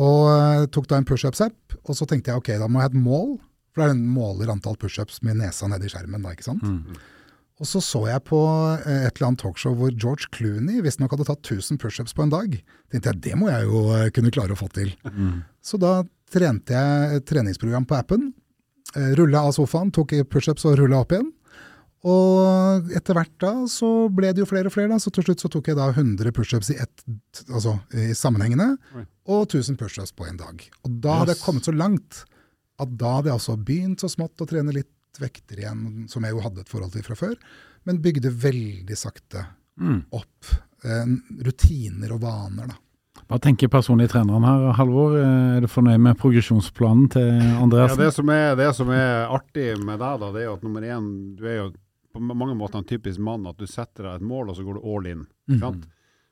Og 0.00 0.66
tok 0.74 0.86
da 0.90 0.98
en 1.00 1.06
pushups-app, 1.08 1.78
og 1.82 1.96
så 1.96 2.06
tenkte 2.06 2.30
jeg 2.30 2.40
ok, 2.40 2.50
da 2.60 2.68
må 2.68 2.80
jeg 2.80 2.90
ha 2.90 2.92
et 2.92 3.06
mål. 3.08 3.38
For 3.70 3.82
det 3.82 3.86
er 3.86 3.94
den 3.94 4.10
måler 4.10 4.50
antall 4.52 4.76
pushups 4.78 5.20
med 5.26 5.38
nesa 5.40 5.68
nedi 5.70 5.90
skjermen. 5.90 6.22
da, 6.22 6.34
ikke 6.34 6.48
sant? 6.48 6.62
Mm. 6.66 6.98
Og 7.60 7.68
så 7.68 7.82
så 7.84 8.00
jeg 8.08 8.24
på 8.24 8.40
eh, 8.86 9.06
et 9.06 9.18
eller 9.18 9.30
annet 9.30 9.42
talkshow 9.42 9.74
hvor 9.76 9.92
George 9.92 10.30
Clooney 10.32 10.80
visstnok 10.84 11.12
hadde 11.12 11.26
tatt 11.28 11.44
1000 11.44 11.80
pushups 11.82 12.16
på 12.16 12.24
en 12.24 12.32
dag. 12.32 12.54
tenkte 12.90 13.12
jeg 13.12 13.24
det 13.26 13.34
må 13.36 13.50
jeg 13.50 13.68
jo 13.68 13.82
eh, 13.96 14.08
kunne 14.16 14.32
klare 14.32 14.56
å 14.56 14.60
få 14.60 14.70
til. 14.72 14.94
Mm. 15.04 15.42
Så 15.60 15.80
da 15.80 16.00
trente 16.32 16.72
jeg 16.72 17.18
et 17.18 17.26
treningsprogram 17.28 17.84
på 17.88 17.98
appen. 17.98 18.30
Eh, 18.96 19.12
rulla 19.20 19.44
av 19.44 19.52
sofaen, 19.58 19.92
tok 19.92 20.16
pushups 20.32 20.64
og 20.70 20.78
rulla 20.80 21.02
opp 21.04 21.12
igjen. 21.12 21.28
Og 22.08 22.94
etter 22.96 23.12
hvert 23.12 23.34
da 23.44 23.50
så 23.68 24.08
ble 24.08 24.30
det 24.32 24.40
jo 24.40 24.48
flere 24.48 24.70
og 24.70 24.72
flere. 24.72 24.88
da, 24.88 24.96
Så 24.96 25.12
til 25.12 25.26
slutt 25.26 25.42
så 25.44 25.50
tok 25.52 25.68
jeg 25.68 25.76
da 25.76 25.90
100 25.92 26.32
pushups 26.32 26.70
i, 26.72 26.78
altså, 27.52 27.76
i 27.92 28.14
sammenhengende, 28.16 28.78
og 29.28 29.42
1000 29.44 29.76
pushups 29.76 30.14
på 30.16 30.24
en 30.24 30.40
dag. 30.40 30.64
Og 30.88 30.96
da 31.04 31.18
hadde 31.20 31.36
jeg 31.36 31.44
kommet 31.44 31.68
så 31.68 31.76
langt 31.76 32.22
at 32.80 32.96
da 32.96 33.18
hadde 33.18 33.28
jeg 33.28 33.36
altså 33.36 33.58
begynt 33.60 34.00
så 34.00 34.08
smått 34.08 34.40
å 34.40 34.48
trene 34.48 34.72
litt 34.72 34.88
vekter 35.18 35.64
igjen, 35.64 36.06
som 36.12 36.24
jeg 36.24 36.36
jo 36.36 36.44
hadde 36.44 36.62
et 36.62 36.70
forhold 36.70 36.94
til 36.94 37.06
fra 37.06 37.16
før, 37.18 37.34
men 37.88 37.98
bygde 38.04 38.30
veldig 38.30 38.98
sakte 38.98 39.42
mm. 39.80 39.98
opp 40.14 40.52
eh, 40.84 41.10
rutiner 41.46 42.14
og 42.14 42.22
vaner. 42.22 42.70
da. 42.70 42.78
Hva 43.30 43.38
tenker 43.42 43.70
personlig 43.70 44.08
treneren 44.10 44.42
her, 44.46 44.64
Halvor? 44.74 45.14
Er 45.18 45.62
du 45.62 45.68
fornøyd 45.70 46.02
med 46.02 46.18
progresjonsplanen 46.18 47.10
til 47.14 47.28
Andreassen? 47.62 48.00
Ja, 48.00 48.08
det, 48.08 48.14
som 48.16 48.32
er, 48.34 48.56
det 48.58 48.72
som 48.74 48.90
er 48.94 49.30
artig 49.30 49.68
med 49.78 50.00
deg, 50.02 50.18
da, 50.22 50.30
det 50.34 50.42
er 50.42 50.48
jo 50.48 50.56
at 50.56 50.66
nummer 50.66 50.86
én, 50.86 51.06
du 51.38 51.44
er 51.46 51.56
jo 51.60 51.68
på 52.10 52.22
mange 52.26 52.56
måter 52.58 52.80
en 52.80 52.88
typisk 52.88 53.22
mann. 53.22 53.46
At 53.46 53.60
du 53.60 53.70
setter 53.70 54.08
deg 54.08 54.18
et 54.18 54.26
mål, 54.26 54.50
og 54.50 54.58
så 54.58 54.66
går 54.66 54.80
du 54.80 54.88
all 54.94 55.06
in. 55.06 55.24
Mm. 55.50 55.62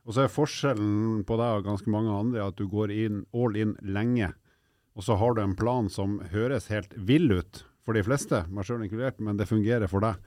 Og 0.09 0.17
så 0.17 0.25
er 0.25 0.33
forskjellen 0.33 1.23
på 1.29 1.39
deg 1.39 1.61
og 1.61 1.69
ganske 1.69 1.93
mange 1.93 2.15
andre 2.15 2.47
at 2.49 2.59
du 2.59 2.67
går 2.71 2.91
inn, 2.95 3.23
all 3.37 3.59
in 3.61 3.77
lenge. 3.85 4.33
Og 4.99 5.07
så 5.07 5.15
har 5.21 5.37
du 5.37 5.43
en 5.45 5.57
plan 5.59 5.87
som 5.93 6.19
høres 6.33 6.71
helt 6.73 6.95
vill 6.97 7.31
ut, 7.31 7.63
for 7.89 7.97
de 7.97 8.05
fleste, 8.05 8.43
meg 8.53 8.67
sjøl 8.69 8.83
inkludert, 8.85 9.17
men 9.25 9.39
det 9.41 9.49
fungerer 9.49 9.89
for 9.89 10.05
deg. 10.05 10.19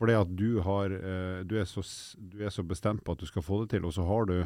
Fordi 0.00 0.14
at 0.16 0.30
du, 0.34 0.48
har, 0.64 0.90
uh, 0.90 1.42
du, 1.44 1.58
er 1.60 1.66
så, 1.68 1.84
du, 2.16 2.38
er 2.40 2.54
så, 2.54 2.64
bestemt 2.66 3.04
på 3.04 3.12
at 3.12 3.20
du 3.20 3.28
skal 3.28 3.44
få 3.44 3.60
det 3.62 3.74
til, 3.74 3.84
og 3.84 3.92
så 3.92 4.06
har 4.08 4.30
du, 4.30 4.38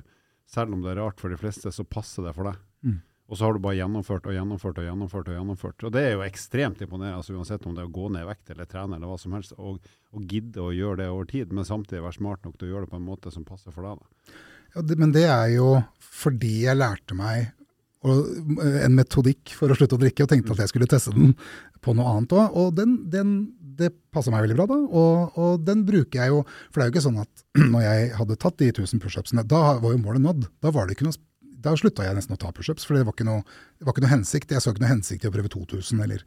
selv 0.51 0.75
om 0.75 0.83
det 0.83 0.91
er 0.91 0.99
rart 1.01 1.23
for 1.23 1.31
de 1.31 1.39
fleste, 1.39 1.71
så 1.73 1.87
passer 1.87 2.27
det 2.27 2.35
for 2.37 2.51
deg. 2.51 2.59
Mm. 2.83 2.99
Og 3.29 3.37
så 3.37 3.45
har 3.45 3.55
du 3.55 3.61
bare 3.61 3.77
gjennomført 3.77 4.27
og 4.27 4.35
gjennomført 4.35 4.79
og 4.81 4.87
gjennomført. 4.89 5.29
Og 5.29 5.37
gjennomført. 5.37 5.85
Og 5.85 5.93
det 5.93 6.03
er 6.03 6.15
jo 6.17 6.25
ekstremt 6.25 6.81
imponerende, 6.85 7.21
altså 7.21 7.37
uansett 7.37 7.67
om 7.69 7.77
det 7.77 7.85
er 7.85 7.91
å 7.91 7.95
gå 7.95 8.09
ned 8.15 8.25
i 8.25 8.29
vekt 8.31 8.53
eller 8.55 8.69
trene 8.71 8.97
eller 8.97 9.11
hva 9.11 9.19
som 9.21 9.37
helst, 9.37 9.53
og, 9.61 9.85
og 10.17 10.33
gidde 10.33 10.65
å 10.65 10.73
gjøre 10.73 11.03
det 11.03 11.09
over 11.13 11.29
tid, 11.29 11.53
men 11.53 11.69
samtidig 11.69 12.03
være 12.07 12.17
smart 12.17 12.49
nok 12.49 12.57
til 12.57 12.71
å 12.71 12.73
gjøre 12.73 12.89
det 12.89 12.93
på 12.95 13.01
en 13.01 13.09
måte 13.11 13.33
som 13.35 13.45
passer 13.47 13.75
for 13.75 13.85
deg. 13.85 14.01
Da. 14.01 14.39
Ja, 14.75 14.85
det, 14.89 14.99
men 15.01 15.13
det 15.13 15.27
er 15.29 15.53
jo 15.53 15.69
fordi 16.01 16.55
jeg 16.65 16.81
lærte 16.81 17.17
meg 17.17 17.53
og, 18.07 18.27
en 18.85 18.95
metodikk 18.95 19.55
for 19.59 19.71
å 19.71 19.77
slutte 19.79 19.99
å 19.99 20.03
drikke, 20.03 20.25
og 20.25 20.31
tenkte 20.31 20.55
at 20.55 20.65
jeg 20.65 20.73
skulle 20.73 20.91
teste 20.91 21.15
den 21.17 21.33
på 21.85 21.95
noe 21.99 22.13
annet 22.13 22.35
òg. 22.37 22.59
Og 22.61 22.75
den, 22.79 22.99
den, 23.11 23.33
det 23.79 23.93
passa 24.15 24.33
meg 24.35 24.45
veldig 24.47 24.59
bra, 24.59 24.69
da. 24.71 24.79
Og, 24.89 25.39
og, 25.39 25.65
den 25.67 25.85
bruker 25.89 26.23
jeg 26.23 26.35
jo 26.35 26.43
For 26.47 26.79
det 26.79 26.85
er 26.85 26.91
jo 26.91 26.97
ikke 26.97 27.07
sånn 27.09 27.23
at 27.25 27.47
når 27.75 27.87
jeg 27.87 28.13
hadde 28.21 28.41
tatt 28.45 28.61
de 28.63 28.71
1000 28.75 29.03
pushupsene, 29.03 29.47
da 29.49 29.65
var 29.83 29.95
jo 29.95 30.03
målet 30.03 30.25
nådd. 30.25 30.47
Da 30.63 30.75
var 30.75 30.87
det 30.87 30.99
ikke 30.99 31.09
noe 31.09 31.19
da 31.59 31.73
slutta 31.75 32.05
jeg 32.07 32.15
nesten 32.15 32.37
å 32.37 32.39
ta 32.39 32.53
pushups, 32.55 32.85
for 32.87 32.95
det 32.95 33.05
var, 33.07 33.15
ikke 33.17 33.27
noe, 33.27 33.43
det 33.79 33.87
var 33.87 33.95
ikke 33.95 34.05
noe 34.05 34.13
hensikt. 34.13 34.53
Jeg 34.55 34.63
så 34.63 34.71
ikke 34.71 34.85
noe 34.85 34.93
hensikt 34.93 35.25
i 35.25 35.31
å 35.31 35.33
prøve 35.35 35.51
2000. 35.51 36.03
Eller, 36.05 36.23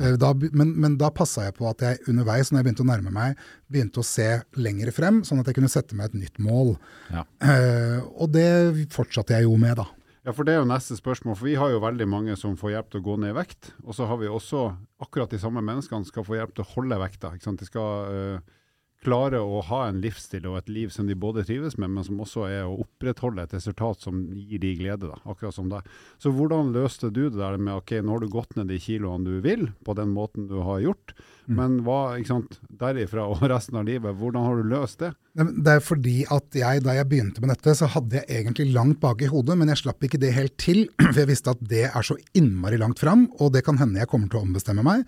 uh, 0.00 0.14
da, 0.18 0.32
men, 0.50 0.72
men, 0.74 0.96
da 0.98 1.12
passa 1.14 1.46
jeg 1.46 1.54
på 1.58 1.68
at 1.70 1.84
jeg 1.86 2.00
underveis, 2.10 2.50
når 2.50 2.60
jeg 2.60 2.66
begynte 2.66 2.84
å 2.84 2.88
nærme 2.90 3.14
meg, 3.14 3.40
begynte 3.70 4.02
å 4.02 4.06
se 4.06 4.28
lenger 4.58 4.90
frem, 4.94 5.22
sånn 5.26 5.42
at 5.42 5.50
jeg 5.50 5.60
kunne 5.60 5.70
sette 5.70 5.98
meg 5.98 6.10
et 6.10 6.24
nytt 6.24 6.42
mål. 6.42 6.74
Ja. 7.14 7.22
Uh, 7.44 7.98
og 8.16 8.34
det 8.34 8.48
fortsatte 8.94 9.38
jeg 9.38 9.46
jo 9.46 9.54
med, 9.60 9.78
da. 9.78 9.86
Ja, 10.22 10.30
for 10.30 10.46
Det 10.46 10.54
er 10.54 10.60
jo 10.60 10.70
neste 10.70 10.94
spørsmål. 10.94 11.36
for 11.36 11.44
Vi 11.44 11.56
har 11.58 11.70
jo 11.70 11.82
veldig 11.82 12.06
mange 12.06 12.36
som 12.38 12.56
får 12.56 12.70
hjelp 12.70 12.90
til 12.90 13.00
å 13.00 13.06
gå 13.08 13.16
ned 13.18 13.32
i 13.32 13.38
vekt. 13.40 13.72
Og 13.82 13.94
så 13.94 14.06
har 14.06 14.20
vi 14.20 14.30
også 14.30 14.76
akkurat 15.02 15.30
de 15.30 15.38
samme 15.42 15.62
menneskene 15.62 16.06
skal 16.06 16.24
få 16.24 16.38
hjelp 16.38 16.54
til 16.54 16.62
å 16.62 16.72
holde 16.76 16.98
vekta. 16.98 17.34
ikke 17.34 17.48
sant? 17.48 17.60
De 17.60 17.66
skal... 17.66 18.38
Uh, 18.38 18.60
klare 19.02 19.40
å 19.42 19.60
ha 19.66 19.84
en 19.88 20.00
livsstil 20.02 20.46
og 20.50 20.60
et 20.60 20.70
liv 20.72 20.92
som 20.94 21.08
de 21.08 21.16
både 21.18 21.44
trives 21.46 21.74
med, 21.80 21.90
men 21.94 22.06
som 22.06 22.20
også 22.22 22.46
er 22.48 22.66
å 22.66 22.78
opprettholde 22.84 23.44
et 23.44 23.54
resultat 23.56 24.04
som 24.04 24.20
gir 24.30 24.62
de 24.62 24.72
glede, 24.78 25.10
da, 25.10 25.18
akkurat 25.26 25.56
som 25.56 25.70
deg. 25.72 25.88
Så 26.22 26.32
hvordan 26.34 26.72
løste 26.74 27.10
du 27.10 27.24
det 27.26 27.40
der 27.40 27.58
med 27.58 27.80
ok, 27.80 27.96
nå 28.00 28.14
har 28.14 28.22
du 28.22 28.30
gått 28.32 28.54
ned 28.58 28.70
de 28.70 28.78
kiloene 28.82 29.26
du 29.26 29.42
vil, 29.44 29.68
på 29.84 29.96
den 29.98 30.14
måten 30.14 30.46
du 30.50 30.60
har 30.62 30.82
gjort, 30.84 31.14
mm. 31.18 31.56
men 31.58 31.76
hva, 31.86 31.98
ikke 32.20 32.32
sant, 32.32 32.56
derifra 32.80 33.26
og 33.32 33.42
resten 33.52 33.80
av 33.80 33.88
livet, 33.90 34.16
hvordan 34.18 34.46
har 34.46 34.62
du 34.62 34.72
løst 34.72 35.02
det? 35.02 35.12
Det 35.34 35.76
er 35.78 35.84
fordi 35.84 36.16
at 36.30 36.58
jeg, 36.62 36.84
da 36.86 36.96
jeg 36.98 37.08
begynte 37.08 37.42
med 37.42 37.54
dette, 37.54 37.74
så 37.78 37.88
hadde 37.90 38.20
jeg 38.20 38.42
egentlig 38.42 38.70
langt 38.74 39.00
bak 39.02 39.22
i 39.24 39.30
hodet, 39.32 39.58
men 39.58 39.72
jeg 39.72 39.82
slapp 39.82 40.06
ikke 40.06 40.20
det 40.22 40.34
helt 40.36 40.58
til, 40.62 40.84
for 41.10 41.22
jeg 41.24 41.32
visste 41.32 41.56
at 41.56 41.62
det 41.74 41.86
er 41.90 42.06
så 42.06 42.18
innmari 42.38 42.78
langt 42.80 43.02
fram, 43.02 43.26
og 43.40 43.54
det 43.56 43.66
kan 43.66 43.80
hende 43.82 44.02
jeg 44.02 44.10
kommer 44.12 44.30
til 44.30 44.42
å 44.42 44.46
ombestemme 44.46 44.86
meg. 44.86 45.06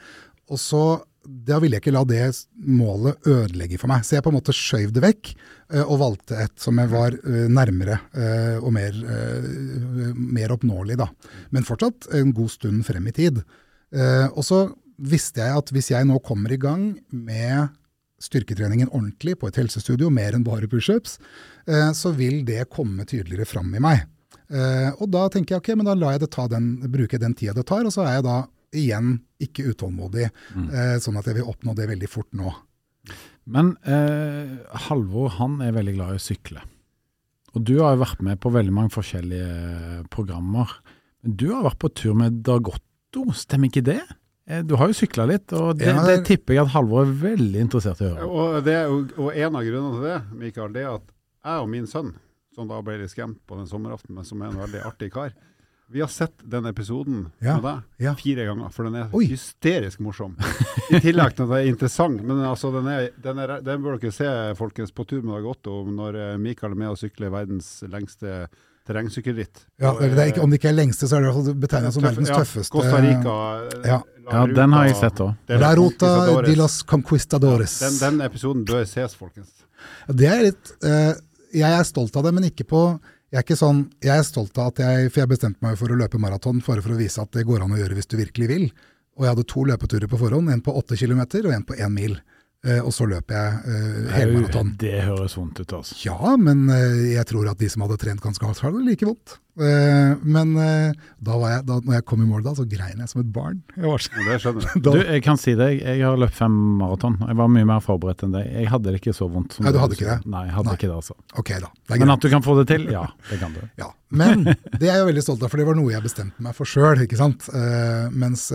Og 0.53 0.61
så 0.61 0.85
da 1.25 1.59
ville 1.61 1.79
jeg 1.79 1.85
ikke 1.85 1.95
la 1.95 2.05
det 2.09 2.23
målet 2.69 3.27
ødelegge 3.29 3.79
for 3.81 3.91
meg. 3.91 4.05
Så 4.05 4.17
jeg 4.17 4.25
på 4.25 4.33
en 4.33 4.37
måte 4.39 4.55
skjøv 4.57 4.93
det 4.95 5.03
vekk, 5.05 5.33
eh, 5.73 5.83
og 5.83 6.01
valgte 6.03 6.39
et 6.45 6.55
som 6.61 6.79
jeg 6.81 6.91
var 6.93 7.17
eh, 7.17 7.47
nærmere 7.53 7.99
eh, 8.13 8.57
og 8.61 8.73
mer, 8.77 8.97
mer 10.15 10.55
oppnåelig, 10.55 10.99
da. 11.01 11.09
Men 11.55 11.67
fortsatt 11.67 12.11
en 12.17 12.35
god 12.37 12.53
stund 12.53 12.85
frem 12.87 13.09
i 13.09 13.15
tid. 13.17 13.43
Og 13.95 14.41
så 14.43 14.65
visste 14.99 15.43
jeg 15.43 15.55
at 15.55 15.69
hvis 15.71 15.93
jeg 15.93 16.07
nå 16.09 16.17
kommer 16.25 16.51
i 16.51 16.59
gang 16.59 16.97
med 17.15 17.69
styrketreningen 18.23 18.91
ordentlig 18.91 19.37
på 19.39 19.47
et 19.51 19.61
helsestudio, 19.61 20.09
mer 20.11 20.35
enn 20.35 20.47
bare 20.47 20.67
pushups, 20.71 21.21
så 21.95 22.11
vil 22.17 22.41
det 22.49 22.65
komme 22.73 23.07
tydeligere 23.07 23.47
fram 23.47 23.71
i 23.77 23.83
meg. 23.85 24.03
Og 24.99 25.07
da 25.15 25.29
tenker 25.31 25.55
jeg 25.55 25.63
ok, 25.63 25.71
men 25.79 25.87
da 25.87 26.11
jeg 26.17 26.31
ta 26.33 26.49
den, 26.51 26.73
bruke 26.91 27.21
den 27.23 27.37
tida 27.39 27.55
det 27.55 27.67
tar, 27.71 27.87
og 27.87 27.95
så 27.95 28.03
er 28.03 28.19
jeg 28.19 28.27
da 28.27 28.41
igjen 28.77 29.17
ikke 29.43 29.67
utålmodig, 29.73 30.29
mm. 30.55 30.69
eh, 30.69 30.95
sånn 31.03 31.19
at 31.21 31.29
jeg 31.31 31.41
vil 31.41 31.51
oppnå 31.51 31.75
det 31.79 31.89
veldig 31.91 32.11
fort 32.11 32.31
nå. 32.37 32.53
Men 33.45 33.75
eh, 33.85 34.57
Halvor 34.87 35.35
han 35.39 35.61
er 35.65 35.77
veldig 35.77 35.97
glad 35.99 36.15
i 36.15 36.21
å 36.21 36.25
sykle. 36.25 36.65
Og 37.55 37.63
du 37.63 37.77
har 37.79 37.95
jo 37.95 38.03
vært 38.03 38.23
med 38.25 38.41
på 38.43 38.53
veldig 38.55 38.75
mange 38.75 38.95
forskjellige 38.95 39.49
eh, 39.49 40.03
programmer. 40.13 40.73
Du 41.23 41.51
har 41.53 41.65
vært 41.69 41.81
på 41.85 41.93
tur 41.95 42.17
med 42.19 42.41
Dagotto, 42.47 43.29
stemmer 43.37 43.71
ikke 43.71 43.85
det? 43.87 44.01
Eh, 44.49 44.65
du 44.67 44.75
har 44.81 44.91
jo 44.91 44.97
sykla 44.97 45.29
litt, 45.31 45.53
og 45.57 45.79
det, 45.81 45.93
det, 46.09 46.19
tipper 46.29 46.59
jeg 46.59 46.67
at 46.67 46.75
Halvor 46.75 47.07
er 47.07 47.15
veldig 47.23 47.65
interessert 47.67 48.03
i 48.03 48.09
å 48.09 48.13
høre. 48.13 48.29
Og, 48.29 48.59
det, 48.67 48.79
og, 48.91 49.31
en 49.33 49.61
av 49.61 49.67
grunnene 49.69 49.97
til 49.97 50.07
det, 50.09 50.19
Mikael, 50.41 50.75
det 50.75 50.85
er 50.85 50.93
at 50.97 51.07
jeg 51.45 51.65
og 51.65 51.71
min 51.73 51.89
sønn, 51.89 52.15
som 52.55 52.69
da 52.71 52.81
ble 52.85 52.99
litt 53.01 53.13
skremt 53.13 53.41
på 53.49 53.59
den 53.59 53.71
sommeraften, 53.71 54.15
men 54.17 54.27
som 54.27 54.43
er 54.43 54.51
en 54.51 54.61
veldig 54.65 54.83
artig 54.89 55.11
kar, 55.15 55.33
vi 55.93 56.01
har 56.01 56.09
sett 56.09 56.33
den 56.43 56.67
episoden 56.67 57.27
ja, 57.39 57.55
med 57.59 57.65
deg 57.67 58.07
ja. 58.07 58.15
fire 58.19 58.45
ganger, 58.49 58.71
for 58.73 58.89
den 58.89 58.97
er 58.99 59.15
Oi. 59.15 59.27
hysterisk 59.31 60.01
morsom. 60.03 60.37
I 60.95 61.01
tillegg 61.05 61.37
til 61.37 61.45
at 61.45 61.51
den 61.51 61.57
er 61.59 61.71
interessant. 61.71 62.23
Men 62.25 62.41
altså, 62.49 62.73
den, 62.75 62.89
er, 62.91 63.11
den, 63.23 63.41
er, 63.43 63.59
den 63.65 63.83
bør 63.85 64.01
dere 64.01 64.15
se, 64.15 64.29
folkens, 64.59 64.95
på 64.97 65.07
tur 65.09 65.23
med 65.23 65.37
Dag 65.37 65.51
Otto 65.53 65.83
når 65.87 66.21
eh, 66.21 66.37
Mikael 66.41 66.75
er 66.75 66.81
med 66.85 66.95
og 66.95 67.01
sykler 67.01 67.33
verdens 67.35 67.77
lengste 67.93 68.47
terrengsykkelritt. 68.85 69.63
Ja, 69.81 69.95
det 70.01 70.39
om 70.43 70.51
det 70.53 70.61
ikke 70.61 70.69
er 70.73 70.77
lengste, 70.77 71.09
så 71.09 71.19
er 71.19 71.29
det 71.29 71.55
betegnet 71.61 71.95
som 71.97 72.05
verdens 72.05 72.33
tøffeste. 72.33 72.73
Costa 72.73 73.01
Rica. 73.01 73.37
Ja. 73.85 74.01
ja, 74.29 74.43
den 74.51 74.77
har 74.77 74.89
jeg 74.91 74.99
sett 75.01 75.23
òg. 75.25 75.55
La 75.63 75.73
Ruta 75.79 76.11
de 76.45 76.57
los 76.59 76.83
Conquistadores. 76.89 77.79
Den, 77.81 77.97
den, 78.03 78.27
episoden 78.27 78.65
bør 78.69 78.85
ses, 78.89 79.17
folkens. 79.17 79.65
Det 80.09 80.29
er 80.29 80.47
litt 80.47 80.71
uh, 80.85 81.13
Jeg 81.53 81.71
er 81.77 81.85
stolt 81.89 82.15
av 82.17 82.25
det, 82.27 82.33
men 82.37 82.49
ikke 82.49 82.67
på 82.69 82.85
jeg 83.35 83.41
er 83.41 83.47
ikke 83.49 83.59
sånn, 83.59 83.81
jeg 83.99 84.15
er 84.15 84.27
stolt 84.27 84.59
av 84.63 84.69
at 84.71 84.81
jeg 84.85 85.09
For 85.11 85.25
jeg 85.25 85.31
bestemte 85.33 85.65
meg 85.65 85.75
for 85.81 85.91
å 85.91 85.97
løpe 85.99 86.21
maraton 86.23 86.61
bare 86.63 86.85
for 86.85 86.95
å 86.95 86.99
vise 87.01 87.19
at 87.19 87.33
det 87.35 87.43
går 87.49 87.65
an 87.65 87.73
å 87.75 87.81
gjøre 87.81 87.97
hvis 87.99 88.07
du 88.07 88.15
virkelig 88.21 88.47
vil. 88.47 88.69
Og 89.19 89.27
jeg 89.27 89.35
hadde 89.35 89.47
to 89.51 89.65
løpeturer 89.67 90.11
på 90.11 90.21
forhånd, 90.21 90.53
en 90.55 90.63
på 90.63 90.75
åtte 90.79 90.95
kilometer 90.99 91.49
og 91.49 91.57
en 91.57 91.67
på 91.67 91.75
én 91.75 91.91
mil. 91.91 92.15
Uh, 92.65 92.81
og 92.81 92.95
så 92.97 93.05
løper 93.05 93.37
jeg 93.37 93.57
uh, 93.69 94.13
helmaraton. 94.15 94.71
Det 94.81 94.97
høres 95.05 95.35
vondt 95.37 95.59
ut, 95.61 95.73
altså. 95.77 95.97
Ja, 96.01 96.35
men 96.41 96.65
uh, 96.73 97.01
jeg 97.13 97.29
tror 97.29 97.51
at 97.51 97.61
de 97.61 97.69
som 97.69 97.85
hadde 97.85 97.99
trent 98.01 98.23
ganske 98.25 98.47
hardt, 98.47 98.63
hadde 98.65 98.81
det 98.81 98.95
like 98.95 99.09
vondt. 99.09 99.35
Uh, 99.55 100.17
men 100.25 100.57
da 101.23 101.37
var 101.39 101.53
jeg, 101.53 101.65
da 101.69 101.77
når 101.85 101.99
jeg 101.99 102.05
kom 102.09 102.25
i 102.25 102.27
mål 102.27 102.41
da, 102.43 102.55
så 102.57 102.65
grein 102.67 103.03
jeg 103.05 103.11
som 103.13 103.21
et 103.21 103.29
barn. 103.35 103.61
Jeg 103.77 103.85
var 103.85 104.03
så, 104.03 104.15
det 104.17 104.39
skjønner 104.41 104.65
jeg. 104.71 104.83
du, 104.87 104.91
jeg 105.03 105.25
kan 105.27 105.39
si 105.43 105.55
det, 105.61 105.69
jeg 105.77 106.01
har 106.01 106.17
løpt 106.23 106.39
fem 106.41 106.57
maraton. 106.81 107.21
Jeg 107.21 107.39
var 107.43 107.53
mye 107.53 107.69
mer 107.69 107.85
forberedt 107.85 108.25
enn 108.25 108.33
deg. 108.39 108.49
Jeg 108.49 108.73
hadde 108.73 108.89
det 108.89 109.03
ikke 109.03 109.17
så 109.21 109.29
vondt. 109.37 109.61
Nei, 109.61 109.75
du 109.77 109.83
hadde 109.85 110.01
ikke 110.01 110.09
det? 110.09 110.19
Nei, 110.25 110.47
jeg 110.49 110.57
hadde 110.57 110.73
Nei. 110.73 110.79
ikke 110.81 110.89
det, 110.89 110.99
altså. 111.03 111.19
Ok 111.45 111.55
da. 111.69 111.71
men 111.93 112.17
at 112.17 112.25
du 112.25 112.33
kan 112.33 112.49
få 112.49 112.57
det 112.63 112.67
til, 112.73 112.89
ja, 112.97 113.05
det 113.29 113.43
kan 113.45 113.53
du. 113.53 113.61
ja, 113.85 113.93
Men 114.25 114.49
det 114.49 114.89
er 114.89 115.03
jeg 115.03 115.13
veldig 115.13 115.29
stolt 115.29 115.45
av, 115.45 115.53
for 115.53 115.61
det 115.61 115.69
var 115.69 115.77
noe 115.77 115.93
jeg 115.93 116.09
bestemte 116.09 116.49
meg 116.49 116.57
for 116.57 116.65
sjøl. 116.65 117.05
mens 118.17 118.49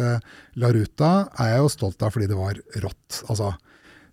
Laruta 0.58 1.14
er 1.38 1.54
jeg 1.54 1.66
jo 1.68 1.74
stolt 1.78 2.02
av 2.02 2.18
fordi 2.18 2.34
det 2.34 2.42
var 2.42 2.58
rått. 2.82 3.24
altså 3.30 3.54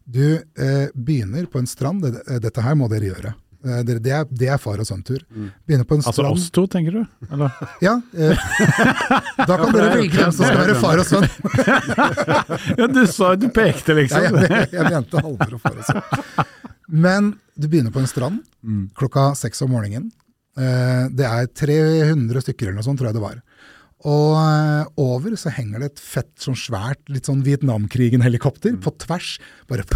du 0.07 0.37
eh, 0.37 0.87
begynner 0.95 1.49
på 1.51 1.59
en 1.59 1.67
strand, 1.67 2.05
eh, 2.07 2.39
dette 2.43 2.63
her 2.63 2.79
må 2.79 2.89
dere 2.91 3.11
gjøre. 3.11 3.33
Eh, 3.67 3.81
det, 3.87 3.99
det, 4.05 4.13
er, 4.15 4.27
det, 4.31 4.49
er, 4.53 4.61
far 4.63 4.79
og 4.83 4.87
sønn-tur. 4.87 5.23
Mm. 5.31 5.49
Begynner 5.67 5.89
på 5.89 5.97
en 5.97 6.03
altså 6.05 6.15
strand. 6.15 6.37
Altså 6.37 6.47
oss 6.47 6.55
to, 6.55 6.67
tenker 6.71 6.99
du? 6.99 7.03
Eller? 7.33 7.57
Ja. 7.87 7.97
Eh, 8.15 8.45
da 9.41 9.57
kan 9.59 9.67
ja, 9.67 9.73
dere 9.75 9.89
velge 9.97 10.21
hvem 10.21 10.35
som 10.37 10.45
skal 10.45 10.61
være 10.63 10.77
far 10.83 11.03
og 11.03 11.09
sønn. 11.09 11.27
ja, 12.81 12.91
du 12.93 13.03
sa 13.11 13.33
du 13.41 13.49
pekte, 13.55 13.97
liksom. 13.99 14.29
Ja, 14.29 14.45
jeg, 14.47 14.69
jeg, 14.77 14.93
mente 14.93 15.25
Halvor 15.25 15.59
og 15.59 15.65
far 15.65 15.81
og 15.81 15.89
sønn. 15.89 16.47
Men 16.87 17.35
du 17.57 17.67
begynner 17.67 17.95
på 17.95 18.03
en 18.03 18.11
strand 18.11 18.39
mm. 18.63 18.87
klokka 18.99 19.33
seks 19.39 19.65
om 19.67 19.75
morgenen. 19.75 20.13
Eh, 20.57 21.05
det 21.13 21.27
er 21.27 21.51
300 21.51 22.45
stykker 22.47 22.71
eller 22.71 22.79
noe 22.79 22.87
sånt, 22.87 23.01
tror 23.01 23.11
jeg 23.11 23.19
det 23.19 23.25
var. 23.25 23.41
Og 24.07 24.37
eh, 24.39 24.87
over 25.03 25.35
så 25.39 25.51
henger 25.55 25.83
det 25.83 25.93
et 25.95 26.03
fett, 26.03 26.33
sånn 26.43 26.59
svært, 26.59 27.03
litt 27.11 27.27
sånn 27.27 27.43
Vietnamkrigen-helikopter 27.47 28.77
mm. 28.77 28.83
på 28.85 28.93
tvers. 29.03 29.33
Bare 29.71 29.87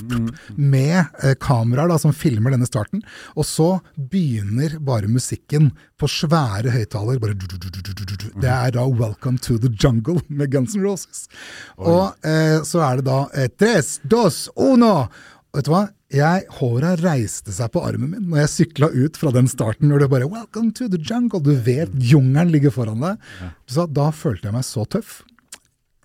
mm. 0.00 0.30
Med 0.56 1.02
eh, 1.22 1.34
kameraer 1.40 1.92
da, 1.92 1.98
som 2.00 2.14
filmer 2.16 2.54
denne 2.54 2.68
starten. 2.68 3.04
Og 3.36 3.44
så 3.48 3.68
begynner 3.96 4.78
bare 4.84 5.12
musikken 5.12 5.74
på 6.00 6.08
svære 6.08 6.72
høyttaler. 6.72 7.20
Det 7.20 8.52
er 8.52 8.72
da 8.76 8.86
'Welcome 8.86 9.40
to 9.44 9.58
the 9.60 9.68
Jungle' 9.68 10.22
med 10.28 10.52
Guns 10.52 10.76
N' 10.76 10.84
Roses. 10.84 11.28
Og 11.76 12.16
eh, 12.24 12.62
så 12.64 12.80
er 12.80 13.00
det 13.00 13.08
da 13.10 13.26
eh, 13.34 13.52
Tres, 13.52 14.00
dos, 14.04 14.48
uno! 14.56 15.08
Vet 15.56 15.68
du 15.68 15.72
hva? 15.72 15.86
Jeg, 16.14 16.44
Håra 16.60 16.92
reiste 17.00 17.50
seg 17.54 17.72
på 17.74 17.82
armen 17.82 18.12
min 18.12 18.26
når 18.30 18.44
jeg 18.44 18.52
sykla 18.52 18.90
ut 18.94 19.16
fra 19.18 19.32
den 19.34 19.48
starten. 19.50 19.88
Når 19.90 20.04
du 20.04 20.08
bare 20.12 20.28
'Welcome 20.30 20.72
to 20.78 20.88
the 20.88 20.98
jungle'. 20.98 21.42
Du 21.42 21.54
vet 21.54 21.90
jungelen 21.98 22.52
ligger 22.52 22.70
foran 22.70 23.00
deg. 23.00 23.18
Så 23.66 23.86
da 23.90 24.10
følte 24.10 24.46
jeg 24.46 24.54
meg 24.54 24.64
så 24.64 24.86
tøff. 24.86 25.22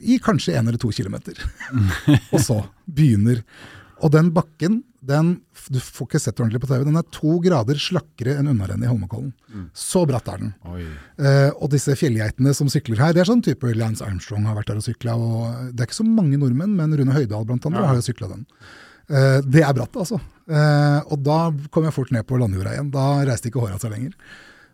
I 0.01 0.17
kanskje 0.17 0.57
én 0.57 0.67
eller 0.67 0.81
to 0.81 0.89
kilometer. 0.89 1.37
og 2.33 2.39
så 2.41 2.65
begynner 2.89 3.43
Og 4.01 4.09
den 4.09 4.31
bakken, 4.33 4.83
den, 5.05 5.41
du 5.69 5.77
får 5.77 6.07
ikke 6.07 6.19
sett 6.19 6.39
ordentlig 6.39 6.59
på 6.63 6.67
TV, 6.71 6.83
den 6.87 6.97
er 6.97 7.05
to 7.13 7.37
grader 7.37 7.77
slakkere 7.77 8.33
enn 8.39 8.49
unnarennet 8.49 8.87
i 8.87 8.89
Holmenkollen. 8.89 9.29
Mm. 9.53 9.67
Så 9.77 10.07
bratt 10.09 10.25
er 10.25 10.41
den. 10.41 10.55
Eh, 11.21 11.51
og 11.53 11.69
disse 11.69 11.93
fjellgeitene 11.93 12.49
som 12.57 12.65
sykler 12.65 12.97
her, 12.97 13.13
det 13.13 13.21
er 13.21 13.29
sånn 13.29 13.43
type 13.45 13.69
Lance 13.77 14.01
Armstrong 14.01 14.47
har 14.49 14.57
vært 14.57 14.73
der 14.73 14.81
og 14.81 14.87
sykla. 14.87 15.13
Det 15.69 15.85
er 15.85 15.85
ikke 15.85 16.01
så 16.01 16.07
mange 16.07 16.41
nordmenn, 16.41 16.73
men 16.73 16.97
Rune 16.97 17.13
Høydahl 17.13 17.45
blant 17.45 17.69
andre 17.69 17.83
ja. 17.85 17.91
har 17.91 18.01
jo 18.01 18.07
sykla 18.09 18.31
den. 18.33 18.47
Uh, 19.11 19.39
det 19.43 19.65
er 19.65 19.75
bratt, 19.75 19.97
altså. 19.99 20.21
Uh, 20.47 20.99
og 21.11 21.19
da 21.25 21.39
kom 21.73 21.85
jeg 21.87 21.95
fort 21.95 22.13
ned 22.15 22.25
på 22.27 22.39
landjorda 22.39 22.75
igjen. 22.75 22.91
Da 22.93 23.05
reiste 23.27 23.51
ikke 23.51 23.63
håret 23.65 23.83
seg 23.83 23.93
lenger. 23.93 24.15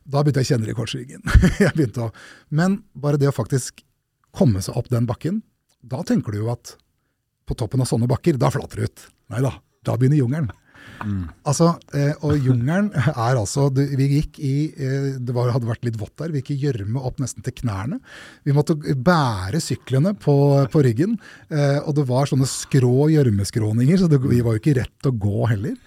Da 0.07 0.21
begynte 0.23 0.43
jeg 0.43 0.47
å 0.47 0.51
kjenne 0.53 0.67
det 0.67 0.73
i 0.73 0.77
korsryggen. 0.77 1.23
å, 2.05 2.09
men 2.55 2.81
bare 2.95 3.19
det 3.19 3.31
å 3.31 3.35
faktisk 3.35 3.83
komme 4.37 4.61
seg 4.63 4.77
opp 4.79 4.91
den 4.93 5.09
bakken, 5.09 5.41
da 5.81 6.03
tenker 6.05 6.33
du 6.35 6.43
jo 6.45 6.51
at 6.53 6.75
på 7.47 7.55
toppen 7.57 7.81
av 7.81 7.89
sånne 7.89 8.09
bakker, 8.11 8.37
da 8.39 8.51
flater 8.53 8.81
det 8.81 8.89
ut. 8.91 9.05
Nei 9.33 9.41
da, 9.43 9.53
da 9.87 9.95
begynner 9.99 10.19
jungelen. 10.19 10.51
Altså, 11.47 11.69
eh, 11.93 12.13
og 12.25 12.41
jungelen 12.41 12.89
er 12.95 13.37
altså 13.37 13.67
Vi 13.69 14.07
gikk 14.15 14.39
i 14.43 14.53
eh, 14.73 15.09
Det 15.21 15.35
var, 15.35 15.51
hadde 15.53 15.69
vært 15.69 15.85
litt 15.85 15.99
vått 15.99 16.15
der. 16.19 16.33
Vi 16.33 16.41
gikk 16.41 16.55
i 16.55 16.59
gjørme 16.65 17.03
opp 17.05 17.21
nesten 17.21 17.45
til 17.45 17.55
knærne. 17.61 17.99
Vi 18.47 18.55
måtte 18.55 18.75
bære 18.75 19.61
syklene 19.63 20.15
på, 20.17 20.35
på 20.73 20.83
ryggen. 20.85 21.17
Eh, 21.49 21.79
og 21.83 21.95
det 21.99 22.07
var 22.09 22.29
sånne 22.29 22.49
skrå 22.49 23.09
gjørmeskråninger, 23.13 24.01
så 24.01 24.09
det, 24.11 24.21
vi 24.25 24.41
var 24.45 24.57
jo 24.57 24.63
ikke 24.63 24.77
rett 24.81 25.09
å 25.09 25.13
gå 25.13 25.47
heller. 25.53 25.77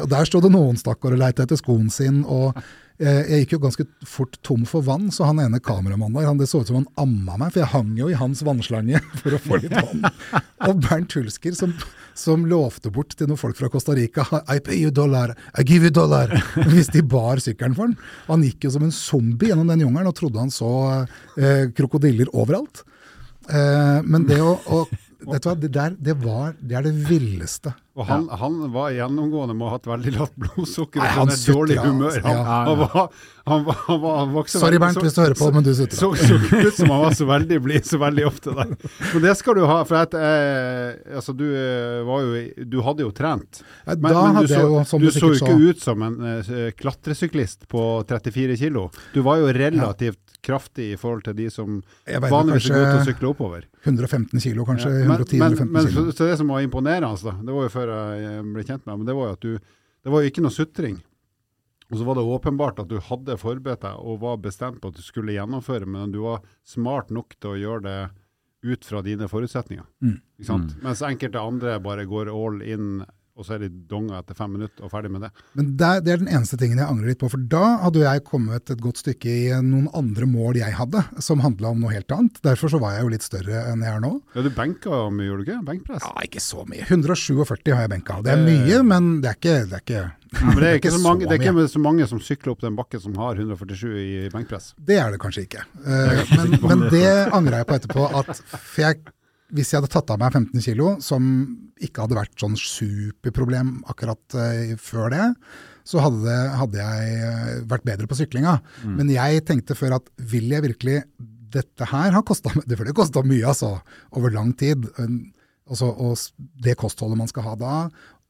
Og 0.00 0.06
Der 0.10 0.28
sto 0.28 0.42
det 0.42 0.52
noen 0.52 0.78
stakkar 0.80 1.14
og 1.14 1.22
leita 1.22 1.46
etter 1.46 1.58
skoen 1.60 1.90
sin. 1.92 2.24
og 2.24 2.58
jeg 3.00 3.44
gikk 3.44 3.54
jo 3.54 3.60
ganske 3.62 3.84
fort 4.04 4.34
tom 4.44 4.66
for 4.68 4.84
vann, 4.84 5.06
så 5.14 5.24
han 5.24 5.40
ene 5.40 5.60
kameramannen 5.64 6.18
der, 6.18 6.26
han, 6.28 6.40
det 6.40 6.50
så 6.50 6.60
ut 6.60 6.68
som 6.68 6.76
han 6.82 6.88
amma 7.00 7.38
meg, 7.40 7.54
for 7.54 7.62
jeg 7.62 7.72
hang 7.72 7.94
jo 7.96 8.10
i 8.12 8.18
hans 8.18 8.42
vannslange 8.44 9.00
for 9.22 9.36
å 9.36 9.40
få 9.40 9.60
litt 9.62 9.72
vann. 9.72 10.04
Og 10.68 10.82
Bernt 10.84 11.16
Hulsker, 11.16 11.56
som, 11.56 11.72
som 12.18 12.44
lovte 12.50 12.92
bort 12.92 13.16
til 13.16 13.30
noen 13.30 13.40
folk 13.40 13.56
fra 13.56 13.70
Costa 13.72 13.96
Rica 13.96 14.26
I 14.54 14.60
pay 14.60 14.82
you 14.82 14.92
dollar, 14.92 15.32
I 15.56 15.64
give 15.64 15.88
you 15.88 15.94
dollar, 15.94 16.34
hvis 16.72 16.92
de 16.92 17.00
bar 17.00 17.40
sykkelen 17.40 17.76
for 17.78 17.88
han. 17.88 17.96
Han 18.28 18.44
gikk 18.46 18.68
jo 18.68 18.74
som 18.76 18.84
en 18.84 18.94
zombie 18.94 19.52
gjennom 19.52 19.70
den 19.72 19.86
jungelen 19.86 20.12
og 20.12 20.16
trodde 20.18 20.42
han 20.42 20.52
så 20.52 20.72
eh, 21.40 21.70
krokodiller 21.76 22.28
overalt. 22.36 22.84
Eh, 23.48 24.00
men 24.04 24.28
det 24.28 24.42
å, 24.44 24.58
å 24.68 24.84
hva, 25.26 25.54
det 25.60 25.68
der 25.74 25.94
det 26.00 26.14
var, 26.24 26.54
det 26.60 26.76
er 26.78 26.82
det 26.88 26.92
villeste. 27.08 27.74
Og 28.00 28.06
han, 28.08 28.22
han 28.40 28.54
var 28.72 28.92
gjennomgående 28.94 29.52
med 29.52 29.66
å 29.66 29.68
ha 29.72 29.76
hatt 29.76 29.88
veldig 29.90 30.12
lavt 30.14 30.36
blodsukker 30.40 31.02
og 31.02 31.32
sånn 31.34 31.54
dårlig 31.54 31.76
humør. 31.82 32.20
Han, 32.24 32.38
Ja. 32.38 32.44
han, 32.64 32.78
var, 32.78 33.10
han, 33.50 33.64
var, 33.66 34.14
han, 34.20 34.32
var, 34.36 34.46
Sorry 34.52 34.78
Bernt 34.80 34.94
så- 34.96 35.02
hvis 35.04 35.16
du 35.18 35.20
hører 35.20 35.36
på, 35.40 35.48
men 35.52 35.66
du 35.66 35.72
sutrer. 35.74 35.98
så, 35.98 36.08
så 36.16 36.38
så 36.38 36.60
ut 36.68 36.74
som 36.78 36.92
han 36.94 37.02
var 37.02 37.16
så 37.18 37.26
veldig 37.28 37.58
blid 37.66 37.84
så 37.90 37.98
veldig 38.00 38.26
ofte 38.30 38.54
der. 38.56 38.72
Men 39.12 39.22
det 39.26 39.34
skal 39.40 39.58
du 39.60 39.64
ha, 39.68 39.80
for 39.84 40.00
at, 40.00 40.14
eh, 40.16 41.16
altså, 41.18 41.34
du, 41.36 41.44
eh, 41.50 42.00
var 42.08 42.24
jo, 42.24 42.64
du 42.64 42.78
hadde 42.86 43.04
jo 43.04 43.10
trent. 43.12 43.60
Men, 43.90 44.00
da 44.06 44.24
men 44.32 44.40
du, 44.46 44.48
så, 44.54 44.62
jo, 44.64 44.84
som 44.88 45.02
du 45.04 45.10
du 45.10 45.18
så 45.18 45.32
ikke 45.34 45.58
ut 45.60 45.82
som 45.84 46.06
en 46.06 46.16
eh, 46.38 46.70
klatresyklist 46.78 47.66
på 47.68 47.84
34 48.08 48.56
kilo. 48.64 48.88
Du 49.12 49.20
var 49.26 49.42
jo 49.42 49.50
relativt 49.52 50.29
kraftig 50.46 50.92
i 50.94 50.96
forhold 51.00 51.24
til 51.26 51.36
de 51.38 51.48
som 51.52 51.80
vanligvis 52.06 52.70
er 52.70 52.76
gode 52.76 52.88
til 52.88 53.00
å 53.00 53.08
sykle 53.10 53.30
oppover. 53.32 53.66
115 53.82 54.42
kilo, 54.44 54.64
kanskje. 54.68 54.92
Ja, 54.92 55.10
men, 55.10 55.20
men, 55.20 55.58
110-115 55.58 55.74
men, 55.74 55.86
kilo. 55.88 56.06
så, 56.08 56.16
så 56.16 56.30
det 56.30 56.40
som 56.40 56.54
var 56.54 56.64
imponerende, 56.64 57.12
altså, 57.12 57.36
det 57.40 57.56
var 57.56 57.68
jo 57.68 57.74
før 57.74 57.94
jeg 57.94 58.48
ble 58.54 58.66
kjent 58.66 58.84
med 58.84 58.92
deg, 58.92 58.98
men 59.02 59.10
det 59.10 59.16
var 59.20 59.30
jo 59.30 59.36
at 59.38 59.46
du 59.46 59.76
Det 60.00 60.12
var 60.14 60.22
jo 60.22 60.30
ikke 60.30 60.42
noe 60.46 60.54
sutring. 60.54 60.94
Og 61.90 61.98
så 61.98 62.06
var 62.06 62.16
det 62.16 62.22
åpenbart 62.22 62.78
at 62.80 62.88
du 62.88 63.00
hadde 63.02 63.36
forberedt 63.36 63.82
deg 63.82 63.98
og 63.98 64.20
var 64.22 64.38
bestemt 64.40 64.78
på 64.80 64.92
at 64.92 64.96
du 64.96 65.02
skulle 65.04 65.34
gjennomføre, 65.34 65.88
men 65.90 66.12
du 66.14 66.20
var 66.22 66.44
smart 66.64 67.10
nok 67.10 67.34
til 67.36 67.50
å 67.50 67.60
gjøre 67.60 67.82
det 67.84 67.98
ut 68.62 68.84
fra 68.84 69.02
dine 69.02 69.26
forutsetninger. 69.28 69.86
Mm. 70.04 70.18
Ikke 70.38 70.46
sant? 70.46 70.76
Mens 70.84 71.02
enkelte 71.04 71.42
andre 71.42 71.78
bare 71.82 72.06
går 72.08 72.30
all 72.30 72.60
in, 72.62 73.02
og 73.40 73.46
så 73.48 73.56
er 73.56 73.64
de 73.64 73.70
donga 73.90 74.20
etter 74.20 74.36
fem 74.36 74.52
minutter 74.52 74.84
og 74.84 74.92
ferdig 74.92 75.10
med 75.14 75.24
det. 75.24 75.30
Men 75.56 75.72
det, 75.80 75.90
det 76.04 76.12
er 76.12 76.20
den 76.22 76.30
eneste 76.30 76.58
tingen 76.60 76.80
jeg 76.82 76.92
angrer 76.92 77.12
litt 77.14 77.22
på, 77.22 77.30
for 77.32 77.40
da 77.52 77.64
hadde 77.86 78.04
jeg 78.04 78.24
kommet 78.28 78.72
et 78.74 78.84
godt 78.84 79.00
stykke 79.00 79.32
i 79.32 79.48
noen 79.64 79.88
andre 79.96 80.28
mål 80.28 80.60
jeg 80.60 80.76
hadde, 80.76 81.02
som 81.24 81.42
handla 81.44 81.72
om 81.72 81.82
noe 81.84 81.94
helt 81.94 82.12
annet. 82.14 82.38
Derfor 82.44 82.72
så 82.74 82.80
var 82.82 82.98
jeg 82.98 83.06
jo 83.06 83.12
litt 83.16 83.26
større 83.26 83.64
enn 83.72 83.84
jeg 83.86 83.96
er 83.96 84.04
nå. 84.04 84.12
Ja, 84.36 84.44
Du 84.44 84.52
benka 84.54 85.02
mye, 85.14 85.30
gjorde 85.30 85.44
du 85.44 85.48
ikke? 85.48 85.60
Benkpress? 85.72 86.06
Ja, 86.06 86.26
ikke 86.28 86.44
så 86.44 86.66
mye. 86.68 86.84
147 86.86 87.74
har 87.74 87.86
jeg 87.86 87.94
benka. 87.96 88.20
Det 88.26 88.36
er 88.36 88.44
mye, 88.44 88.82
men 88.86 89.12
det 89.24 89.32
er 89.32 89.38
ikke, 89.40 89.58
det 89.70 89.78
er 89.80 89.86
ikke, 89.86 90.06
Men 90.46 90.60
det 90.60 90.68
er 90.68 90.76
ikke 90.78 90.92
så 90.94 91.00
mange, 91.02 91.26
det 91.26 91.34
er 91.34 91.40
ikke 91.42 91.66
så 91.72 91.80
mange 91.82 92.06
som 92.06 92.20
sykler 92.22 92.52
opp 92.52 92.60
den 92.62 92.76
bakken 92.78 93.00
som 93.02 93.16
har 93.18 93.38
147 93.40 93.86
i 93.98 94.28
benkpress. 94.30 94.68
Det 94.78 95.00
er 95.02 95.10
det 95.10 95.18
kanskje 95.22 95.42
ikke. 95.48 95.64
Eh, 95.82 96.20
men, 96.36 96.54
men 96.62 96.84
det 96.92 97.08
angra 97.34 97.64
jeg 97.64 97.66
på 97.66 97.78
etterpå. 97.80 98.04
At, 98.20 98.30
for 98.52 98.84
jeg, 98.84 99.00
hvis 99.54 99.72
jeg 99.72 99.80
hadde 99.80 99.92
tatt 99.92 100.12
av 100.12 100.20
meg 100.20 100.34
15 100.36 100.64
kilo, 100.64 100.92
som 101.04 101.24
ikke 101.80 102.04
hadde 102.04 102.18
vært 102.18 102.36
sånn 102.40 102.56
superproblem 102.58 103.80
akkurat 103.90 104.36
uh, 104.36 104.74
før 104.80 105.12
det, 105.14 105.26
så 105.90 106.02
hadde, 106.04 106.20
det, 106.22 106.38
hadde 106.60 106.78
jeg 106.78 107.14
eh, 107.24 107.54
vært 107.66 107.86
bedre 107.88 108.06
på 108.06 108.14
syklinga. 108.18 108.58
Men 108.84 109.08
jeg 109.10 109.40
tenkte 109.48 109.74
før 109.74 109.96
at 109.96 110.10
vil 110.30 110.52
jeg 110.52 110.66
virkelig 110.68 111.02
Dette 111.50 111.88
her 111.88 112.12
har 112.14 112.22
kosta 112.22 112.52
Det 112.68 112.76
har 112.78 112.86
det 112.86 112.94
kosta 112.94 113.24
mye, 113.26 113.42
altså. 113.48 113.72
Over 114.14 114.30
lang 114.36 114.52
tid. 114.60 114.84
Altså, 115.00 115.88
og 115.88 116.14
det 116.62 116.76
kostholdet 116.78 117.18
man 117.18 117.32
skal 117.32 117.48
ha 117.48 117.56
da, 117.58 117.72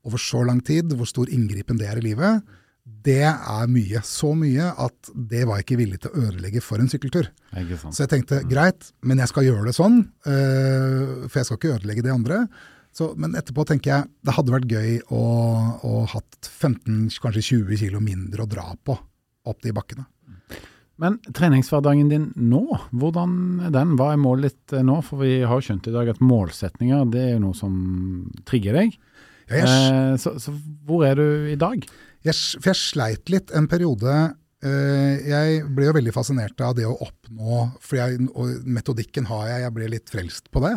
over 0.08 0.22
så 0.22 0.40
lang 0.46 0.62
tid, 0.64 0.94
hvor 0.96 1.10
stor 1.10 1.28
inngripen 1.28 1.76
det 1.76 1.90
er 1.90 2.00
i 2.00 2.06
livet, 2.06 2.46
det 3.04 3.22
er 3.26 3.70
mye. 3.70 4.02
Så 4.06 4.32
mye 4.38 4.70
at 4.84 5.12
det 5.14 5.44
var 5.48 5.60
jeg 5.60 5.66
ikke 5.68 5.78
villig 5.80 6.00
til 6.02 6.12
å 6.12 6.26
ødelegge 6.26 6.62
for 6.64 6.82
en 6.82 6.90
sykkeltur. 6.90 7.30
Så 7.90 8.04
jeg 8.04 8.12
tenkte 8.12 8.42
greit, 8.50 8.90
men 9.06 9.22
jeg 9.22 9.30
skal 9.32 9.46
gjøre 9.48 9.70
det 9.70 9.76
sånn, 9.76 10.02
øh, 10.28 11.24
for 11.26 11.40
jeg 11.40 11.48
skal 11.48 11.60
ikke 11.60 11.74
ødelegge 11.78 12.04
det 12.06 12.14
andre. 12.14 12.42
Så, 12.96 13.12
men 13.20 13.36
etterpå 13.38 13.64
tenker 13.68 13.92
jeg 13.92 14.08
det 14.26 14.34
hadde 14.34 14.54
vært 14.54 14.70
gøy 14.70 14.96
å, 15.14 15.22
å 15.86 15.92
hatt 16.10 16.50
15, 16.50 17.06
kanskje 17.22 17.46
20 17.62 17.82
kilo 17.84 18.02
mindre 18.02 18.44
å 18.44 18.50
dra 18.50 18.66
på 18.82 18.96
opp 19.50 19.62
de 19.64 19.72
bakkene. 19.74 20.06
Men 21.00 21.16
treningshverdagen 21.32 22.10
din 22.10 22.26
nå, 22.36 22.64
hvordan 22.92 23.62
er 23.64 23.72
den? 23.72 23.94
Hva 23.96 24.10
er 24.12 24.20
målet 24.20 24.50
ditt 24.50 24.74
eh, 24.76 24.84
nå? 24.84 24.98
For 25.06 25.22
vi 25.22 25.38
har 25.40 25.56
jo 25.56 25.64
skjønt 25.70 25.88
i 25.88 25.94
dag 25.94 26.10
at 26.12 26.20
målsetninger 26.20 27.06
det 27.14 27.22
er 27.22 27.32
jo 27.38 27.44
noe 27.46 27.56
som 27.56 27.78
trigger 28.48 28.76
deg. 28.82 28.98
Ja, 29.50 29.64
Eh, 29.64 30.12
så, 30.20 30.36
så 30.38 30.52
hvor 30.86 31.02
er 31.02 31.16
du 31.18 31.48
i 31.50 31.56
dag? 31.58 31.82
Jeg, 32.26 32.36
for 32.60 32.70
jeg 32.72 32.80
sleit 32.80 33.32
litt 33.32 33.52
en 33.56 33.68
periode. 33.70 34.14
øh, 34.66 35.14
jeg 35.24 35.64
ble 35.72 35.88
jo 35.88 35.96
veldig 35.96 36.14
fascinert 36.14 36.60
av 36.60 36.76
det 36.76 36.86
å 36.88 36.98
oppnå 37.00 37.62
for 37.80 38.00
jeg, 38.00 38.20
Metodikken 38.66 39.28
har 39.30 39.48
jeg, 39.48 39.64
jeg 39.64 39.76
ble 39.76 39.90
litt 39.94 40.12
frelst 40.12 40.50
på 40.52 40.62
det. 40.64 40.76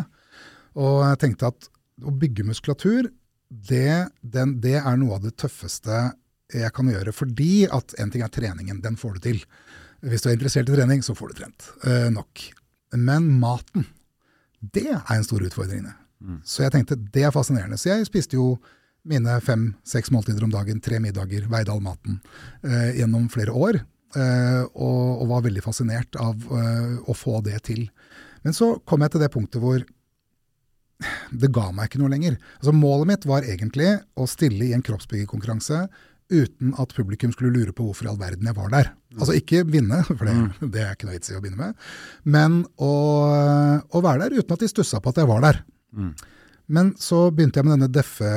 Og 0.74 1.04
jeg 1.04 1.20
tenkte 1.22 1.52
at 1.52 1.68
å 2.04 2.10
bygge 2.10 2.46
muskulatur, 2.48 3.10
det, 3.48 4.08
den, 4.20 4.58
det 4.64 4.78
er 4.80 4.96
noe 4.98 5.18
av 5.18 5.26
det 5.26 5.36
tøffeste 5.38 6.08
jeg 6.54 6.72
kan 6.74 6.88
gjøre. 6.90 7.12
Fordi 7.14 7.66
at 7.72 7.94
en 8.02 8.12
ting 8.12 8.24
er 8.24 8.32
treningen, 8.32 8.80
den 8.82 8.98
får 8.98 9.18
du 9.18 9.26
til. 9.28 9.42
Hvis 10.04 10.24
du 10.24 10.30
er 10.30 10.36
interessert 10.36 10.68
i 10.68 10.76
trening, 10.76 11.04
så 11.04 11.14
får 11.16 11.30
du 11.30 11.40
trent 11.40 11.68
øh, 11.88 12.08
nok. 12.12 12.46
Men 12.94 13.28
maten, 13.40 13.86
det 14.74 14.88
er 14.92 15.14
en 15.14 15.26
stor 15.26 15.44
utfordring. 15.44 15.86
Mm. 16.20 16.40
Så 16.46 16.64
jeg 16.64 16.74
tenkte 16.74 16.98
det 17.14 17.24
er 17.26 17.34
fascinerende. 17.34 17.78
Så 17.80 17.92
jeg 17.92 18.08
spiste 18.08 18.38
jo 18.38 18.54
mine 19.08 19.38
fem-seks 19.44 20.12
måltider 20.14 20.46
om 20.46 20.52
dagen, 20.52 20.80
tre 20.84 21.00
middager, 21.02 21.48
veide 21.52 21.72
all 21.72 21.82
maten, 21.84 22.20
eh, 22.64 22.94
gjennom 23.00 23.28
flere 23.32 23.52
år. 23.52 23.80
Eh, 24.14 24.62
og, 24.78 25.22
og 25.24 25.28
var 25.32 25.44
veldig 25.48 25.64
fascinert 25.64 26.16
av 26.22 26.46
eh, 26.54 26.96
å 27.10 27.16
få 27.18 27.40
det 27.44 27.58
til. 27.66 27.88
Men 28.46 28.56
så 28.56 28.76
kom 28.86 29.02
jeg 29.02 29.14
til 29.14 29.24
det 29.24 29.32
punktet 29.34 29.62
hvor 29.62 29.82
det 31.34 31.50
ga 31.52 31.68
meg 31.74 31.88
ikke 31.88 32.00
noe 32.00 32.12
lenger. 32.12 32.36
Altså 32.60 32.74
Målet 32.76 33.10
mitt 33.10 33.26
var 33.28 33.46
egentlig 33.48 33.90
å 34.14 34.28
stille 34.30 34.68
i 34.68 34.74
en 34.76 34.84
kroppsbyggerkonkurranse 34.86 35.84
uten 36.32 36.72
at 36.80 36.94
publikum 36.96 37.32
skulle 37.34 37.52
lure 37.52 37.74
på 37.76 37.84
hvorfor 37.84 38.06
i 38.06 38.12
all 38.12 38.20
verden 38.20 38.46
jeg 38.48 38.56
var 38.56 38.70
der. 38.72 38.92
Altså 39.18 39.34
ikke 39.36 39.64
vinne, 39.68 40.00
for 40.08 40.24
det, 40.24 40.36
det 40.72 40.84
er 40.84 40.94
ikke 40.94 41.10
noe 41.10 41.18
vits 41.18 41.32
i 41.32 41.36
å 41.36 41.42
begynne 41.42 41.60
med, 41.60 41.88
men 42.24 42.62
å, 42.80 42.92
å 43.84 44.04
være 44.04 44.28
der 44.28 44.38
uten 44.40 44.56
at 44.56 44.64
de 44.64 44.70
stussa 44.70 45.02
på 45.02 45.12
at 45.12 45.20
jeg 45.20 45.30
var 45.30 45.44
der. 45.44 45.60
Men 46.74 46.94
så 47.00 47.26
begynte 47.34 47.60
jeg 47.60 47.68
med 47.68 47.76
denne 47.76 47.92
deffe, 47.92 48.30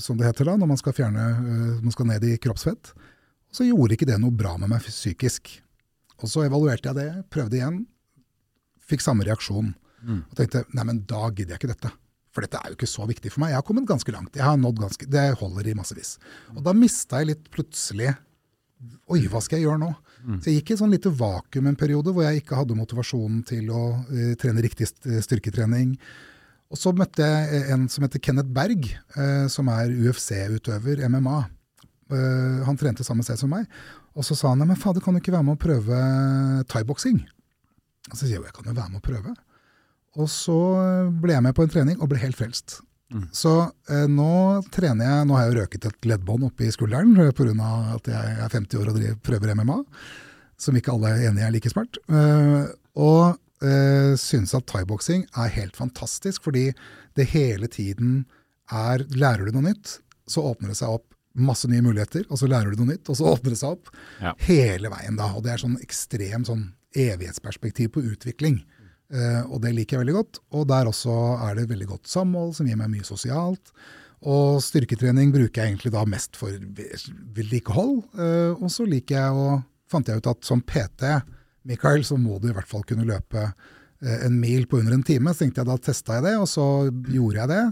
som 0.00 0.18
det 0.18 0.28
heter 0.28 0.48
da, 0.48 0.56
når 0.56 0.70
man 0.70 0.80
skal 0.80 0.94
fjerne, 0.96 1.24
eh, 1.36 1.80
man 1.84 1.94
skal 1.94 2.08
ned 2.08 2.24
i 2.24 2.36
kroppsfett. 2.40 2.92
Og 3.48 3.58
så 3.58 3.66
gjorde 3.68 3.96
ikke 3.96 4.08
det 4.08 4.18
noe 4.22 4.34
bra 4.34 4.56
med 4.60 4.72
meg 4.72 4.84
psykisk. 4.84 5.50
Og 6.18 6.30
så 6.32 6.44
evaluerte 6.46 6.90
jeg 6.90 6.98
det, 6.98 7.08
prøvde 7.32 7.60
igjen, 7.60 7.82
fikk 8.88 9.04
samme 9.04 9.26
reaksjon. 9.28 9.74
Og 10.30 10.36
tenkte 10.38 10.64
nei, 10.76 10.84
men 10.86 11.02
da 11.08 11.26
gidder 11.28 11.54
jeg 11.56 11.62
ikke 11.62 11.72
dette. 11.74 11.90
For 12.34 12.44
dette 12.44 12.60
er 12.60 12.70
jo 12.70 12.78
ikke 12.78 12.90
så 12.90 13.06
viktig 13.08 13.32
for 13.34 13.42
meg. 13.42 13.52
Jeg 13.52 13.60
har 13.60 13.66
kommet 13.66 13.88
ganske 13.88 14.12
langt. 14.14 14.36
Jeg 14.36 14.46
har 14.46 14.58
nådd 14.60 14.80
ganske, 14.82 15.08
Det 15.10 15.24
holder 15.40 15.68
i 15.68 15.74
massevis. 15.74 16.18
Og 16.54 16.62
da 16.62 16.74
mista 16.76 17.20
jeg 17.22 17.32
litt 17.34 17.52
plutselig 17.54 18.14
Oi, 19.10 19.24
hva 19.26 19.40
skal 19.42 19.58
jeg 19.58 19.66
gjøre 19.66 19.80
nå? 19.82 19.88
Så 20.38 20.52
jeg 20.52 20.60
gikk 20.60 20.70
i 20.70 20.74
et 20.76 20.78
sånn 20.78 20.92
lite 20.92 21.10
vakuum 21.10 21.66
en 21.66 21.78
periode 21.78 22.12
hvor 22.14 22.22
jeg 22.22 22.44
ikke 22.44 22.60
hadde 22.60 22.76
motivasjonen 22.78 23.40
til 23.48 23.72
å 23.74 23.80
uh, 24.06 24.34
trene 24.38 24.62
riktig 24.62 24.86
styrketrening. 24.86 25.96
Og 26.68 26.80
så 26.80 26.92
møtte 26.92 27.24
jeg 27.24 27.62
en 27.72 27.86
som 27.88 28.04
heter 28.04 28.20
Kenneth 28.20 28.52
Berg, 28.52 28.90
eh, 29.16 29.46
som 29.48 29.70
er 29.72 29.92
UFC-utøver, 29.92 31.00
MMA. 31.08 31.38
Eh, 32.12 32.58
han 32.66 32.80
trente 32.80 33.06
samme 33.06 33.24
sted 33.24 33.40
som 33.40 33.52
meg. 33.52 33.64
Og 34.18 34.26
så 34.26 34.36
sa 34.36 34.52
han 34.52 34.66
men 34.66 34.76
fader, 34.76 35.00
kan 35.04 35.16
du 35.16 35.22
ikke 35.22 35.32
være 35.32 35.46
med 35.46 35.56
å 35.56 35.62
prøve 35.62 36.02
thaiboksing? 36.68 37.22
Og 38.10 38.16
så 38.16 38.24
sier 38.24 38.36
jeg 38.36 38.42
jo 38.42 38.48
jeg 38.48 38.56
kan 38.58 38.68
jo 38.68 38.76
være 38.76 38.92
med 38.92 39.00
å 39.00 39.08
prøve. 39.08 39.34
Og 40.18 40.28
så 40.32 40.58
ble 41.22 41.36
jeg 41.36 41.44
med 41.44 41.56
på 41.56 41.64
en 41.64 41.72
trening 41.72 41.98
og 42.00 42.10
ble 42.10 42.20
helt 42.20 42.36
frelst. 42.36 42.80
Så 43.32 43.52
eh, 43.88 44.04
nå 44.10 44.30
trener 44.74 45.06
jeg 45.08 45.26
Nå 45.28 45.36
har 45.36 45.46
jeg 45.46 45.54
jo 45.54 45.60
røket 45.62 45.86
et 45.88 46.08
leddbånd 46.10 46.48
oppi 46.50 46.68
skulderen 46.74 47.14
pga. 47.16 47.68
at 47.94 48.10
jeg 48.12 48.34
er 48.36 48.48
50 48.52 48.80
år 48.82 48.90
og 48.90 48.98
driver, 48.98 49.20
prøver 49.24 49.54
MMA, 49.56 49.78
som 50.60 50.76
ikke 50.76 50.92
alle 50.92 51.14
er 51.14 51.28
enige 51.30 51.46
er 51.46 51.54
like 51.54 51.72
smart. 51.72 51.96
Eh, 52.08 52.68
og 53.00 53.38
uh, 53.64 54.14
syns 54.20 54.54
at 54.56 54.66
thaiboksing 54.70 55.26
er 55.36 55.52
helt 55.54 55.76
fantastisk, 55.78 56.44
fordi 56.46 56.70
det 57.18 57.28
hele 57.34 57.68
tiden 57.72 58.24
er 58.70 59.04
Lærer 59.16 59.48
du 59.48 59.54
noe 59.56 59.70
nytt, 59.70 59.98
så 60.28 60.42
åpner 60.50 60.68
det 60.74 60.76
seg 60.80 60.92
opp 60.98 61.06
masse 61.38 61.68
nye 61.70 61.84
muligheter, 61.84 62.24
og 62.28 62.40
så 62.40 62.48
lærer 62.50 62.74
du 62.74 62.82
noe 62.82 62.94
nytt, 62.94 63.08
og 63.08 63.16
så 63.16 63.28
åpner 63.34 63.54
det 63.54 63.60
seg 63.60 63.76
opp 63.76 63.92
Ja. 64.20 64.34
hele 64.48 64.90
veien 64.92 65.16
da. 65.16 65.30
Og 65.38 65.44
det 65.46 65.54
er 65.54 65.62
sånn 65.62 65.78
ekstremt 65.80 66.50
sånn 66.50 66.66
evighetsperspektiv 66.98 67.92
på 67.94 68.02
utvikling. 68.10 68.60
Uh, 69.08 69.40
og 69.48 69.62
det 69.64 69.72
liker 69.76 69.96
jeg 69.96 70.02
veldig 70.04 70.16
godt. 70.18 70.40
Og 70.52 70.66
der 70.68 70.90
også 70.90 71.14
er 71.46 71.54
det 71.56 71.68
veldig 71.70 71.88
godt 71.94 72.10
samhold, 72.10 72.52
som 72.58 72.68
gir 72.68 72.76
meg 72.80 72.90
mye 72.92 73.06
sosialt. 73.06 73.72
Og 74.28 74.58
styrketrening 74.64 75.30
bruker 75.32 75.62
jeg 75.62 75.72
egentlig 75.76 75.92
da 75.94 76.02
mest 76.10 76.36
for 76.36 76.52
vedlikehold. 77.38 78.02
Uh, 78.18 78.52
og 78.58 78.68
så 78.72 78.86
liker 78.88 79.20
jeg 79.20 79.42
å 79.46 79.48
Fant 79.88 80.04
jeg 80.04 80.20
ut 80.20 80.26
at 80.28 80.44
som 80.44 80.60
PT, 80.60 81.00
Mikael, 81.68 82.04
så 82.06 82.16
må 82.20 82.38
du 82.40 82.48
i 82.50 82.56
hvert 82.56 82.68
fall 82.70 82.84
kunne 82.88 83.06
løpe 83.08 83.44
eh, 83.44 84.18
en 84.26 84.38
mil 84.40 84.66
på 84.70 84.80
under 84.80 84.96
en 84.96 85.04
time. 85.06 85.34
Så 85.34 85.44
tenkte 85.44 85.62
jeg 85.62 85.70
da 85.70 85.78
testa 85.88 86.18
jeg 86.18 86.26
det, 86.28 86.34
og 86.40 86.48
så 86.50 86.66
gjorde 87.12 87.42
jeg 87.42 87.52
det. 87.52 87.62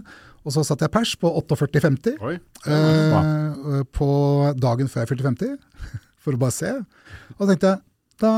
Og 0.47 0.53
så 0.55 0.63
satte 0.63 0.87
jeg 0.87 0.93
pers 0.93 1.15
på 1.19 1.31
48,50 1.41 2.21
Oi. 2.23 2.35
eh, 2.71 3.81
på 3.97 4.09
dagen 4.61 4.87
før 4.91 5.03
jeg 5.03 5.11
fylte 5.11 5.27
50, 5.27 5.57
for 6.23 6.37
å 6.37 6.41
bare 6.45 6.55
se. 6.55 6.71
Og 7.35 7.41
så 7.43 7.49
tenkte 7.51 7.73
jeg 7.73 7.83
da, 8.17 8.31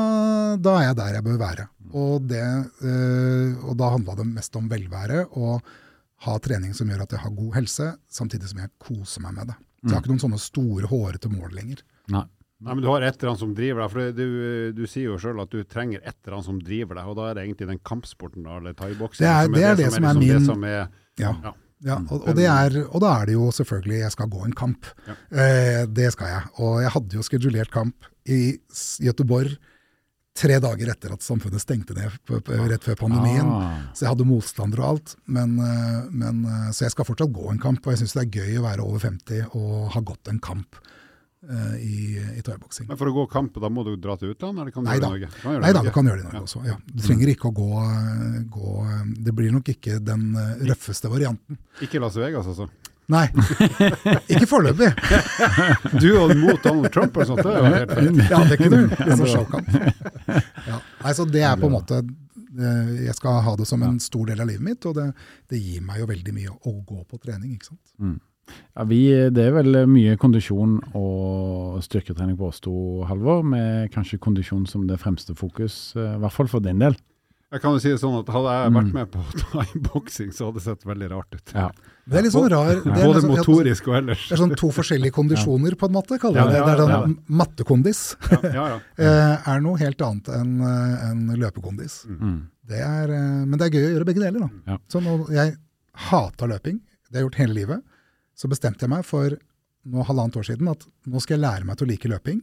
da 0.59 0.73
er 0.79 0.87
jeg 0.89 0.97
der 0.99 1.13
jeg 1.19 1.27
bør 1.27 1.37
være. 1.39 1.67
Og, 1.89 2.25
det, 2.29 2.41
eh, 2.85 3.53
og 3.65 3.77
da 3.79 3.93
handla 3.93 4.17
det 4.19 4.25
mest 4.29 4.57
om 4.59 4.67
velvære 4.69 5.27
og 5.39 5.61
ha 6.25 6.33
trening 6.43 6.73
som 6.75 6.89
gjør 6.91 7.05
at 7.05 7.13
jeg 7.15 7.23
har 7.23 7.31
god 7.37 7.53
helse, 7.55 7.85
samtidig 8.11 8.49
som 8.51 8.59
jeg 8.59 8.73
koser 8.83 9.23
meg 9.23 9.37
med 9.37 9.53
det. 9.53 9.55
Så 9.79 9.87
jeg 9.87 9.95
har 9.95 10.01
ikke 10.03 10.11
noen 10.11 10.25
sånne 10.25 10.41
store, 10.43 10.89
hårete 10.91 11.29
mål 11.31 11.53
lenger. 11.55 11.83
Nei. 12.11 12.25
Nei, 12.61 12.73
men 12.75 12.81
Du 12.83 12.89
har 12.91 13.01
et 13.07 13.15
eller 13.15 13.29
annet 13.31 13.39
som 13.39 13.53
driver 13.55 13.81
deg. 13.85 13.91
for 13.93 14.11
du, 14.11 14.71
du 14.75 14.81
sier 14.85 15.05
jo 15.13 15.17
sjøl 15.17 15.39
at 15.41 15.49
du 15.53 15.63
trenger 15.63 16.01
et 16.03 16.15
eller 16.25 16.35
annet 16.37 16.45
som 16.49 16.59
driver 16.59 16.95
deg. 16.99 17.05
og 17.07 17.15
Da 17.15 17.29
er 17.29 17.33
det 17.37 17.45
egentlig 17.47 17.67
den 17.69 17.79
kampsporten 17.79 18.43
da, 18.43 18.57
eller 18.59 18.73
thaiboksing 18.73 19.23
Det 19.23 19.31
er- 19.31 19.47
det 19.55 19.63
er 19.63 19.75
det 19.79 19.91
som 19.93 20.03
er 20.03 20.13
min- 20.19 20.27
det 20.37 20.45
som 20.45 20.63
er, 20.63 20.89
Ja. 21.17 21.33
ja. 21.43 21.53
Ja, 21.81 21.95
og, 22.11 22.27
og, 22.27 22.35
det 22.35 22.43
er, 22.43 22.73
og 22.91 22.99
da 22.99 23.21
er 23.21 23.25
det 23.27 23.33
jo 23.37 23.45
selvfølgelig 23.55 23.99
jeg 24.01 24.11
skal 24.11 24.27
gå 24.27 24.43
en 24.43 24.51
kamp. 24.51 24.85
Eh, 25.31 25.85
det 25.87 26.11
skal 26.11 26.27
jeg. 26.27 26.41
Og 26.59 26.81
jeg 26.81 26.91
hadde 26.91 27.15
jo 27.15 27.21
skedulert 27.23 27.71
kamp 27.71 27.95
i 28.27 28.59
Gøteborg 28.99 29.47
Göteborg 29.55 29.57
tre 30.35 30.59
dager 30.59 30.89
etter 30.91 31.13
at 31.13 31.23
samfunnet 31.23 31.59
stengte 31.63 31.95
ned 31.95 32.11
rett 32.69 32.83
før 32.83 32.95
pandemien. 32.99 33.47
Ah. 33.47 33.79
Så 33.93 34.01
jeg 34.03 34.09
hadde 34.11 34.27
motstander 34.27 34.79
og 34.83 34.89
alt. 34.91 35.15
Men, 35.25 35.57
eh, 35.59 36.03
men, 36.11 36.43
eh, 36.45 36.69
så 36.75 36.81
jeg 36.83 36.91
skal 36.91 37.05
fortsatt 37.05 37.31
gå 37.31 37.49
en 37.49 37.57
kamp, 37.59 37.79
og 37.87 37.91
jeg 37.95 37.99
syns 38.03 38.13
det 38.13 38.27
er 38.27 38.39
gøy 38.43 38.59
å 38.59 38.63
være 38.67 38.83
over 38.83 38.99
50 38.99 39.47
og 39.55 39.89
ha 39.91 40.01
gått 40.01 40.27
en 40.27 40.39
kamp 40.39 40.75
i, 41.79 42.17
i 42.35 42.41
thaiboksing. 42.43 42.87
Men 42.89 42.97
For 42.99 43.07
å 43.07 43.13
gå 43.15 43.23
kamp, 43.31 43.55
da 43.63 43.69
må 43.71 43.85
du 43.87 43.93
dra 43.95 44.17
til 44.19 44.33
utlandet, 44.33 44.59
eller 44.65 44.73
kan 44.75 44.83
du 44.83 44.89
Nei 44.89 44.97
gjøre 44.97 45.05
da. 45.05 45.07
det 45.07 45.13
Norge? 45.15 45.29
Kan 45.39 45.53
gjøre 45.53 45.61
det 45.61 45.63
Nei 45.63 45.69
i 45.69 45.73
da, 45.73 45.79
Norge. 45.79 45.89
du 45.89 45.95
kan 45.95 46.09
gjøre 46.09 46.19
det 46.19 46.25
i 46.25 46.27
Norge 46.27 46.41
også. 46.49 46.63
Ja. 46.67 46.75
Du 46.91 47.03
trenger 47.05 47.31
ikke 47.31 47.47
å 47.47 47.55
gå, 47.55 47.67
eh, 47.85 48.37
gå 48.57 48.73
eh, 48.83 49.01
Det 49.29 49.33
blir 49.37 49.53
nok 49.55 49.71
ikke 49.71 49.99
den 50.03 50.25
eh, 50.35 50.65
røffeste 50.73 51.11
varianten. 51.13 51.59
Ikke 51.85 52.01
Las 52.03 52.17
Vegas, 52.19 52.49
altså. 52.51 52.67
Nei, 53.09 53.23
ikke 54.35 54.45
foreløpig. 54.45 54.91
Du 55.97 56.09
og 56.19 56.35
mot 56.37 56.59
Donald 56.61 56.91
Trump 56.93 57.15
og 57.17 57.25
sånt, 57.31 57.39
det 57.41 57.55
er 57.55 57.63
jo 57.63 57.71
helt 57.73 57.93
fett. 57.97 58.19
Ja, 58.29 58.41
det 58.51 58.57
kunne 58.59 58.81
du. 58.83 58.99
En 59.07 59.17
sånn 59.23 59.31
showkamp. 59.31 59.71
Ja. 60.67 60.77
Nei, 61.01 61.13
så 61.17 61.25
det 61.25 61.41
er 61.47 61.55
på 61.57 61.71
en 61.71 61.73
måte 61.73 62.03
eh, 62.03 62.91
Jeg 63.07 63.15
skal 63.17 63.39
ha 63.47 63.55
det 63.57 63.65
som 63.65 63.81
en 63.87 63.97
stor 64.03 64.29
del 64.29 64.43
av 64.43 64.51
livet 64.51 64.61
mitt, 64.67 64.85
og 64.85 64.93
det, 64.99 65.07
det 65.49 65.57
gir 65.63 65.81
meg 65.87 66.03
jo 66.03 66.09
veldig 66.11 66.35
mye 66.37 66.53
å 66.53 66.75
gå 66.85 66.99
på 67.09 67.17
trening. 67.23 67.55
ikke 67.55 67.71
sant? 67.71 68.19
Ja, 68.75 68.85
vi, 68.89 69.01
det 69.35 69.45
er 69.49 69.55
vel 69.57 69.83
mye 69.89 70.15
kondisjon 70.19 70.79
og 70.97 71.79
styrketrening 71.85 72.37
på 72.39 72.49
oss 72.49 72.61
to, 72.63 72.73
Halvor, 73.09 73.43
med 73.43 73.91
kanskje 73.93 74.21
kondisjon 74.21 74.65
som 74.69 74.87
det 74.89 74.99
fremste 75.01 75.35
fokus, 75.37 75.95
eh, 75.97 76.15
i 76.15 76.21
hvert 76.23 76.35
fall 76.35 76.51
for 76.51 76.63
din 76.65 76.81
del. 76.81 76.97
Jeg 77.49 77.63
kan 77.63 77.73
jo 77.73 77.79
si 77.81 77.89
det 77.89 77.97
sånn 77.97 78.13
at 78.19 78.27
Hadde 78.29 78.51
jeg 78.53 78.73
vært 78.75 78.89
med 78.93 79.07
på 79.09 79.21
thaiboksing, 79.39 80.27
så 80.35 80.49
hadde 80.49 80.59
det 80.59 80.65
sett 80.67 80.83
veldig 80.85 81.07
rart 81.09 81.33
ut. 81.33 81.53
Ja. 81.55 81.69
Det 82.05 82.19
er 82.19 82.25
litt 82.27 82.33
sånn 82.35 82.45
rar 82.53 82.69
det 82.69 82.83
er, 82.83 82.93
Både 82.93 83.15
liksom, 83.15 83.33
motorisk 83.33 83.89
og 83.89 83.95
ellers. 83.99 84.27
det 84.29 84.35
er 84.35 84.41
sånn 84.43 84.53
to 84.57 84.69
forskjellige 84.73 85.15
kondisjoner, 85.15 85.77
på 85.77 85.89
en 85.89 85.95
måte. 85.95 86.19
kaller 86.21 86.43
jeg 86.43 86.51
det. 86.53 86.59
Ja, 86.59 86.67
Det 86.67 86.75
er 86.75 86.83
ja, 86.93 86.99
sånn 87.01 87.17
Mattekondis 87.41 88.03
Ja, 88.29 88.39
ja, 88.53 88.67
ja. 88.75 88.77
eh, 89.07 89.49
er 89.53 89.65
noe 89.65 89.81
helt 89.81 90.05
annet 90.05 90.29
enn 90.37 90.53
en 90.61 91.25
løpekondis. 91.41 92.03
Mm. 92.05 92.37
Det 92.69 92.83
er, 92.85 93.15
eh, 93.17 93.41
men 93.49 93.57
det 93.57 93.69
er 93.69 93.77
gøy 93.79 93.87
å 93.87 93.93
gjøre 93.95 94.09
begge 94.11 94.25
deler. 94.27 94.45
da. 94.45 94.73
Ja. 94.75 94.79
Så 94.93 95.01
nå, 95.01 95.17
jeg 95.33 95.57
hata 96.09 96.49
løping, 96.53 96.77
det 97.09 97.17
har 97.17 97.23
jeg 97.23 97.29
gjort 97.31 97.41
hele 97.41 97.57
livet. 97.57 97.88
Så 98.39 98.47
bestemte 98.51 98.85
jeg 98.85 98.91
meg 98.93 99.03
for 99.07 99.35
nå 99.89 100.05
halvannet 100.07 100.37
år 100.39 100.47
siden 100.47 100.69
at 100.71 100.85
nå 101.09 101.21
skal 101.23 101.37
jeg 101.37 101.43
lære 101.43 101.67
meg 101.67 101.79
til 101.79 101.87
å 101.87 101.91
like 101.91 102.11
løping. 102.11 102.39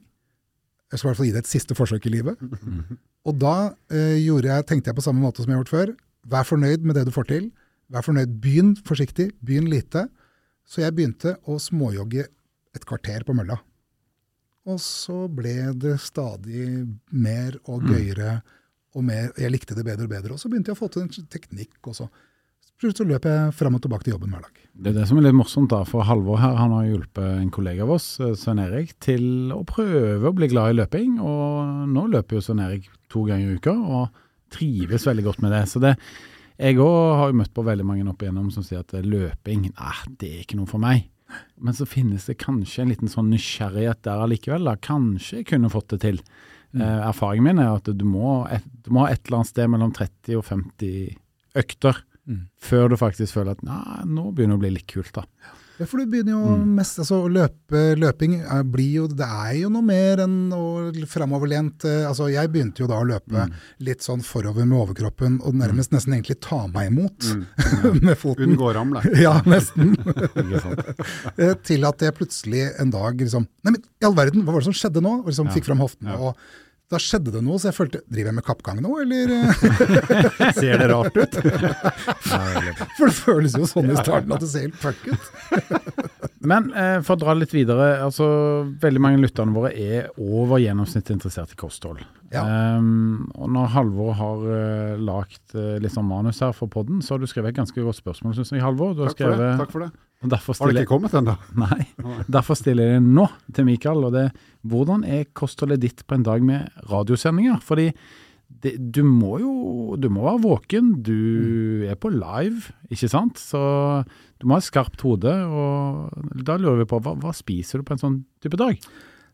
Jeg 0.93 0.99
skal 0.99 1.09
i 1.09 1.11
hvert 1.11 1.21
fall 1.21 1.29
gi 1.29 1.35
det 1.35 1.43
et 1.43 1.51
siste 1.51 1.77
forsøk 1.77 2.09
i 2.09 2.13
livet. 2.15 2.43
Og 3.27 3.39
da 3.41 3.55
eh, 3.91 4.21
jeg, 4.23 4.67
tenkte 4.69 4.93
jeg 4.93 4.99
på 4.99 5.05
samme 5.05 5.25
måte 5.25 5.43
som 5.43 5.51
jeg 5.51 5.59
har 5.59 5.65
gjort 5.65 5.75
før. 5.75 5.95
Vær 6.31 6.47
fornøyd 6.47 6.85
med 6.87 6.99
det 6.99 7.07
du 7.09 7.15
får 7.15 7.31
til. 7.31 7.49
Vær 7.93 8.07
fornøyd. 8.07 8.37
Begynn 8.43 8.75
forsiktig, 8.87 9.33
begynn 9.43 9.71
lite. 9.71 10.07
Så 10.67 10.83
jeg 10.83 10.95
begynte 10.95 11.37
å 11.47 11.59
småjogge 11.63 12.27
et 12.77 12.87
kvarter 12.87 13.27
på 13.27 13.35
mølla. 13.37 13.59
Og 14.67 14.81
så 14.83 15.27
ble 15.31 15.73
det 15.79 15.95
stadig 16.03 16.85
mer 17.15 17.59
og 17.71 17.87
gøyere 17.87 18.41
og 18.97 19.05
mer. 19.07 19.31
Jeg 19.39 19.53
likte 19.55 19.77
det 19.79 19.87
bedre 19.87 20.09
og 20.09 20.15
bedre. 20.15 20.35
Og 20.35 20.43
så 20.43 20.51
begynte 20.51 20.73
jeg 20.73 20.79
å 20.79 20.81
få 20.81 20.91
til 20.91 21.07
en 21.07 21.31
teknikk. 21.31 21.79
og 21.87 21.99
så 22.77 22.89
løper 22.93 23.09
løp 23.09 23.27
jeg 23.31 23.53
fram 23.57 23.77
og 23.79 23.83
tilbake 23.85 24.05
til 24.05 24.17
jobben 24.17 24.35
hver 24.35 24.45
dag. 24.45 24.63
Det 24.77 24.91
er 24.91 24.97
det 24.99 25.07
som 25.09 25.17
er 25.17 25.25
litt 25.25 25.37
morsomt, 25.37 25.71
da, 25.73 25.81
for 25.89 26.05
Halvor 26.05 26.37
her 26.43 26.59
han 26.59 26.75
har 26.77 26.85
hjulpet 26.85 27.39
en 27.41 27.51
kollega 27.55 27.87
av 27.87 27.95
oss, 27.95 28.21
eh, 28.21 28.35
Svein 28.37 28.61
Erik, 28.61 28.93
til 29.01 29.53
å 29.55 29.63
prøve 29.65 30.29
å 30.29 30.35
bli 30.37 30.51
glad 30.53 30.75
i 30.75 30.77
løping. 30.77 31.15
Og 31.25 31.87
nå 31.89 32.03
løper 32.13 32.37
jo 32.37 32.45
Svein 32.45 32.61
Erik 32.61 32.91
to 33.09 33.25
ganger 33.25 33.55
i 33.55 33.57
uka, 33.57 33.73
og 33.73 34.11
trives 34.53 35.07
veldig 35.09 35.25
godt 35.25 35.41
med 35.41 35.55
det. 35.57 35.63
Så 35.73 35.81
det, 35.81 35.95
jeg 36.61 36.77
òg 36.77 37.17
har 37.17 37.33
jo 37.33 37.39
møtt 37.41 37.55
på 37.57 37.65
veldig 37.65 37.87
mange 37.89 38.05
opp 38.13 38.21
igjennom 38.21 38.51
som 38.53 38.67
sier 38.67 38.85
at 38.85 38.93
løping, 38.93 39.71
nei, 39.71 39.97
det 40.21 40.29
er 40.29 40.43
ikke 40.45 40.59
noe 40.61 40.69
for 40.69 40.83
meg. 40.83 41.09
Men 41.57 41.75
så 41.75 41.87
finnes 41.89 42.29
det 42.29 42.37
kanskje 42.45 42.85
en 42.85 42.93
liten 42.93 43.11
sånn 43.11 43.33
nysgjerrighet 43.33 44.05
der 44.05 44.21
allikevel. 44.27 44.69
da. 44.69 44.77
Kanskje 44.77 45.41
jeg 45.41 45.49
kunne 45.55 45.73
fått 45.73 45.95
det 45.95 46.03
til. 46.05 46.21
Eh, 46.77 47.01
erfaringen 47.09 47.49
min 47.49 47.65
er 47.65 47.79
at 47.81 47.89
du 47.89 48.05
må, 48.05 48.45
et, 48.53 48.65
du 48.85 48.93
må 48.93 49.07
ha 49.07 49.15
et 49.15 49.25
eller 49.25 49.41
annet 49.41 49.53
sted 49.55 49.73
mellom 49.73 49.97
30 49.97 50.37
og 50.37 50.45
50 50.45 51.17
økter 51.57 52.05
Mm. 52.27 52.49
før 52.59 52.89
du 52.91 52.97
faktisk 52.99 53.37
føler 53.39 53.55
at 53.55 53.63
nei, 53.63 54.03
nå 54.11 54.31
begynner 54.35 54.57
det 54.57 54.61
å 54.61 54.65
bli 54.65 54.75
litt 54.81 54.89
kult. 54.91 55.13
da. 55.15 55.23
Ja, 55.77 55.85
for 55.85 56.01
du 56.01 56.09
begynner 56.09 56.33
jo 56.33 56.55
mest 56.65 56.97
altså, 57.03 57.19
løpe, 57.29 57.81
Løping 58.01 58.39
er, 58.41 58.63
blir 58.65 58.95
jo 59.03 59.09
Det 59.13 59.27
er 59.29 59.59
jo 59.59 59.69
noe 59.69 59.85
mer 59.85 60.23
enn 60.25 60.37
framoverlent 61.05 61.85
eh, 61.85 62.07
altså, 62.09 62.31
Jeg 62.33 62.49
begynte 62.55 62.81
jo 62.81 62.89
da 62.89 62.97
å 63.03 63.05
løpe 63.05 63.45
litt 63.85 64.01
sånn 64.01 64.23
forover 64.25 64.65
med 64.65 64.79
overkroppen, 64.79 65.37
og 65.45 65.59
nærmest 65.61 65.93
nesten 65.93 66.17
egentlig 66.17 66.39
ta 66.41 66.63
meg 66.73 66.89
imot 66.95 67.29
med 68.07 68.17
foten. 68.17 68.55
Unngå 68.55 68.73
ramle. 68.73 69.05
Ja, 69.27 69.37
nesten. 69.45 69.93
Eh, 71.37 71.53
Til 71.67 71.85
at 71.85 72.01
jeg 72.03 72.15
plutselig 72.17 72.63
en 72.81 72.91
dag 72.95 73.19
liksom 73.21 73.45
Nei, 73.67 73.75
men 73.75 73.83
i 73.83 74.07
all 74.09 74.17
verden, 74.17 74.45
hva 74.47 74.55
var 74.55 74.63
det 74.65 74.71
som 74.71 74.77
skjedde 74.77 75.03
nå? 75.05 75.19
Og 75.23 75.29
liksom 75.29 75.51
fikk 75.53 75.67
fram 75.69 75.83
hoftene. 75.83 76.17
og 76.17 76.39
da 76.87 77.01
skjedde 77.03 77.33
det 77.35 77.41
noe, 77.43 77.59
så 77.59 77.73
jeg 77.73 77.77
følte 77.77 78.01
Driver 78.07 78.31
jeg 78.31 78.37
med 78.37 78.47
kappgang 78.47 78.79
nå, 78.85 78.93
eller? 79.03 79.33
Ser 80.59 80.79
det 80.79 80.87
rart 80.93 81.17
ut? 81.19 81.39
For 82.97 83.09
det 83.09 83.17
føles 83.17 83.57
jo 83.59 83.67
sånn 83.67 83.91
i 83.91 83.97
starten 83.99 84.35
at 84.37 84.45
det 84.45 84.51
ser 84.53 84.69
helt 84.69 84.79
fuck 84.79 85.03
ut. 85.11 85.27
Men 86.47 86.69
eh, 86.79 87.01
for 87.03 87.17
å 87.17 87.19
dra 87.25 87.33
litt 87.35 87.51
videre, 87.51 87.97
altså 88.05 88.27
veldig 88.79 89.01
mange 89.03 89.19
lytterne 89.19 89.51
våre 89.57 89.73
er 89.75 90.13
over 90.15 90.61
gjennomsnittet 90.63 91.17
interessert 91.17 91.57
i 91.57 91.59
kosthold. 91.59 92.05
Ja. 92.31 92.45
Um, 92.79 93.27
og 93.35 93.51
når 93.57 93.73
Halvor 93.75 94.13
har 94.15 94.45
uh, 94.47 94.93
lagt 95.01 95.57
uh, 95.59 95.75
litt 95.83 95.95
sånn 95.95 96.07
manus 96.07 96.39
her 96.45 96.55
for 96.55 96.71
podden, 96.71 97.01
så 97.03 97.17
har 97.17 97.23
du 97.23 97.27
skrevet 97.31 97.51
et 97.51 97.59
ganske 97.59 97.83
godt 97.83 97.99
spørsmål, 97.99 98.37
syns 98.39 98.55
jeg, 98.55 98.63
Halvor. 98.63 98.95
Du 98.95 99.03
har 99.03 99.11
Takk 99.11 99.25
for 99.27 99.43
det. 99.43 99.51
Takk 99.65 99.75
for 99.75 99.87
det. 99.89 99.91
Har 100.25 100.73
det 100.73 100.87
ikke 100.87 100.95
kommet 100.95 101.15
ennå? 101.19 101.35
Nei, 101.61 101.85
derfor 102.33 102.57
stiller 102.59 102.95
jeg 102.95 103.03
nå 103.05 103.27
til 103.55 103.67
Mikael. 103.69 104.07
Og 104.09 104.15
det 104.15 104.29
hvordan 104.67 105.05
er 105.05 105.27
kostholdet 105.37 105.83
ditt 105.83 106.07
på 106.09 106.17
en 106.17 106.25
dag 106.27 106.45
med 106.45 106.71
radiosendinger? 106.91 107.61
Fordi 107.63 107.91
det, 108.63 108.77
du 108.79 109.03
må 109.05 109.37
jo 109.43 109.97
du 110.01 110.09
må 110.13 110.25
være 110.25 110.43
våken. 110.47 110.95
Du 111.05 111.85
er 111.87 111.99
på 112.01 112.13
live, 112.15 112.73
ikke 112.89 113.11
sant? 113.13 113.43
Så 113.43 113.61
du 114.41 114.47
må 114.47 114.57
ha 114.57 114.63
et 114.63 114.69
skarpt 114.69 115.05
hode. 115.07 115.35
Og 115.47 116.41
da 116.47 116.57
lurer 116.61 116.83
vi 116.83 116.89
på 116.91 117.03
hva, 117.03 117.17
hva 117.21 117.35
spiser 117.37 117.83
du 117.83 117.87
på 117.87 117.97
en 117.97 118.03
sånn 118.03 118.19
type 118.43 118.59
dag? 118.61 118.81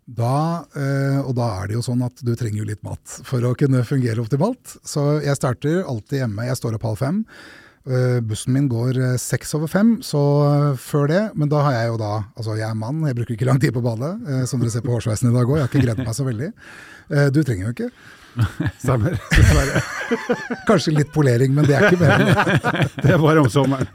Da, 0.02 0.66
eh, 0.74 1.20
og 1.22 1.36
da 1.38 1.48
er 1.60 1.70
det 1.70 1.76
jo 1.76 1.84
sånn 1.86 2.02
at 2.02 2.24
du 2.26 2.32
trenger 2.34 2.64
jo 2.64 2.70
litt 2.72 2.82
mat 2.82 3.20
for 3.26 3.44
å 3.46 3.54
kunne 3.58 3.84
fungere 3.86 4.24
optimalt. 4.24 4.76
Så 4.82 5.22
jeg 5.22 5.38
starter 5.38 5.84
alltid 5.86 6.24
hjemme. 6.24 6.48
Jeg 6.48 6.58
står 6.58 6.78
opp 6.78 6.88
halv 6.90 7.04
fem. 7.04 7.20
Eh, 7.82 8.20
bussen 8.22 8.54
min 8.54 8.68
går 8.70 8.94
eh, 8.94 9.16
seks 9.18 9.56
over 9.58 9.66
fem, 9.66 9.96
så 10.06 10.20
eh, 10.46 10.76
før 10.78 11.08
det 11.10 11.22
Men 11.34 11.48
da 11.50 11.64
har 11.66 11.72
jeg 11.74 11.88
jo 11.88 11.96
da 11.98 12.10
Altså, 12.38 12.54
jeg 12.54 12.68
er 12.68 12.76
mann, 12.78 13.00
jeg 13.08 13.16
bruker 13.18 13.34
ikke 13.34 13.48
lang 13.48 13.58
tid 13.58 13.74
på 13.74 13.82
badet, 13.82 14.12
som 14.46 14.62
dere 14.62 14.70
ser 14.70 14.84
på 14.86 14.94
hårsveisen 14.94 15.32
i 15.32 15.34
dag 15.34 15.42
òg. 15.48 15.56
Jeg 15.58 15.66
har 15.66 15.70
ikke 15.72 15.82
greid 15.88 16.02
meg 16.04 16.14
så 16.14 16.26
veldig. 16.26 16.50
Du 17.34 17.40
trenger 17.42 17.66
jo 17.66 17.72
ikke. 17.74 17.88
Stemmer. 18.82 19.18
Kanskje 20.68 20.94
litt 20.94 21.10
polering, 21.14 21.52
men 21.56 21.66
det 21.68 21.76
er 21.76 21.88
ikke 21.88 22.00
meningen. 22.00 22.70
Det 23.02 23.12
er 23.16 23.20
bare 23.20 23.42
om 23.42 23.50
sommeren. 23.52 23.90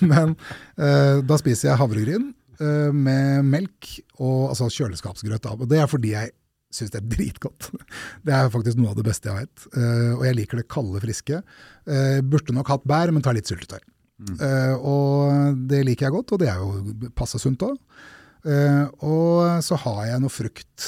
Men 0.00 0.34
eh, 0.80 1.20
da 1.28 1.38
spiser 1.40 1.72
jeg 1.72 1.80
havregryn 1.82 2.30
med 2.58 3.44
melk 3.46 3.92
og 4.18 4.48
altså 4.50 4.66
kjøleskapsgrøt. 4.72 5.44
Og 5.52 5.68
det 5.70 5.78
er 5.78 5.90
fordi 5.90 6.16
jeg 6.16 6.32
syns 6.74 6.92
det 6.92 7.00
er 7.00 7.08
dritgodt. 7.14 7.70
Det 8.26 8.34
er 8.34 8.50
faktisk 8.52 8.80
noe 8.80 8.92
av 8.92 8.98
det 8.98 9.06
beste 9.08 9.30
jeg 9.30 9.46
vet. 9.46 9.68
Eh, 9.72 10.12
og 10.16 10.26
jeg 10.26 10.36
liker 10.36 10.60
det 10.60 10.68
kalde, 10.70 11.00
friske. 11.04 11.40
Uh, 11.88 12.20
burde 12.20 12.54
nok 12.56 12.68
hatt 12.74 12.86
bær, 12.88 13.12
men 13.14 13.24
tar 13.24 13.36
litt 13.36 13.48
syltetøy. 13.48 13.80
Eh, 14.18 14.74
og 14.74 15.58
det 15.70 15.84
liker 15.86 16.08
jeg 16.08 16.14
godt, 16.16 16.32
og 16.34 16.40
det 16.42 16.48
er 16.50 16.58
jo 16.58 17.10
passe 17.16 17.38
sunt 17.38 17.62
òg. 17.62 17.76
og 19.06 19.62
så 19.62 19.76
har 19.84 20.00
jeg 20.08 20.22
noe 20.22 20.32
frukt 20.32 20.86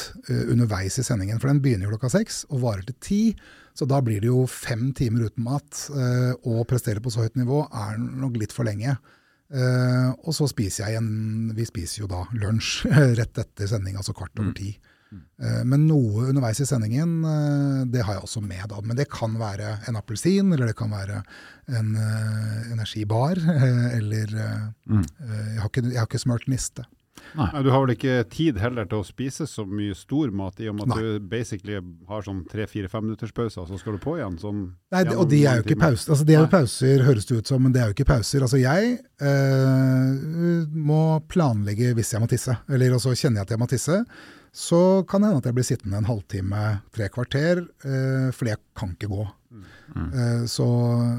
underveis 0.51 0.99
i 0.99 1.05
sendingen, 1.07 1.39
for 1.39 1.51
den 1.51 1.61
begynner 1.63 1.91
klokka 1.93 2.11
seks 2.11 2.45
og 2.51 2.63
varer 2.65 2.83
til 2.89 2.97
ti. 3.01 3.21
Så 3.79 3.87
da 3.87 4.01
blir 4.03 4.21
det 4.23 4.31
jo 4.31 4.45
fem 4.51 4.91
timer 4.99 5.29
uten 5.31 5.45
mat. 5.47 5.87
og 6.43 6.67
prestere 6.67 7.01
på 7.01 7.11
så 7.11 7.23
høyt 7.23 7.39
nivå 7.39 7.63
er 7.71 7.99
nok 7.99 8.39
litt 8.39 8.53
for 8.53 8.67
lenge. 8.67 8.97
Og 10.27 10.35
så 10.35 10.47
spiser 10.51 10.85
jeg 10.85 10.95
igjen 10.95 11.55
Vi 11.55 11.67
spiser 11.67 12.03
jo 12.03 12.11
da 12.11 12.25
lunsj 12.35 12.87
rett 13.21 13.39
etter 13.39 13.71
sending, 13.71 13.97
altså 13.97 14.15
kvart 14.15 14.43
over 14.43 14.55
ti. 14.59 14.75
Eh, 14.75 14.90
men 15.65 15.87
noe 15.89 16.29
underveis 16.31 16.61
i 16.63 16.67
sendingen, 16.69 17.17
eh, 17.25 17.81
det 17.91 18.05
har 18.07 18.15
jeg 18.19 18.23
også 18.29 18.43
med. 18.45 18.69
da. 18.71 18.79
Men 18.85 18.97
det 18.97 19.09
kan 19.11 19.35
være 19.41 19.79
en 19.89 19.97
appelsin, 19.99 20.53
eller 20.55 20.67
det 20.71 20.77
kan 20.79 20.91
være 20.95 21.23
en 21.69 21.97
eh, 21.97 22.73
energibar. 22.73 23.37
eh, 23.39 23.91
eller 23.99 24.37
eh, 24.39 24.65
Mm. 24.91 25.03
eh, 25.03 25.55
jeg, 25.55 25.61
har 25.61 25.69
ikke, 25.71 25.83
jeg 25.91 25.99
har 25.99 26.07
ikke 26.11 26.19
smørt 26.27 26.49
niste. 26.49 26.85
Nei, 27.37 27.63
du 27.63 27.69
har 27.71 27.83
vel 27.85 27.93
ikke 27.95 28.25
tid 28.33 28.57
heller 28.59 28.87
til 28.89 29.03
å 29.03 29.07
spise 29.07 29.45
så 29.47 29.63
mye 29.69 29.95
stor 29.95 30.31
mat, 30.35 30.57
i 30.59 30.67
og 30.71 30.75
med 30.79 30.87
at 30.89 30.97
Nei. 30.97 31.03
du 31.21 31.27
basically 31.31 31.77
har 32.09 32.25
sånn 32.27 32.41
tre-fire-fem 32.51 33.05
minutters 33.05 33.31
pauser, 33.37 33.67
så 33.69 33.79
skal 33.79 33.95
du 33.95 34.01
på 34.03 34.17
igjen 34.19 34.39
sånn 34.41 34.63
Nei, 34.91 35.03
og 35.15 35.29
de 35.31 35.43
er 35.47 35.61
jo 35.61 35.67
ikke 35.67 35.79
pauser. 35.79 36.11
Altså, 36.15 36.25
de 36.27 36.35
er 36.35 36.41
jo 36.41 36.51
pauser, 36.51 37.05
høres 37.07 37.29
det 37.29 37.37
ut 37.43 37.47
som, 37.53 37.63
men 37.63 37.73
det 37.77 37.83
er 37.85 37.91
jo 37.93 37.95
ikke 37.99 38.09
pauser. 38.09 38.43
Altså, 38.47 38.59
jeg 38.59 38.97
eh, 39.21 40.67
må 40.91 41.03
planlegge 41.31 41.93
hvis 41.99 42.13
jeg 42.15 42.23
må 42.25 42.29
tisse, 42.31 42.57
eller 42.71 42.99
så 43.03 43.15
kjenner 43.15 43.43
jeg 43.43 43.49
at 43.49 43.55
jeg 43.55 43.63
må 43.63 43.69
tisse. 43.71 44.01
Så 44.53 45.07
kan 45.07 45.23
det 45.23 45.29
hende 45.31 45.39
at 45.43 45.47
jeg 45.47 45.55
blir 45.55 45.67
sittende 45.69 45.99
en 46.01 46.09
halvtime, 46.09 46.63
tre 46.93 47.07
kvarter, 47.09 47.61
for 47.83 48.33
fordi 48.41 48.51
jeg 48.51 48.59
kan 48.77 48.95
ikke 48.97 49.09
gå. 49.13 49.27
Eh, 49.97 50.43
så 50.51 50.67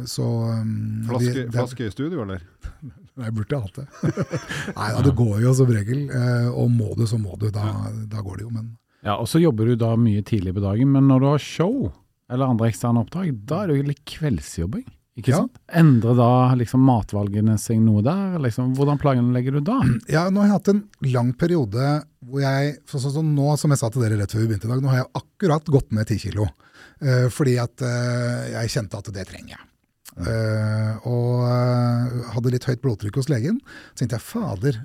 så 0.08 0.26
um, 0.62 1.04
Flaske, 1.08 1.34
de- 1.34 1.46
det- 1.46 1.52
flaske 1.56 1.88
i 1.88 1.92
studio, 1.92 2.22
eller? 2.24 2.42
Nei, 3.18 3.26
Jeg 3.28 3.34
burde 3.36 3.60
hatt 3.62 3.76
det. 3.76 3.88
Nei 4.78 4.90
da, 4.96 5.02
det 5.04 5.16
går 5.20 5.42
jo 5.44 5.54
som 5.58 5.68
regel. 5.72 6.06
eh, 6.10 6.48
og 6.52 6.70
må 6.72 6.94
du, 6.96 7.06
så 7.08 7.20
må 7.20 7.38
du. 7.40 7.50
Da, 7.52 7.66
da 8.12 8.22
går 8.24 8.38
det 8.42 8.46
jo, 8.48 8.52
men 8.56 8.70
Ja, 9.04 9.16
og 9.18 9.28
så 9.28 9.40
jobber 9.42 9.66
du 9.72 9.76
da 9.76 9.96
mye 10.00 10.22
tidlig 10.24 10.54
på 10.56 10.62
dagen, 10.64 10.92
men 10.94 11.08
når 11.10 11.20
du 11.24 11.28
har 11.32 11.40
show 11.44 11.92
eller 12.32 12.48
andre 12.48 12.70
eksterne 12.72 13.02
oppdrag, 13.04 13.34
da 13.50 13.64
er 13.64 13.68
det 13.72 13.78
jo 13.82 13.88
litt 13.90 14.04
kveldsjobbing. 14.08 14.86
Ikke 15.20 15.34
Ja. 15.34 15.42
sant? 15.42 15.58
Endrer 15.76 16.16
da 16.16 16.56
liksom 16.56 16.84
matvalgene 16.88 17.58
seg 17.60 17.82
noe 17.84 18.02
der? 18.06 18.38
Liksom, 18.40 18.72
hvordan 18.78 19.00
planlegger 19.02 19.58
du 19.58 19.62
da? 19.68 19.80
Ja, 20.08 20.30
nå 20.30 20.40
har 20.40 20.48
jeg 20.48 20.56
hatt 20.56 20.70
en 20.72 20.84
lang 21.12 21.34
periode 21.34 21.90
hvor 22.24 22.40
jeg, 22.44 22.78
så, 22.88 23.02
så, 23.02 23.12
som 23.12 23.34
nå, 23.36 23.58
som 23.60 23.74
jeg 23.74 23.82
sa 23.82 23.90
til 23.92 24.06
dere 24.06 24.20
rett 24.22 24.32
før 24.32 24.46
vi 24.46 24.52
begynte 24.54 24.70
i 24.70 24.72
dag, 24.72 24.82
nå 24.84 24.92
har 24.94 25.02
jeg 25.02 25.12
akkurat 25.20 25.66
gått 25.74 25.92
ned 25.92 26.08
10 26.08 26.22
kilo. 26.30 26.48
Uh, 27.02 27.28
fordi 27.34 27.58
at 27.60 27.82
uh, 27.82 28.46
jeg 28.54 28.72
kjente 28.76 28.98
at 29.02 29.12
det 29.12 29.26
trenger 29.28 29.56
jeg. 29.58 29.68
Uh, 30.22 31.08
og 31.08 32.32
hadde 32.36 32.52
litt 32.54 32.68
høyt 32.68 32.82
blodtrykk 32.84 33.20
hos 33.22 33.30
legen. 33.32 33.58
Så 33.92 34.04
tenkte 34.04 34.20
jeg 34.20 34.28
fader, 34.28 34.80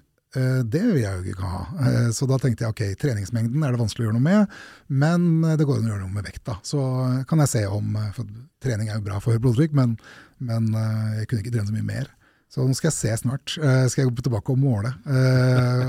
det 0.66 0.82
vil 0.84 1.00
jeg 1.02 1.20
jo 1.22 1.32
ikke 1.34 1.48
ha. 1.50 1.62
Eh, 1.86 2.08
så 2.16 2.26
da 2.30 2.38
tenkte 2.42 2.66
jeg 2.66 2.74
ok, 2.74 2.82
treningsmengden 3.00 3.62
er 3.64 3.72
det 3.74 3.80
vanskelig 3.80 4.04
å 4.04 4.08
gjøre 4.10 4.18
noe 4.18 4.26
med, 4.26 4.56
men 5.02 5.26
eh, 5.44 5.56
det 5.60 5.66
går 5.68 5.80
an 5.80 5.88
å 5.88 5.92
gjøre 5.94 6.04
noe 6.04 6.16
med 6.18 6.28
vekta. 6.28 6.58
Så 6.66 6.82
eh, 7.06 7.22
kan 7.30 7.42
jeg 7.44 7.52
se 7.54 7.64
om 7.70 7.96
eh, 8.00 8.10
For 8.16 8.28
trening 8.62 8.90
er 8.90 9.00
jo 9.00 9.06
bra 9.08 9.20
for 9.22 9.40
blodtrykk, 9.42 9.74
men, 9.78 9.96
men 10.44 10.68
eh, 10.74 11.20
jeg 11.22 11.30
kunne 11.30 11.44
ikke 11.44 11.54
trene 11.56 11.70
så 11.70 11.76
mye 11.76 11.90
mer. 11.92 12.12
Så 12.52 12.62
nå 12.64 12.76
skal 12.78 12.92
jeg 12.92 12.96
se 13.00 13.14
snart. 13.24 13.56
Eh, 13.58 13.84
skal 13.90 14.04
jeg 14.04 14.12
gå 14.12 14.22
tilbake 14.28 14.54
og 14.54 14.60
måle 14.62 14.92
eh, 15.10 15.88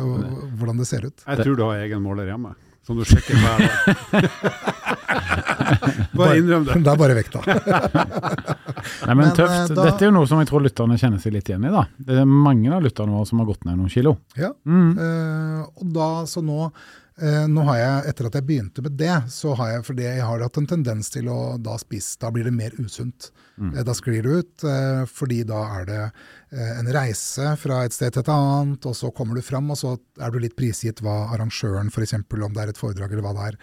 hvordan 0.57 0.79
det 0.81 0.87
ser 0.89 1.05
ut. 1.05 1.21
Jeg 1.27 1.43
tror 1.45 1.59
du 1.59 1.63
har 1.67 1.83
egen 1.85 2.01
måler 2.03 2.31
hjemme, 2.31 2.55
som 2.87 2.97
du 2.97 3.03
sjekker 3.07 3.35
hver 3.35 3.57
dag. 3.59 3.71
Bare 6.17 6.37
innrøm 6.39 6.63
det. 6.67 6.77
Det 6.83 6.91
er 6.91 6.99
bare 6.99 7.15
vekta. 7.17 7.41
Nei, 9.07 9.13
men, 9.13 9.21
Men, 9.21 9.31
tøft. 9.35 9.55
eh, 9.57 9.73
da- 9.75 9.85
Dette 9.89 10.05
er 10.05 10.09
jo 10.09 10.15
noe 10.15 10.29
som 10.29 10.39
jeg 10.41 10.49
tror 10.49 10.63
lytterne 10.65 10.97
kjenner 10.99 11.21
seg 11.21 11.35
litt 11.35 11.49
igjen 11.51 11.65
i. 11.67 11.71
da. 11.73 11.83
Det 11.97 12.17
er 12.21 12.29
mange 12.29 12.71
av 12.73 12.83
lytterne 12.85 13.13
våre 13.17 13.27
som 13.29 13.41
har 13.43 13.49
gått 13.49 13.65
ned 13.67 13.77
noen 13.79 13.91
kilo. 13.93 14.15
Ja. 14.39 14.51
Mm. 14.65 14.89
uh, 14.97 15.61
og 15.81 15.91
da, 15.95 16.07
så 16.29 16.43
nå, 16.45 16.69
nå 17.17 17.63
har 17.65 17.77
jeg, 17.79 18.01
etter 18.11 18.27
at 18.27 18.35
jeg 18.37 18.45
begynte 18.45 18.83
med 18.85 18.93
det, 18.99 19.15
så 19.33 19.55
har 19.57 19.71
jeg, 19.71 19.85
fordi 19.87 20.03
jeg 20.05 20.21
har 20.21 20.43
hatt 20.45 20.59
en 20.61 20.69
tendens 20.69 21.09
til 21.09 21.31
å 21.33 21.57
da 21.57 21.73
spise, 21.81 22.19
da 22.21 22.29
blir 22.33 22.45
det 22.45 22.53
mer 22.53 22.75
usunt. 22.77 23.31
Eh, 23.57 23.83
da 23.83 23.93
sklir 23.97 24.23
det 24.23 24.29
ut, 24.29 24.63
eh, 24.63 25.03
fordi 25.09 25.41
da 25.47 25.61
er 25.79 25.85
det 25.87 26.01
eh, 26.03 26.73
en 26.77 26.89
reise 26.93 27.55
fra 27.57 27.79
et 27.85 27.95
sted 27.95 28.13
til 28.13 28.21
et 28.21 28.29
annet, 28.29 28.85
og 28.85 28.95
så 28.95 29.09
kommer 29.15 29.37
du 29.37 29.41
fram, 29.41 29.71
og 29.73 29.79
så 29.79 29.95
er 30.21 30.33
du 30.33 30.39
litt 30.41 30.55
prisgitt 30.59 31.01
hva 31.01 31.31
arrangøren, 31.33 31.89
f.eks. 31.89 32.13
om 32.13 32.53
det 32.53 32.63
er 32.63 32.73
et 32.73 32.81
foredrag 32.81 33.11
eller 33.11 33.25
hva 33.25 33.33
det 33.37 33.47
er, 33.51 33.57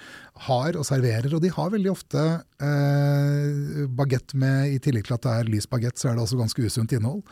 har 0.48 0.78
og 0.80 0.86
serverer. 0.88 1.30
Og 1.34 1.44
de 1.44 1.52
har 1.55 1.70
veldig 1.70 1.92
ofte 1.92 2.24
eh, 2.59 3.84
bagett 4.00 4.34
med, 4.34 4.74
i 4.74 4.80
tillegg 4.82 5.07
til 5.07 5.18
at 5.18 5.28
det 5.28 5.36
er 5.38 5.52
lys 5.55 5.70
bagett, 5.70 6.00
så 6.00 6.11
er 6.11 6.18
det 6.18 6.26
også 6.26 6.40
ganske 6.42 6.66
usunt 6.66 6.96
innhold. 6.96 7.22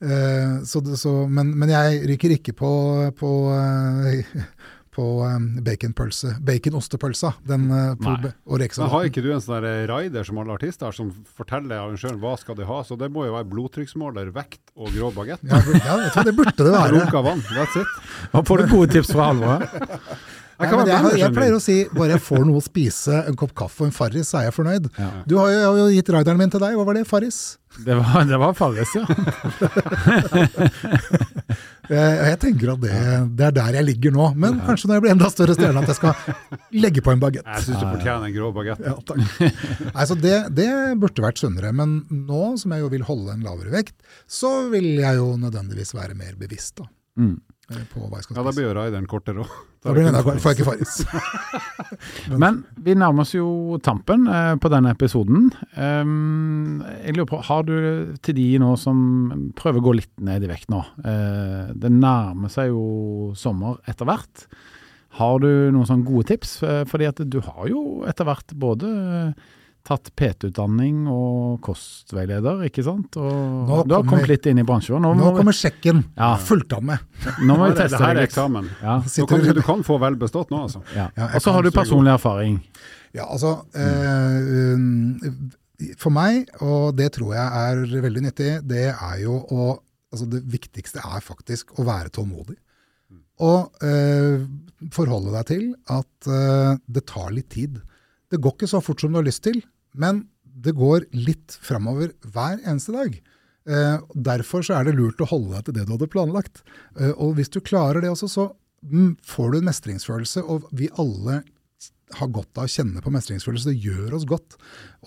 Eh, 0.00 0.62
så, 0.68 0.80
så, 0.96 1.12
men, 1.28 1.52
men 1.56 1.72
jeg 1.72 2.00
ryker 2.14 2.38
ikke 2.38 2.56
på, 2.56 2.72
på, 3.20 3.34
eh, 3.52 4.32
på 4.96 5.06
eh, 5.26 5.36
baconpølse, 5.66 6.36
baconostepølsa 6.46 7.34
den, 7.48 7.68
på, 8.00 8.14
Nei. 8.16 8.32
og 8.46 8.64
Men 8.64 8.92
har 8.94 9.10
ikke 9.10 9.24
du 9.24 9.30
en 9.34 9.44
sånn 9.44 9.60
raider 9.62 9.92
rider 9.92 10.26
som 10.26 10.40
alle 10.40 10.56
artister 10.56 10.88
har, 10.88 10.96
som 10.96 11.12
forteller 11.36 11.78
arrangøren 11.78 12.20
hva 12.22 12.36
skal 12.40 12.56
de 12.58 12.66
ha? 12.68 12.80
Så 12.86 12.96
det 13.00 13.10
må 13.12 13.26
jo 13.26 13.36
være 13.36 13.48
blodtrykksmåler, 13.52 14.32
vekt 14.36 14.62
og 14.76 14.90
grå 14.94 15.12
bagett. 15.16 15.44
Ja, 15.46 15.60
ja, 15.60 16.24
det 16.24 16.34
burde 16.36 16.56
det 16.56 16.72
være. 16.72 16.96
Runka 16.96 17.22
vann, 17.26 17.44
that's 17.52 17.76
it. 17.80 18.00
Da 18.32 18.42
får 18.46 18.64
du 18.64 18.74
gode 18.74 18.92
tips 18.96 19.12
fra 19.12 19.30
Halvor 19.30 19.56
her? 19.56 20.16
Nei, 20.56 20.70
men 20.72 20.88
jeg, 20.88 21.18
jeg 21.20 21.32
pleier 21.36 21.54
å 21.56 21.60
si 21.60 21.74
bare 21.92 22.14
jeg 22.16 22.22
får 22.24 22.46
noe 22.48 22.60
å 22.62 22.64
spise, 22.64 23.18
en 23.28 23.36
kopp 23.36 23.52
kaffe 23.58 23.84
og 23.84 23.90
en 23.90 23.96
Farris, 23.96 24.30
så 24.32 24.40
er 24.40 24.48
jeg 24.48 24.56
fornøyd. 24.56 24.88
Ja. 24.96 25.10
Du 25.28 25.36
har 25.40 25.50
jo, 25.52 25.58
har 25.66 25.80
jo 25.82 25.86
gitt 25.92 26.08
rideren 26.16 26.40
min 26.40 26.52
til 26.54 26.62
deg, 26.62 26.78
hva 26.78 26.86
var 26.88 26.96
det? 26.96 27.04
Farris? 27.08 27.40
Det 27.84 27.92
var, 27.98 28.24
det 28.24 28.38
var 28.40 28.54
Farris, 28.56 28.94
ja. 28.96 29.04
Jeg, 31.86 32.14
jeg 32.18 32.38
tenker 32.42 32.72
at 32.72 32.80
det, 32.82 32.92
det 33.38 33.44
er 33.46 33.52
der 33.54 33.76
jeg 33.78 33.86
ligger 33.86 34.14
nå, 34.16 34.24
men 34.42 34.56
kanskje 34.66 34.88
når 34.90 34.96
jeg 34.96 35.02
blir 35.04 35.12
enda 35.14 35.28
større 35.30 35.54
stjerne 35.54 35.82
at 35.84 35.92
jeg 35.92 35.98
skal 36.00 36.80
legge 36.82 37.02
på 37.06 37.12
en 37.14 37.20
bagett. 37.22 37.46
Jeg 37.46 37.62
syns 37.68 37.78
du 37.78 37.86
fortjener 37.86 38.26
en 38.26 38.34
grå 38.34 38.48
bagett. 38.56 38.80
Ja, 38.82 38.96
takk. 39.06 39.22
Nei, 39.92 40.06
så 40.10 40.16
det, 40.18 40.34
det 40.58 40.66
burde 40.98 41.22
vært 41.22 41.38
sunnere, 41.38 41.70
men 41.78 42.00
nå 42.10 42.42
som 42.58 42.74
jeg 42.74 42.82
jo 42.82 42.90
vil 42.90 43.06
holde 43.06 43.36
en 43.36 43.46
lavere 43.46 43.70
vekt, 43.76 43.94
så 44.26 44.50
vil 44.72 44.88
jeg 44.98 45.20
jo 45.20 45.28
nødvendigvis 45.44 45.94
være 45.96 46.18
mer 46.18 46.34
bevisst 46.40 46.80
da, 46.82 46.90
Mm. 47.16 47.38
Eh, 47.72 47.82
på 47.92 48.02
hva 48.06 48.18
jeg 48.20 48.26
skal 48.26 48.36
Ja, 48.38 48.42
da 48.42 48.50
spise. 48.52 48.56
blir 48.60 48.68
jo 48.68 48.74
rideren 48.78 49.08
kortere 49.10 49.42
òg. 49.44 49.56
Da 49.86 49.92
blir 49.94 50.08
enda, 50.08 50.18
får 50.24 50.50
jeg 50.50 50.56
ikke 50.56 50.66
Farris. 50.66 50.94
Men 52.42 52.56
vi 52.82 52.94
nærmer 52.98 53.22
oss 53.22 53.34
jo 53.36 53.78
tampen 53.86 54.24
eh, 54.26 54.54
på 54.58 54.70
denne 54.72 54.90
episoden. 54.96 55.50
Um, 55.78 56.80
jeg 57.04 57.14
lurer 57.14 57.28
på, 57.30 57.38
Har 57.46 57.62
du 57.68 57.76
til 58.26 58.34
de 58.38 58.46
nå 58.62 58.72
som 58.82 59.52
prøver 59.58 59.78
å 59.78 59.86
gå 59.86 59.94
litt 60.00 60.10
ned 60.26 60.42
i 60.46 60.50
vekt 60.50 60.72
nå? 60.74 60.80
uh, 61.06 61.70
det 61.76 61.92
nærmer 61.94 62.50
seg 62.50 62.72
jo 62.72 63.30
sommer 63.38 63.78
etter 63.86 64.08
hvert. 64.10 64.46
Har 65.20 65.38
du 65.40 65.48
noen 65.72 65.86
sånne 65.88 66.04
gode 66.08 66.26
tips? 66.32 66.58
Uh, 66.66 66.82
fordi 66.90 67.06
at 67.12 67.22
du 67.30 67.38
har 67.46 67.70
jo 67.70 68.02
etter 68.10 68.26
hvert 68.26 68.56
både 68.58 68.90
tatt 69.86 70.08
PT-utdanning 70.18 71.04
og 71.12 71.60
kostveileder, 71.64 72.64
ikke 72.68 72.82
sant? 72.86 73.16
Og 73.20 73.68
Nå 73.70 73.78
du 73.86 73.94
har 73.96 74.04
kommet 74.08 74.28
litt 74.30 74.46
inn 74.50 74.58
i 74.60 74.64
bransjen. 74.66 74.98
Nå, 75.02 75.12
Nå 75.18 75.30
kommer 75.36 75.54
sjekken. 75.56 76.02
Ja. 76.18 76.32
Fulgt 76.42 76.74
av 76.76 76.82
med. 76.88 76.98
nå 77.46 77.56
må 77.56 77.68
vi 77.70 77.76
teste 77.80 78.00
deg 78.02 78.18
litt. 78.20 78.28
eksamen. 78.30 78.68
Ja. 78.82 78.98
Nå 79.06 79.26
kan, 79.30 79.44
du- 79.46 79.52
du 79.60 79.62
kan 79.66 79.84
få 79.86 79.98
vel 80.02 80.18
bestått 80.20 80.50
nå, 80.54 80.64
altså. 80.68 80.82
Ja. 80.96 81.08
Ja, 81.16 81.30
Og 81.34 81.42
så 81.46 81.54
har 81.56 81.62
du 81.66 81.70
personlig 81.74 82.12
erfaring. 82.16 82.58
Ja, 83.16 83.24
altså 83.32 83.54
eh, 83.78 84.74
um, 84.76 85.50
For 86.00 86.10
meg, 86.12 86.50
og 86.64 86.94
det 86.98 87.10
tror 87.16 87.34
jeg 87.36 87.46
er 87.46 88.02
veldig 88.04 88.22
nyttig, 88.26 88.50
det 88.68 88.88
er 88.92 89.18
jo 89.22 89.38
å 89.52 89.66
altså 90.12 90.26
Det 90.30 90.40
viktigste 90.48 91.02
er 91.04 91.20
faktisk 91.24 91.74
å 91.80 91.84
være 91.84 92.08
tålmodig. 92.14 92.54
Og 93.44 93.82
eh, 93.84 94.44
forholde 94.94 95.32
deg 95.34 95.48
til 95.50 95.64
at 95.92 96.28
eh, 96.30 96.78
det 96.88 97.02
tar 97.10 97.32
litt 97.36 97.50
tid. 97.52 97.80
Det 98.32 98.38
går 98.40 98.54
ikke 98.56 98.68
så 98.70 98.80
fort 98.80 99.02
som 99.02 99.12
du 99.12 99.18
har 99.18 99.26
lyst 99.26 99.42
til, 99.44 99.58
men 99.98 100.26
det 100.42 100.76
går 100.76 101.08
litt 101.16 101.56
framover 101.62 102.14
hver 102.32 102.60
eneste 102.62 102.94
dag. 102.94 103.18
Eh, 103.66 103.98
derfor 104.14 104.64
så 104.64 104.78
er 104.78 104.86
det 104.86 104.96
lurt 104.96 105.20
å 105.20 105.28
holde 105.28 105.56
deg 105.56 105.66
til 105.66 105.76
det 105.76 105.84
du 105.86 105.96
hadde 105.96 106.12
planlagt. 106.12 106.62
Eh, 107.00 107.12
og 107.12 107.36
hvis 107.36 107.52
du 107.52 107.60
klarer 107.60 108.04
det 108.04 108.12
også, 108.12 108.30
så 108.30 108.46
mm, 108.86 109.18
får 109.26 109.52
du 109.52 109.58
en 109.58 109.68
mestringsfølelse, 109.68 110.44
og 110.46 110.68
vi 110.76 110.88
alle 111.02 111.42
har 112.14 112.30
godt 112.30 112.60
av 112.60 112.66
å 112.66 112.70
kjenne 112.70 113.02
på 113.02 113.10
mestringsfølelse. 113.14 113.72
Det 113.72 113.82
gjør 113.82 114.14
oss 114.18 114.26
godt 114.28 114.56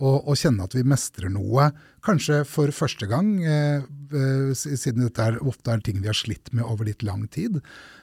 å, 0.04 0.36
kjenne 0.36 0.66
at 0.68 0.76
vi 0.76 0.84
mestrer 0.88 1.32
noe, 1.32 1.70
kanskje 2.06 2.42
for 2.48 2.72
første 2.76 3.08
gang, 3.10 3.32
eh, 3.44 3.86
eh, 4.12 4.52
siden 4.56 5.06
dette 5.06 5.30
er, 5.30 5.40
ofte 5.40 5.72
er 5.74 5.84
ting 5.86 6.02
vi 6.04 6.12
har 6.12 6.18
slitt 6.18 6.52
med 6.52 6.68
over 6.68 6.90
litt 6.90 7.06
lang 7.08 7.26
tid. 7.32 7.62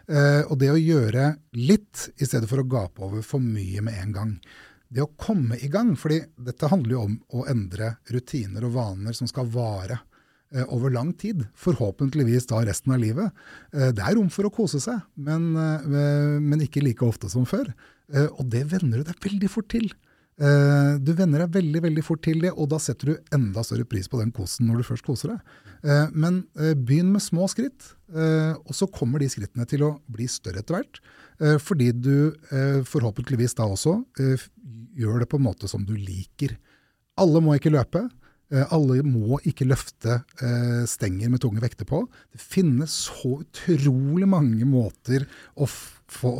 Eh, 0.09 0.43
og 0.49 0.57
det 0.62 0.72
å 0.72 0.80
gjøre 0.80 1.34
litt 1.59 2.09
i 2.16 2.28
stedet 2.28 2.49
for 2.49 2.62
å 2.62 2.68
gape 2.68 3.05
over 3.05 3.26
for 3.26 3.43
mye 3.43 3.84
med 3.84 4.01
en 4.01 4.16
gang. 4.16 4.32
Det 4.89 5.03
å 5.03 5.12
komme 5.18 5.59
i 5.59 5.70
gang, 5.70 5.95
fordi 5.99 6.20
dette 6.39 6.70
handler 6.70 6.95
jo 6.95 7.05
om 7.09 7.16
å 7.34 7.47
endre 7.51 7.97
rutiner 8.12 8.66
og 8.68 8.76
vaner 8.76 9.16
som 9.18 9.26
skal 9.30 9.49
vare 9.51 9.99
eh, 10.55 10.62
over 10.68 10.95
lang 10.95 11.11
tid. 11.18 11.43
Forhåpentligvis 11.59 12.47
da 12.53 12.62
resten 12.66 12.95
av 12.95 13.03
livet. 13.03 13.45
Eh, 13.72 13.91
det 13.91 14.05
er 14.05 14.14
rom 14.18 14.30
for 14.32 14.47
å 14.47 14.55
kose 14.55 14.80
seg, 14.82 15.03
men, 15.18 15.51
eh, 15.59 16.39
men 16.39 16.62
ikke 16.62 16.84
like 16.87 17.07
ofte 17.07 17.30
som 17.32 17.49
før. 17.49 17.72
Eh, 18.14 18.28
og 18.28 18.47
det 18.53 18.66
venner 18.70 19.03
du 19.03 19.09
deg 19.09 19.26
veldig 19.26 19.51
fort 19.51 19.70
til. 19.74 19.91
Eh, 20.37 20.99
du 21.01 21.14
venner 21.16 21.41
deg 21.43 21.55
veldig 21.55 21.80
veldig 21.87 22.03
fort 22.05 22.20
til 22.26 22.43
det, 22.45 22.51
og 22.53 22.68
da 22.68 22.78
setter 22.82 23.09
du 23.14 23.32
enda 23.32 23.62
større 23.64 23.87
pris 23.89 24.09
på 24.12 24.20
den 24.20 24.34
kosen 24.37 24.68
når 24.68 24.82
du 24.82 24.89
først 24.91 25.07
koser 25.07 25.32
deg. 25.32 25.55
Eh, 25.80 26.11
men 26.12 26.43
eh, 26.61 26.74
begynn 26.76 27.14
med 27.14 27.24
små 27.24 27.49
skritt, 27.53 27.95
og 28.07 28.70
så 28.76 28.87
kommer 28.93 29.18
de 29.18 29.26
skrittene 29.26 29.64
til 29.66 29.82
å 29.82 29.97
bli 30.14 30.28
større 30.30 30.61
etter 30.62 30.76
hvert. 30.76 31.01
Fordi 31.59 31.89
du 31.91 32.30
forhåpentligvis 32.87 33.57
da 33.59 33.64
også 33.66 33.97
gjør 34.14 35.24
det 35.24 35.26
på 35.32 35.41
en 35.41 35.45
måte 35.49 35.66
som 35.66 35.82
du 35.84 35.91
liker. 35.99 36.55
Alle 37.18 37.43
må 37.43 37.57
ikke 37.59 37.72
løpe. 37.74 38.05
Alle 38.70 39.01
må 39.03 39.41
ikke 39.43 39.66
løfte 39.66 40.20
stenger 40.87 41.34
med 41.34 41.43
tunge 41.43 41.64
vekter 41.64 41.91
på. 41.91 42.05
Det 42.30 42.39
finnes 42.39 42.95
så 43.09 43.41
utrolig 43.41 44.30
mange 44.30 44.70
måter 44.70 45.26
å 45.59 45.66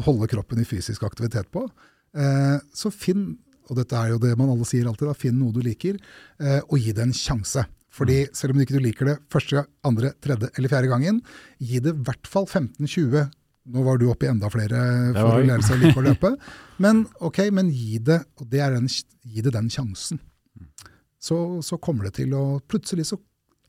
holde 0.07 0.30
kroppen 0.30 0.62
i 0.62 0.68
fysisk 0.70 1.03
aktivitet 1.11 1.51
på. 1.51 1.66
Så 2.14 2.94
finn, 2.94 3.32
og 3.70 3.80
dette 3.80 3.96
er 3.98 4.12
jo 4.12 4.20
det 4.22 4.34
man 4.38 4.52
alle 4.52 4.66
sier 4.68 4.86
alltid, 4.88 5.08
da, 5.10 5.16
finn 5.16 5.38
noe 5.40 5.54
du 5.54 5.62
liker, 5.64 5.98
eh, 6.40 6.60
og 6.66 6.78
gi 6.80 6.94
det 6.96 7.06
en 7.06 7.16
sjanse. 7.16 7.64
Fordi 7.96 8.26
selv 8.36 8.52
om 8.52 8.60
du 8.60 8.66
ikke 8.66 8.82
liker 8.82 9.10
det 9.10 9.16
første, 9.32 9.64
andre, 9.86 10.12
tredje 10.22 10.50
eller 10.56 10.72
fjerde 10.72 10.92
gangen, 10.92 11.20
gi 11.58 11.80
det 11.82 11.94
i 11.94 12.06
hvert 12.06 12.28
fall 12.30 12.48
15-20 12.48 13.26
nå 13.66 13.82
var 13.82 13.98
du 13.98 14.06
oppe 14.10 14.28
i 14.28 14.30
enda 14.30 14.48
flere 14.52 14.80
for 15.16 15.40
å 15.40 15.42
lære 15.42 15.64
seg 15.66 15.78
å 15.78 15.82
like 15.82 15.98
å 15.98 16.06
løpe. 16.06 16.32
Men 16.84 17.06
ok, 17.24 17.46
men 17.56 17.70
gi 17.72 17.98
det, 18.04 18.20
og 18.38 18.50
det 18.52 18.60
er 18.62 18.76
den, 18.76 18.86
gi 18.86 19.42
det 19.42 19.52
den 19.54 19.70
sjansen. 19.72 20.20
Så, 21.18 21.38
så, 21.64 21.78
kommer 21.82 22.06
det 22.06 22.18
til 22.20 22.34
å 22.36 22.60
Plutselig 22.68 23.08
så 23.08 23.16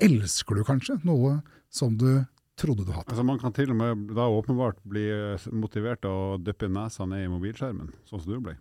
elsker 0.04 0.60
du 0.60 0.66
kanskje 0.68 0.98
noe 1.08 1.40
som 1.74 1.96
du 1.98 2.20
trodde 2.60 2.84
du 2.86 2.92
hadde. 2.92 3.08
Altså 3.10 3.26
Man 3.26 3.40
kan 3.42 3.56
til 3.56 3.72
og 3.74 3.80
med 3.80 4.12
da 4.18 4.28
åpenbart 4.30 4.84
bli 4.86 5.08
motivert 5.56 6.06
av 6.06 6.36
å 6.36 6.38
dyppe 6.42 6.70
nesa 6.70 7.08
ned 7.10 7.26
i 7.26 7.32
mobilskjermen, 7.32 7.90
sånn 8.10 8.22
som 8.22 8.36
du 8.36 8.44
ble. 8.44 8.58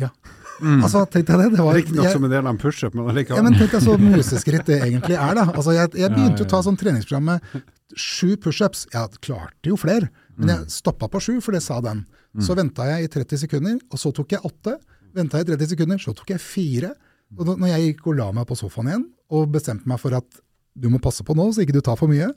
Ja. 0.00 0.38
Mm. 0.60 0.82
Altså, 0.84 1.06
tenkte 1.08 1.32
jeg 1.36 1.40
det. 1.40 1.56
det 1.56 1.74
Riktignok 1.76 2.10
som 2.12 2.24
en 2.26 2.32
del 2.32 2.44
av 2.44 2.52
en 2.52 2.60
pushup, 2.60 2.96
men 2.96 3.08
allikevel. 3.08 3.40
Ja, 3.40 3.44
men 3.46 3.56
tenk 3.56 3.72
deg 3.72 3.84
så 3.84 3.96
museskritt 4.00 4.66
det 4.68 4.80
egentlig 4.84 5.16
er, 5.16 5.34
da. 5.38 5.46
Altså, 5.54 5.74
jeg, 5.76 5.92
jeg 5.96 6.12
begynte 6.12 6.42
ja, 6.42 6.44
ja, 6.44 6.48
å 6.48 6.52
ta 6.52 6.62
sånn 6.66 6.78
treningsprogram 6.80 7.28
med 7.30 7.62
sju 7.96 8.34
pushups. 8.40 8.86
Jeg 8.92 9.22
klarte 9.24 9.72
jo 9.72 9.78
flere, 9.80 10.10
men 10.36 10.52
jeg 10.52 10.66
mm. 10.66 10.72
stoppa 10.74 11.08
på 11.12 11.22
sju, 11.24 11.34
for 11.44 11.56
det 11.56 11.62
sa 11.64 11.80
den. 11.84 12.04
Mm. 12.36 12.44
Så 12.46 12.56
venta 12.58 12.86
jeg 12.92 13.08
i 13.08 13.12
30 13.16 13.44
sekunder, 13.46 13.78
og 13.88 14.02
så 14.02 14.12
tok 14.14 14.36
jeg 14.36 14.44
åtte. 14.46 14.76
Venta 15.16 15.40
i 15.40 15.48
30 15.48 15.72
sekunder, 15.72 16.02
så 16.02 16.14
tok 16.16 16.34
jeg 16.34 16.44
fire. 16.44 16.92
Og 17.38 17.48
når 17.48 17.72
jeg 17.72 17.88
gikk 17.88 18.10
og 18.10 18.18
la 18.20 18.30
meg 18.34 18.46
på 18.48 18.58
sofaen 18.58 18.90
igjen 18.90 19.08
og 19.30 19.52
bestemte 19.54 19.86
meg 19.86 20.00
for 20.02 20.16
at 20.18 20.40
du 20.80 20.88
må 20.90 21.00
passe 21.02 21.22
på 21.26 21.34
nå, 21.38 21.50
så 21.54 21.62
ikke 21.62 21.76
du 21.76 21.82
tar 21.84 21.98
for 21.98 22.10
mye, 22.10 22.30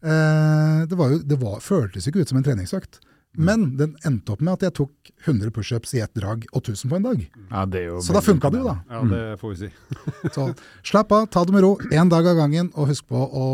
eh, 0.00 0.80
det, 0.88 0.96
var 0.96 1.12
jo, 1.12 1.20
det 1.24 1.38
var, 1.40 1.58
føltes 1.64 2.08
ikke 2.08 2.22
ut 2.22 2.30
som 2.30 2.40
en 2.40 2.46
treningsøkt. 2.46 3.00
Men 3.36 3.76
den 3.76 3.94
endte 4.08 4.32
opp 4.32 4.40
med 4.42 4.56
at 4.56 4.64
jeg 4.66 4.74
tok 4.80 5.10
100 5.26 5.50
pushups 5.54 5.92
i 5.94 6.00
ett 6.02 6.14
drag 6.16 6.46
og 6.52 6.62
1000 6.62 6.90
på 6.90 6.96
en 6.96 7.04
dag. 7.04 7.20
Ja, 7.50 7.64
så 8.02 8.14
da 8.14 8.22
funka 8.24 8.50
det 8.50 8.60
jo, 8.62 8.66
da. 8.70 8.76
Ja, 8.90 9.02
det 9.10 9.20
får 9.40 9.52
vi 9.52 9.56
si. 9.60 9.68
så 10.36 10.46
slapp 10.86 11.12
av, 11.12 11.26
ta 11.32 11.44
det 11.46 11.54
med 11.54 11.62
ro. 11.62 11.74
Én 11.92 12.10
dag 12.10 12.26
av 12.26 12.38
gangen, 12.38 12.70
og 12.74 12.88
husk 12.90 13.08
på 13.10 13.18
å 13.18 13.44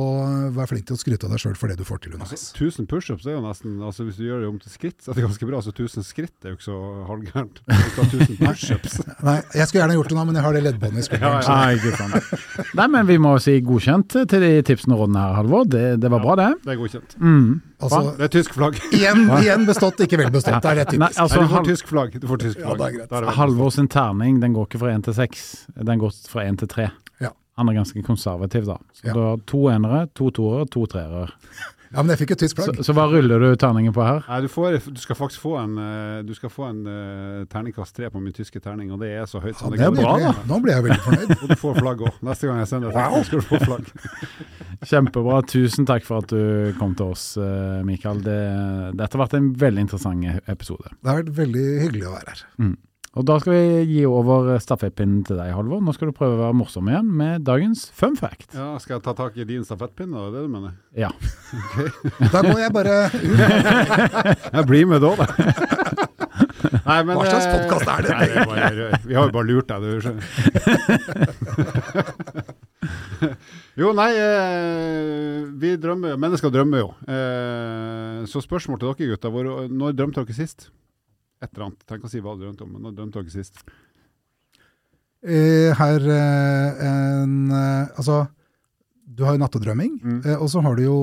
være 0.55 0.70
flink 0.70 0.87
til 0.89 0.97
å 0.97 1.01
skryte 1.01 1.29
av 1.29 1.35
deg 1.35 1.43
sjøl 1.43 1.57
for 1.59 1.72
det 1.72 1.79
du 1.81 1.85
får 1.89 2.05
til 2.05 2.14
underveis. 2.14 2.47
Altså, 2.53 2.68
1000 2.68 2.89
pushups 2.91 3.29
er 3.29 3.37
jo 3.37 3.43
nesten 3.45 3.77
altså 3.85 4.07
Hvis 4.07 4.20
du 4.20 4.25
gjør 4.29 4.45
det 4.45 4.51
om 4.53 4.61
til 4.62 4.72
skritt, 4.72 4.99
så 5.03 5.12
er 5.12 5.20
det 5.20 5.27
ganske 5.27 5.51
bra. 5.51 5.61
Så 5.64 5.75
1000 5.75 6.07
skritt 6.07 6.47
er 6.47 6.55
jo 6.55 6.59
ikke 6.61 6.68
så 6.68 6.79
halvgærent. 7.11 7.61
1000 8.07 8.41
pushups. 8.41 8.99
Nei, 9.27 9.37
jeg 9.57 9.68
skulle 9.68 9.83
gjerne 9.83 9.99
gjort 9.99 10.14
det 10.14 10.18
nå, 10.20 10.27
men 10.31 10.41
jeg 10.41 10.47
har 10.47 10.57
det 10.57 10.64
leddbåndet 10.68 11.05
i 11.05 11.09
skulderen. 11.09 11.45
Ja, 11.45 11.61
ja. 11.75 12.01
sant. 12.01 12.75
Nei, 12.79 12.89
men 12.97 13.11
vi 13.11 13.20
må 13.20 13.37
si 13.43 13.59
godkjent 13.64 14.18
til 14.33 14.49
de 14.49 14.55
tipsene 14.66 14.97
og 14.97 15.05
rådene 15.05 15.27
her, 15.27 15.39
Halvor. 15.41 15.68
Det, 15.68 15.85
det 16.01 16.12
var 16.12 16.25
bra, 16.25 16.39
det. 16.41 16.51
Det 16.64 16.77
er 16.77 16.81
godkjent. 16.81 17.16
Mm. 17.20 17.49
Altså, 17.85 18.14
det 18.16 18.29
er 18.29 18.33
tysk 18.33 18.55
flagg. 18.57 18.79
Igjen, 18.97 19.27
igjen 19.43 19.63
bestått, 19.68 20.02
ikke 20.04 20.18
vel 20.20 20.32
bestått. 20.34 20.60
Det 20.62 20.70
er 20.70 20.80
det 20.80 20.86
typisk. 20.90 21.02
Nei, 21.04 21.10
altså, 21.24 21.40
Nei, 21.40 21.46
du 21.46 21.54
får 21.54 21.68
tysk 21.68 21.90
flagg. 21.90 22.18
Du 22.20 22.26
får 22.30 22.42
tysk 22.44 22.60
flagg. 22.60 22.98
Ja, 23.04 23.22
Halvor 23.38 23.72
sin 23.74 23.88
terning 23.92 24.40
den 24.42 24.56
går 24.56 24.68
ikke 24.68 24.82
fra 24.84 24.92
én 24.94 25.04
til 25.04 25.16
seks, 25.16 25.48
den 25.74 26.02
går 26.02 26.14
fra 26.30 26.46
én 26.48 26.58
til 26.60 26.70
tre. 26.70 26.90
Ja. 27.22 27.32
Han 27.60 27.70
er 27.70 27.78
ganske 27.78 28.02
konservativ, 28.06 28.66
da. 28.68 28.78
Så 28.96 29.08
ja. 29.08 29.14
du 29.16 29.22
har 29.22 29.42
to 29.50 29.62
enere, 29.72 30.04
to 30.18 30.30
toere, 30.34 30.66
to 30.70 30.86
treere. 30.90 31.28
Ja, 31.95 32.03
men 32.03 32.12
jeg 32.14 32.20
fikk 32.24 32.34
et 32.34 32.42
tysk 32.42 32.59
flagg. 32.59 32.78
Så, 32.80 32.86
så, 32.88 32.95
hva 32.97 33.07
ruller 33.11 33.42
du 33.42 33.49
terningen 33.61 33.95
på 33.95 34.03
her? 34.05 34.24
Nei, 34.26 34.40
du, 34.45 34.49
får, 34.51 34.78
du, 34.82 35.01
skal 35.03 35.18
faktisk 35.18 35.45
få 35.45 35.55
en, 35.61 35.76
eh, 35.78 36.20
du 36.26 36.32
skal 36.36 36.51
få 36.53 36.66
en 36.66 36.80
uh, 36.88 37.45
terningkast 37.51 37.95
tre 37.97 38.11
på 38.11 38.22
min 38.22 38.34
tyske 38.34 38.62
terning, 38.64 38.90
og 38.95 39.03
det 39.05 39.12
er 39.14 39.28
så 39.30 39.42
høyt 39.42 39.59
som 39.61 39.74
ja, 39.74 39.90
det, 39.90 40.01
det 40.01 40.07
går. 40.07 40.24
Bra. 40.24 40.32
Nå 40.51 40.61
blir 40.64 40.74
jeg 40.74 40.86
veldig 40.88 41.01
fornøyd. 41.07 41.34
og 41.42 41.53
du 41.53 41.57
får 41.61 41.78
flagg 41.80 42.07
òg. 42.09 42.22
Neste 42.30 42.51
gang 42.51 42.62
jeg 42.62 42.70
sender 42.72 42.95
deg, 42.95 43.14
wow. 43.14 43.28
skal 43.28 43.45
du 43.45 43.49
få 43.51 43.61
flagg. 43.62 43.92
Kjempebra. 44.90 45.42
Tusen 45.55 45.88
takk 45.88 46.09
for 46.09 46.24
at 46.24 46.34
du 46.34 46.74
kom 46.80 46.97
til 46.99 47.14
oss, 47.14 47.28
eh, 47.40 47.84
Mikael. 47.86 48.24
Det, 48.24 48.40
dette 48.99 49.14
har 49.14 49.24
vært 49.26 49.38
en 49.38 49.53
veldig 49.62 49.86
interessant 49.86 50.51
episode. 50.51 50.90
Det 50.99 51.11
har 51.11 51.22
vært 51.22 51.32
veldig 51.38 51.68
hyggelig 51.84 52.11
å 52.11 52.16
være 52.16 52.34
her. 52.34 52.45
Mm. 52.62 52.74
Og 53.14 53.22
Da 53.28 53.36
skal 53.38 53.52
vi 53.54 53.84
gi 53.92 54.00
over 54.10 54.58
stafettpinnen 54.62 55.20
til 55.26 55.38
deg, 55.38 55.52
Halvor. 55.54 55.78
Nå 55.84 55.92
skal 55.94 56.10
du 56.10 56.14
prøve 56.16 56.34
å 56.34 56.40
være 56.48 56.56
morsom 56.58 56.88
igjen 56.90 57.06
med 57.14 57.44
dagens 57.46 57.86
fun 57.94 58.16
fact. 58.18 58.48
Ja, 58.56 58.72
Skal 58.82 58.96
jeg 58.96 59.04
ta 59.06 59.14
tak 59.14 59.36
i 59.38 59.46
din 59.46 59.62
stafettpinn, 59.66 60.10
da? 60.10 60.18
Det 60.34 60.40
er 60.40 60.42
det 60.42 60.48
du 60.48 60.52
mener? 60.56 60.72
Ja. 60.98 61.10
Okay. 61.64 61.88
da 62.32 62.40
går 62.42 62.58
jeg 62.58 62.72
bare 62.74 62.94
jeg 64.56 64.64
blir 64.66 64.86
med 64.90 65.00
da, 65.04 65.10
da. 65.20 65.26
Nei, 66.88 66.98
men, 67.06 67.14
Hva 67.14 67.24
slags 67.28 67.46
podkast 67.46 67.88
er 67.88 68.00
det? 68.04 68.10
Nei, 68.18 68.44
bare, 68.50 68.98
vi 69.06 69.14
har 69.16 69.28
jo 69.28 69.34
bare 69.34 69.48
lurt 69.48 69.68
deg, 69.70 69.78
du. 69.84 69.88
jo, 73.80 73.92
nei, 73.96 74.10
eh, 74.18 75.44
vi 75.62 75.74
drømmer 75.80 76.18
Mennesker 76.20 76.52
drømmer 76.54 76.78
jo. 76.82 76.88
Eh, 77.06 78.24
så 78.30 78.42
spørsmål 78.44 78.80
til 78.82 78.90
dere 78.90 79.10
gutter. 79.14 79.30
Når 79.70 79.96
drømte 79.98 80.24
dere 80.24 80.36
sist? 80.36 80.68
Et 81.45 81.53
eller 81.55 81.68
annet. 81.68 81.84
Tenk 81.88 82.07
å 82.07 82.11
si 82.12 82.22
hva 82.24 82.36
du 82.36 82.45
drømte 82.45 82.66
om, 82.66 82.72
men 82.76 82.90
du 82.90 82.99
drømte 82.99 83.24
ikke 83.24 83.36
sist? 83.36 83.61
Eh, 85.24 85.72
her 85.72 86.03
eh, 86.12 86.82
en 86.84 87.36
eh, 87.49 87.92
Altså, 87.97 88.24
du 89.14 89.22
har 89.24 89.36
jo 89.36 89.40
nattedrømming, 89.40 89.95
mm. 90.03 90.18
og 90.40 90.49
så 90.51 90.61
har 90.64 90.74
du 90.74 90.82
jo 90.82 90.97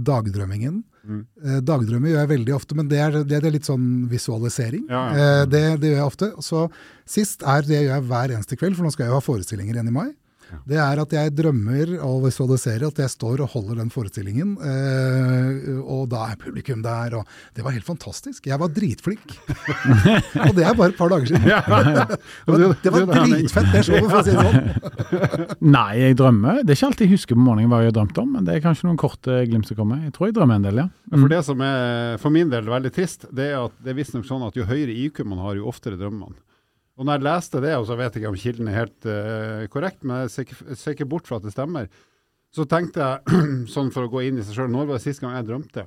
dagdrømmingen. 0.00 0.78
Mm. 1.04 1.18
Dagdrømmer 1.66 2.08
gjør 2.08 2.22
jeg 2.22 2.30
veldig 2.30 2.54
ofte, 2.56 2.76
men 2.78 2.88
det 2.88 3.00
er, 3.02 3.18
det 3.28 3.36
er 3.36 3.52
litt 3.52 3.68
sånn 3.68 4.06
visualisering. 4.08 4.86
Ja, 4.88 5.02
ja. 5.10 5.34
Det, 5.44 5.60
det, 5.82 5.90
gjør 5.90 5.98
jeg 5.98 6.06
ofte. 6.06 6.28
Så 6.40 6.62
sist 7.04 7.44
er 7.44 7.66
det 7.66 7.82
gjør 7.82 7.90
jeg 7.90 8.06
hver 8.08 8.32
eneste 8.38 8.56
kveld, 8.56 8.78
for 8.78 8.86
nå 8.86 8.94
skal 8.94 9.04
jeg 9.04 9.12
jo 9.12 9.18
ha 9.18 9.26
forestillinger 9.26 9.76
igjen 9.76 9.90
i 9.90 9.94
mai. 9.98 10.08
Det 10.68 10.78
er 10.80 11.00
at 11.02 11.14
jeg 11.16 11.32
drømmer 11.36 11.94
og 12.06 12.26
visualiserer 12.26 12.86
at 12.88 13.00
jeg 13.02 13.12
står 13.12 13.42
og 13.44 13.52
holder 13.54 13.80
den 13.82 13.90
forestillingen. 13.92 14.54
Eh, 14.60 15.80
og 15.80 16.08
da 16.12 16.26
er 16.30 16.40
publikum 16.40 16.82
der, 16.84 17.18
og 17.18 17.56
det 17.56 17.64
var 17.64 17.74
helt 17.74 17.86
fantastisk. 17.86 18.46
Jeg 18.50 18.58
var 18.60 18.72
dritflink. 18.72 19.34
og 20.46 20.52
det 20.56 20.66
er 20.66 20.76
bare 20.78 20.92
et 20.92 20.98
par 20.98 21.12
dager 21.12 21.32
siden. 21.32 21.48
det 22.84 22.94
var 22.94 23.12
dritfett, 23.12 23.72
det 23.72 23.84
showet, 23.88 24.08
for 24.10 24.20
å 24.20 24.24
si 24.26 24.36
det 24.36 24.46
sånn. 24.46 24.70
Nei, 25.76 25.90
jeg 26.00 26.18
drømmer. 26.20 26.62
Det 26.62 26.74
er 26.74 26.80
ikke 26.80 26.92
alltid 26.92 27.08
jeg 27.08 27.16
husker 27.16 27.38
på 27.38 27.46
morgenen 27.48 27.72
hva 27.72 27.82
jeg 27.82 27.92
har 27.92 27.98
drømt 27.98 28.22
om, 28.22 28.30
men 28.36 28.46
det 28.48 28.56
er 28.56 28.64
kanskje 28.64 28.88
noen 28.88 29.00
korte 29.00 29.42
glimt 29.50 29.68
som 29.70 29.78
kommer. 29.78 30.04
Jeg 30.06 30.16
tror 30.16 30.30
jeg 30.30 30.38
drømmer 30.38 30.60
en 30.60 30.68
del, 30.68 30.82
ja. 30.84 30.88
Mm. 31.12 31.18
For 31.18 31.32
det 31.32 31.42
som 31.48 31.66
er 31.66 32.16
for 32.22 32.34
min 32.34 32.52
del 32.52 32.70
veldig 32.70 32.94
trist, 32.94 33.28
det 33.34 33.50
er 33.52 33.60
at 33.64 33.76
det 33.82 33.92
er 33.92 33.98
visstnok 33.98 34.28
sånn 34.28 34.46
at 34.46 34.56
jo 34.58 34.68
høyere 34.68 34.94
IQ 35.06 35.24
man 35.26 35.42
har, 35.44 35.58
jo 35.58 35.68
oftere 35.70 36.00
drømmer 36.00 36.28
man. 36.28 36.40
Og 37.02 37.06
når 37.08 37.16
jeg 37.16 37.26
leste 37.26 37.60
det, 37.64 37.72
og 37.74 37.84
så 37.88 37.96
vet 37.98 38.14
jeg 38.14 38.22
ikke 38.22 38.30
om 38.30 38.36
kilden 38.38 38.68
er 38.70 38.76
helt 38.76 39.06
uh, 39.10 39.64
korrekt, 39.72 40.04
men 40.06 40.20
jeg 40.22 40.30
ser 40.30 40.44
ikke, 40.46 40.76
ser 40.78 40.94
ikke, 40.94 41.08
bort 41.10 41.26
fra 41.26 41.40
at 41.40 41.48
det 41.48 41.50
stemmer, 41.50 41.88
så 42.54 42.62
tenkte 42.70 43.02
jeg, 43.02 43.40
sånn 43.74 43.90
for 43.90 44.06
å 44.06 44.12
gå 44.12 44.22
inn 44.28 44.38
i 44.38 44.44
seg 44.46 44.54
sjøl, 44.54 44.68
når 44.70 44.86
var 44.86 45.00
det 45.00 45.02
sist 45.08 45.24
gang 45.24 45.34
jeg 45.34 45.48
drømte? 45.48 45.82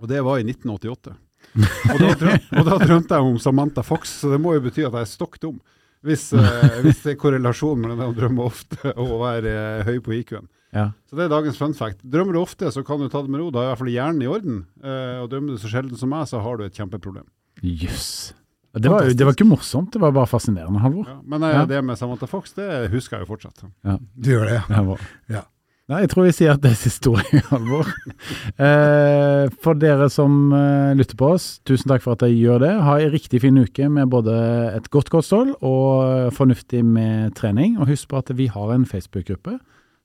Og 0.00 0.08
det 0.08 0.22
var 0.24 0.40
i 0.40 0.46
1988. 0.48 1.12
og, 1.60 1.98
da 2.00 2.14
drømte, 2.22 2.38
og, 2.56 2.70
da 2.70 2.78
drømte 2.80 3.18
jeg 3.18 3.34
om 3.34 3.36
Samantha 3.44 3.84
Fox, 3.84 4.14
så 4.22 4.32
det 4.32 4.38
må 4.40 4.54
jo 4.56 4.62
bety 4.64 4.86
at 4.88 4.96
jeg 4.96 5.04
er 5.04 5.10
stokk 5.12 5.36
dum. 5.42 5.58
Hvis, 6.04 6.24
uh, 6.32 6.80
hvis, 6.86 7.02
det 7.04 7.12
er 7.12 7.20
korrelasjon 7.20 7.84
mellom 7.84 8.00
det 8.00 8.08
å 8.08 8.16
drømme 8.16 8.46
ofte 8.48 8.94
og 8.94 9.12
å 9.18 9.20
være 9.26 9.52
uh, 9.52 9.82
høy 9.90 10.00
på 10.04 10.14
IQ-en. 10.22 10.48
Ja. 10.72 10.86
Så 11.04 11.20
det 11.20 11.26
er 11.26 11.34
dagens 11.34 11.60
fun 11.60 11.76
fact. 11.76 12.00
Drømmer 12.00 12.32
du 12.32 12.40
ofte, 12.40 12.72
så 12.72 12.80
kan 12.86 13.02
du 13.02 13.10
ta 13.12 13.20
det 13.20 13.32
med 13.32 13.44
ro. 13.44 13.50
Da 13.52 13.60
er 13.60 13.68
i 13.68 13.74
hvert 13.74 13.82
fall 13.84 13.92
hjernen 13.92 14.24
i 14.24 14.30
orden. 14.32 14.64
og 14.82 15.28
drømmer 15.30 15.54
du 15.54 15.62
så 15.62 15.70
sjelden 15.70 16.00
som 16.00 16.10
meg, 16.10 16.24
så 16.32 16.40
har 16.42 16.58
du 16.58 16.64
et 16.64 16.80
kjempeproblem. 16.80 17.28
Yes. 17.60 18.32
Det 18.74 18.90
var, 18.90 19.06
det 19.06 19.26
var, 19.26 19.36
ikke 19.36 19.46
morsomt, 19.46 19.92
det 19.94 20.00
var 20.02 20.14
bare 20.14 20.26
fascinerende, 20.26 20.80
Halvor. 20.82 21.06
Ja, 21.06 21.20
men 21.30 21.44
ja. 21.46 21.64
det 21.70 21.78
med 21.86 21.98
Samantha 21.98 22.26
Fox, 22.26 22.56
det 22.56 22.88
husker 22.90 23.20
jeg 23.20 23.26
jo 23.26 23.34
fortsatt. 23.36 23.66
Ja. 23.86 23.98
Du 24.18 24.32
gjør 24.32 24.48
det, 24.50 24.62
ja. 24.66 24.84
ja. 25.30 25.42
Nei, 25.92 25.98
jeg 26.00 26.14
tror 26.14 26.24
vi 26.24 26.32
sier 26.32 26.54
at 26.54 26.62
det 26.64 26.70
er 26.72 26.78
siste 26.80 27.10
ord, 27.12 27.26
Halvor. 27.52 27.90
eh, 28.56 29.50
for 29.60 29.76
dere 29.76 30.08
som 30.12 30.48
eh, 30.56 30.94
lytter 30.96 31.18
på 31.20 31.28
oss, 31.36 31.48
tusen 31.68 31.92
takk 31.92 32.00
for 32.00 32.16
at 32.16 32.24
dere 32.24 32.32
gjør 32.32 32.62
det. 32.62 32.72
Ha 32.86 32.94
en 33.02 33.12
riktig 33.12 33.42
fin 33.44 33.60
uke 33.60 33.90
med 33.92 34.08
både 34.14 34.32
et 34.72 34.88
godt 34.94 35.12
kosthold 35.12 35.52
og 35.60 36.32
fornuftig 36.34 36.80
med 36.88 37.36
trening. 37.36 37.76
Og 37.76 37.92
husk 37.92 38.08
på 38.10 38.22
at 38.22 38.32
vi 38.32 38.48
har 38.48 38.72
en 38.72 38.88
Facebook-gruppe 38.88 39.58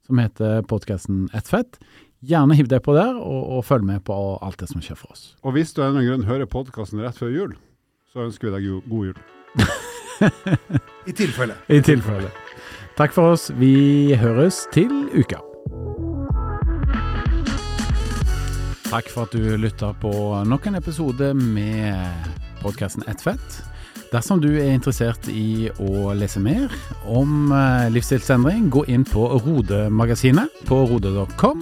som 0.10 0.20
heter 0.20 0.68
podkasten 0.68 1.30
Ett 1.38 1.48
fett. 1.48 1.80
Gjerne 2.28 2.60
hiv 2.60 2.68
deg 2.68 2.84
på 2.84 2.98
der, 2.98 3.16
og, 3.16 3.42
og 3.56 3.64
følg 3.64 3.88
med 3.88 4.04
på 4.04 4.20
alt 4.44 4.60
det 4.60 4.68
som 4.74 4.84
skjer 4.84 5.00
for 5.00 5.16
oss. 5.16 5.30
Og 5.48 5.56
hvis 5.56 5.72
du 5.72 5.80
av 5.86 5.96
en 5.96 6.04
grunn 6.04 6.28
hører 6.28 6.50
podkasten 6.52 7.00
rett 7.06 7.16
før 7.16 7.32
jul, 7.32 7.56
så 8.14 8.26
ønsker 8.26 8.50
vi 8.50 8.56
deg 8.56 8.90
god 8.90 9.06
jul. 9.10 9.18
I 11.10 11.14
tilfelle. 11.16 11.56
I 11.70 11.80
tilfelle. 11.86 12.32
Takk 12.98 13.14
for 13.16 13.36
oss. 13.36 13.50
Vi 13.56 14.16
høres 14.20 14.66
til 14.74 14.92
uka. 15.14 15.40
Takk 18.90 19.10
for 19.14 19.28
at 19.28 19.36
du 19.38 19.58
lytta 19.62 19.94
på 20.02 20.12
nok 20.50 20.66
en 20.68 20.80
episode 20.80 21.34
med 21.38 22.30
podkasten 22.64 23.06
Ett 23.08 23.22
fett. 23.22 23.60
Dersom 24.10 24.42
du 24.42 24.50
er 24.58 24.74
interessert 24.74 25.28
i 25.30 25.70
å 25.78 26.10
lese 26.18 26.42
mer 26.42 26.74
om 27.06 27.52
eh, 27.54 27.92
livsstilsendring, 27.94 28.72
gå 28.74 28.88
inn 28.90 29.06
på 29.06 29.28
Rode-magasinet 29.46 30.64
på 30.66 30.82
rode.com. 30.90 31.62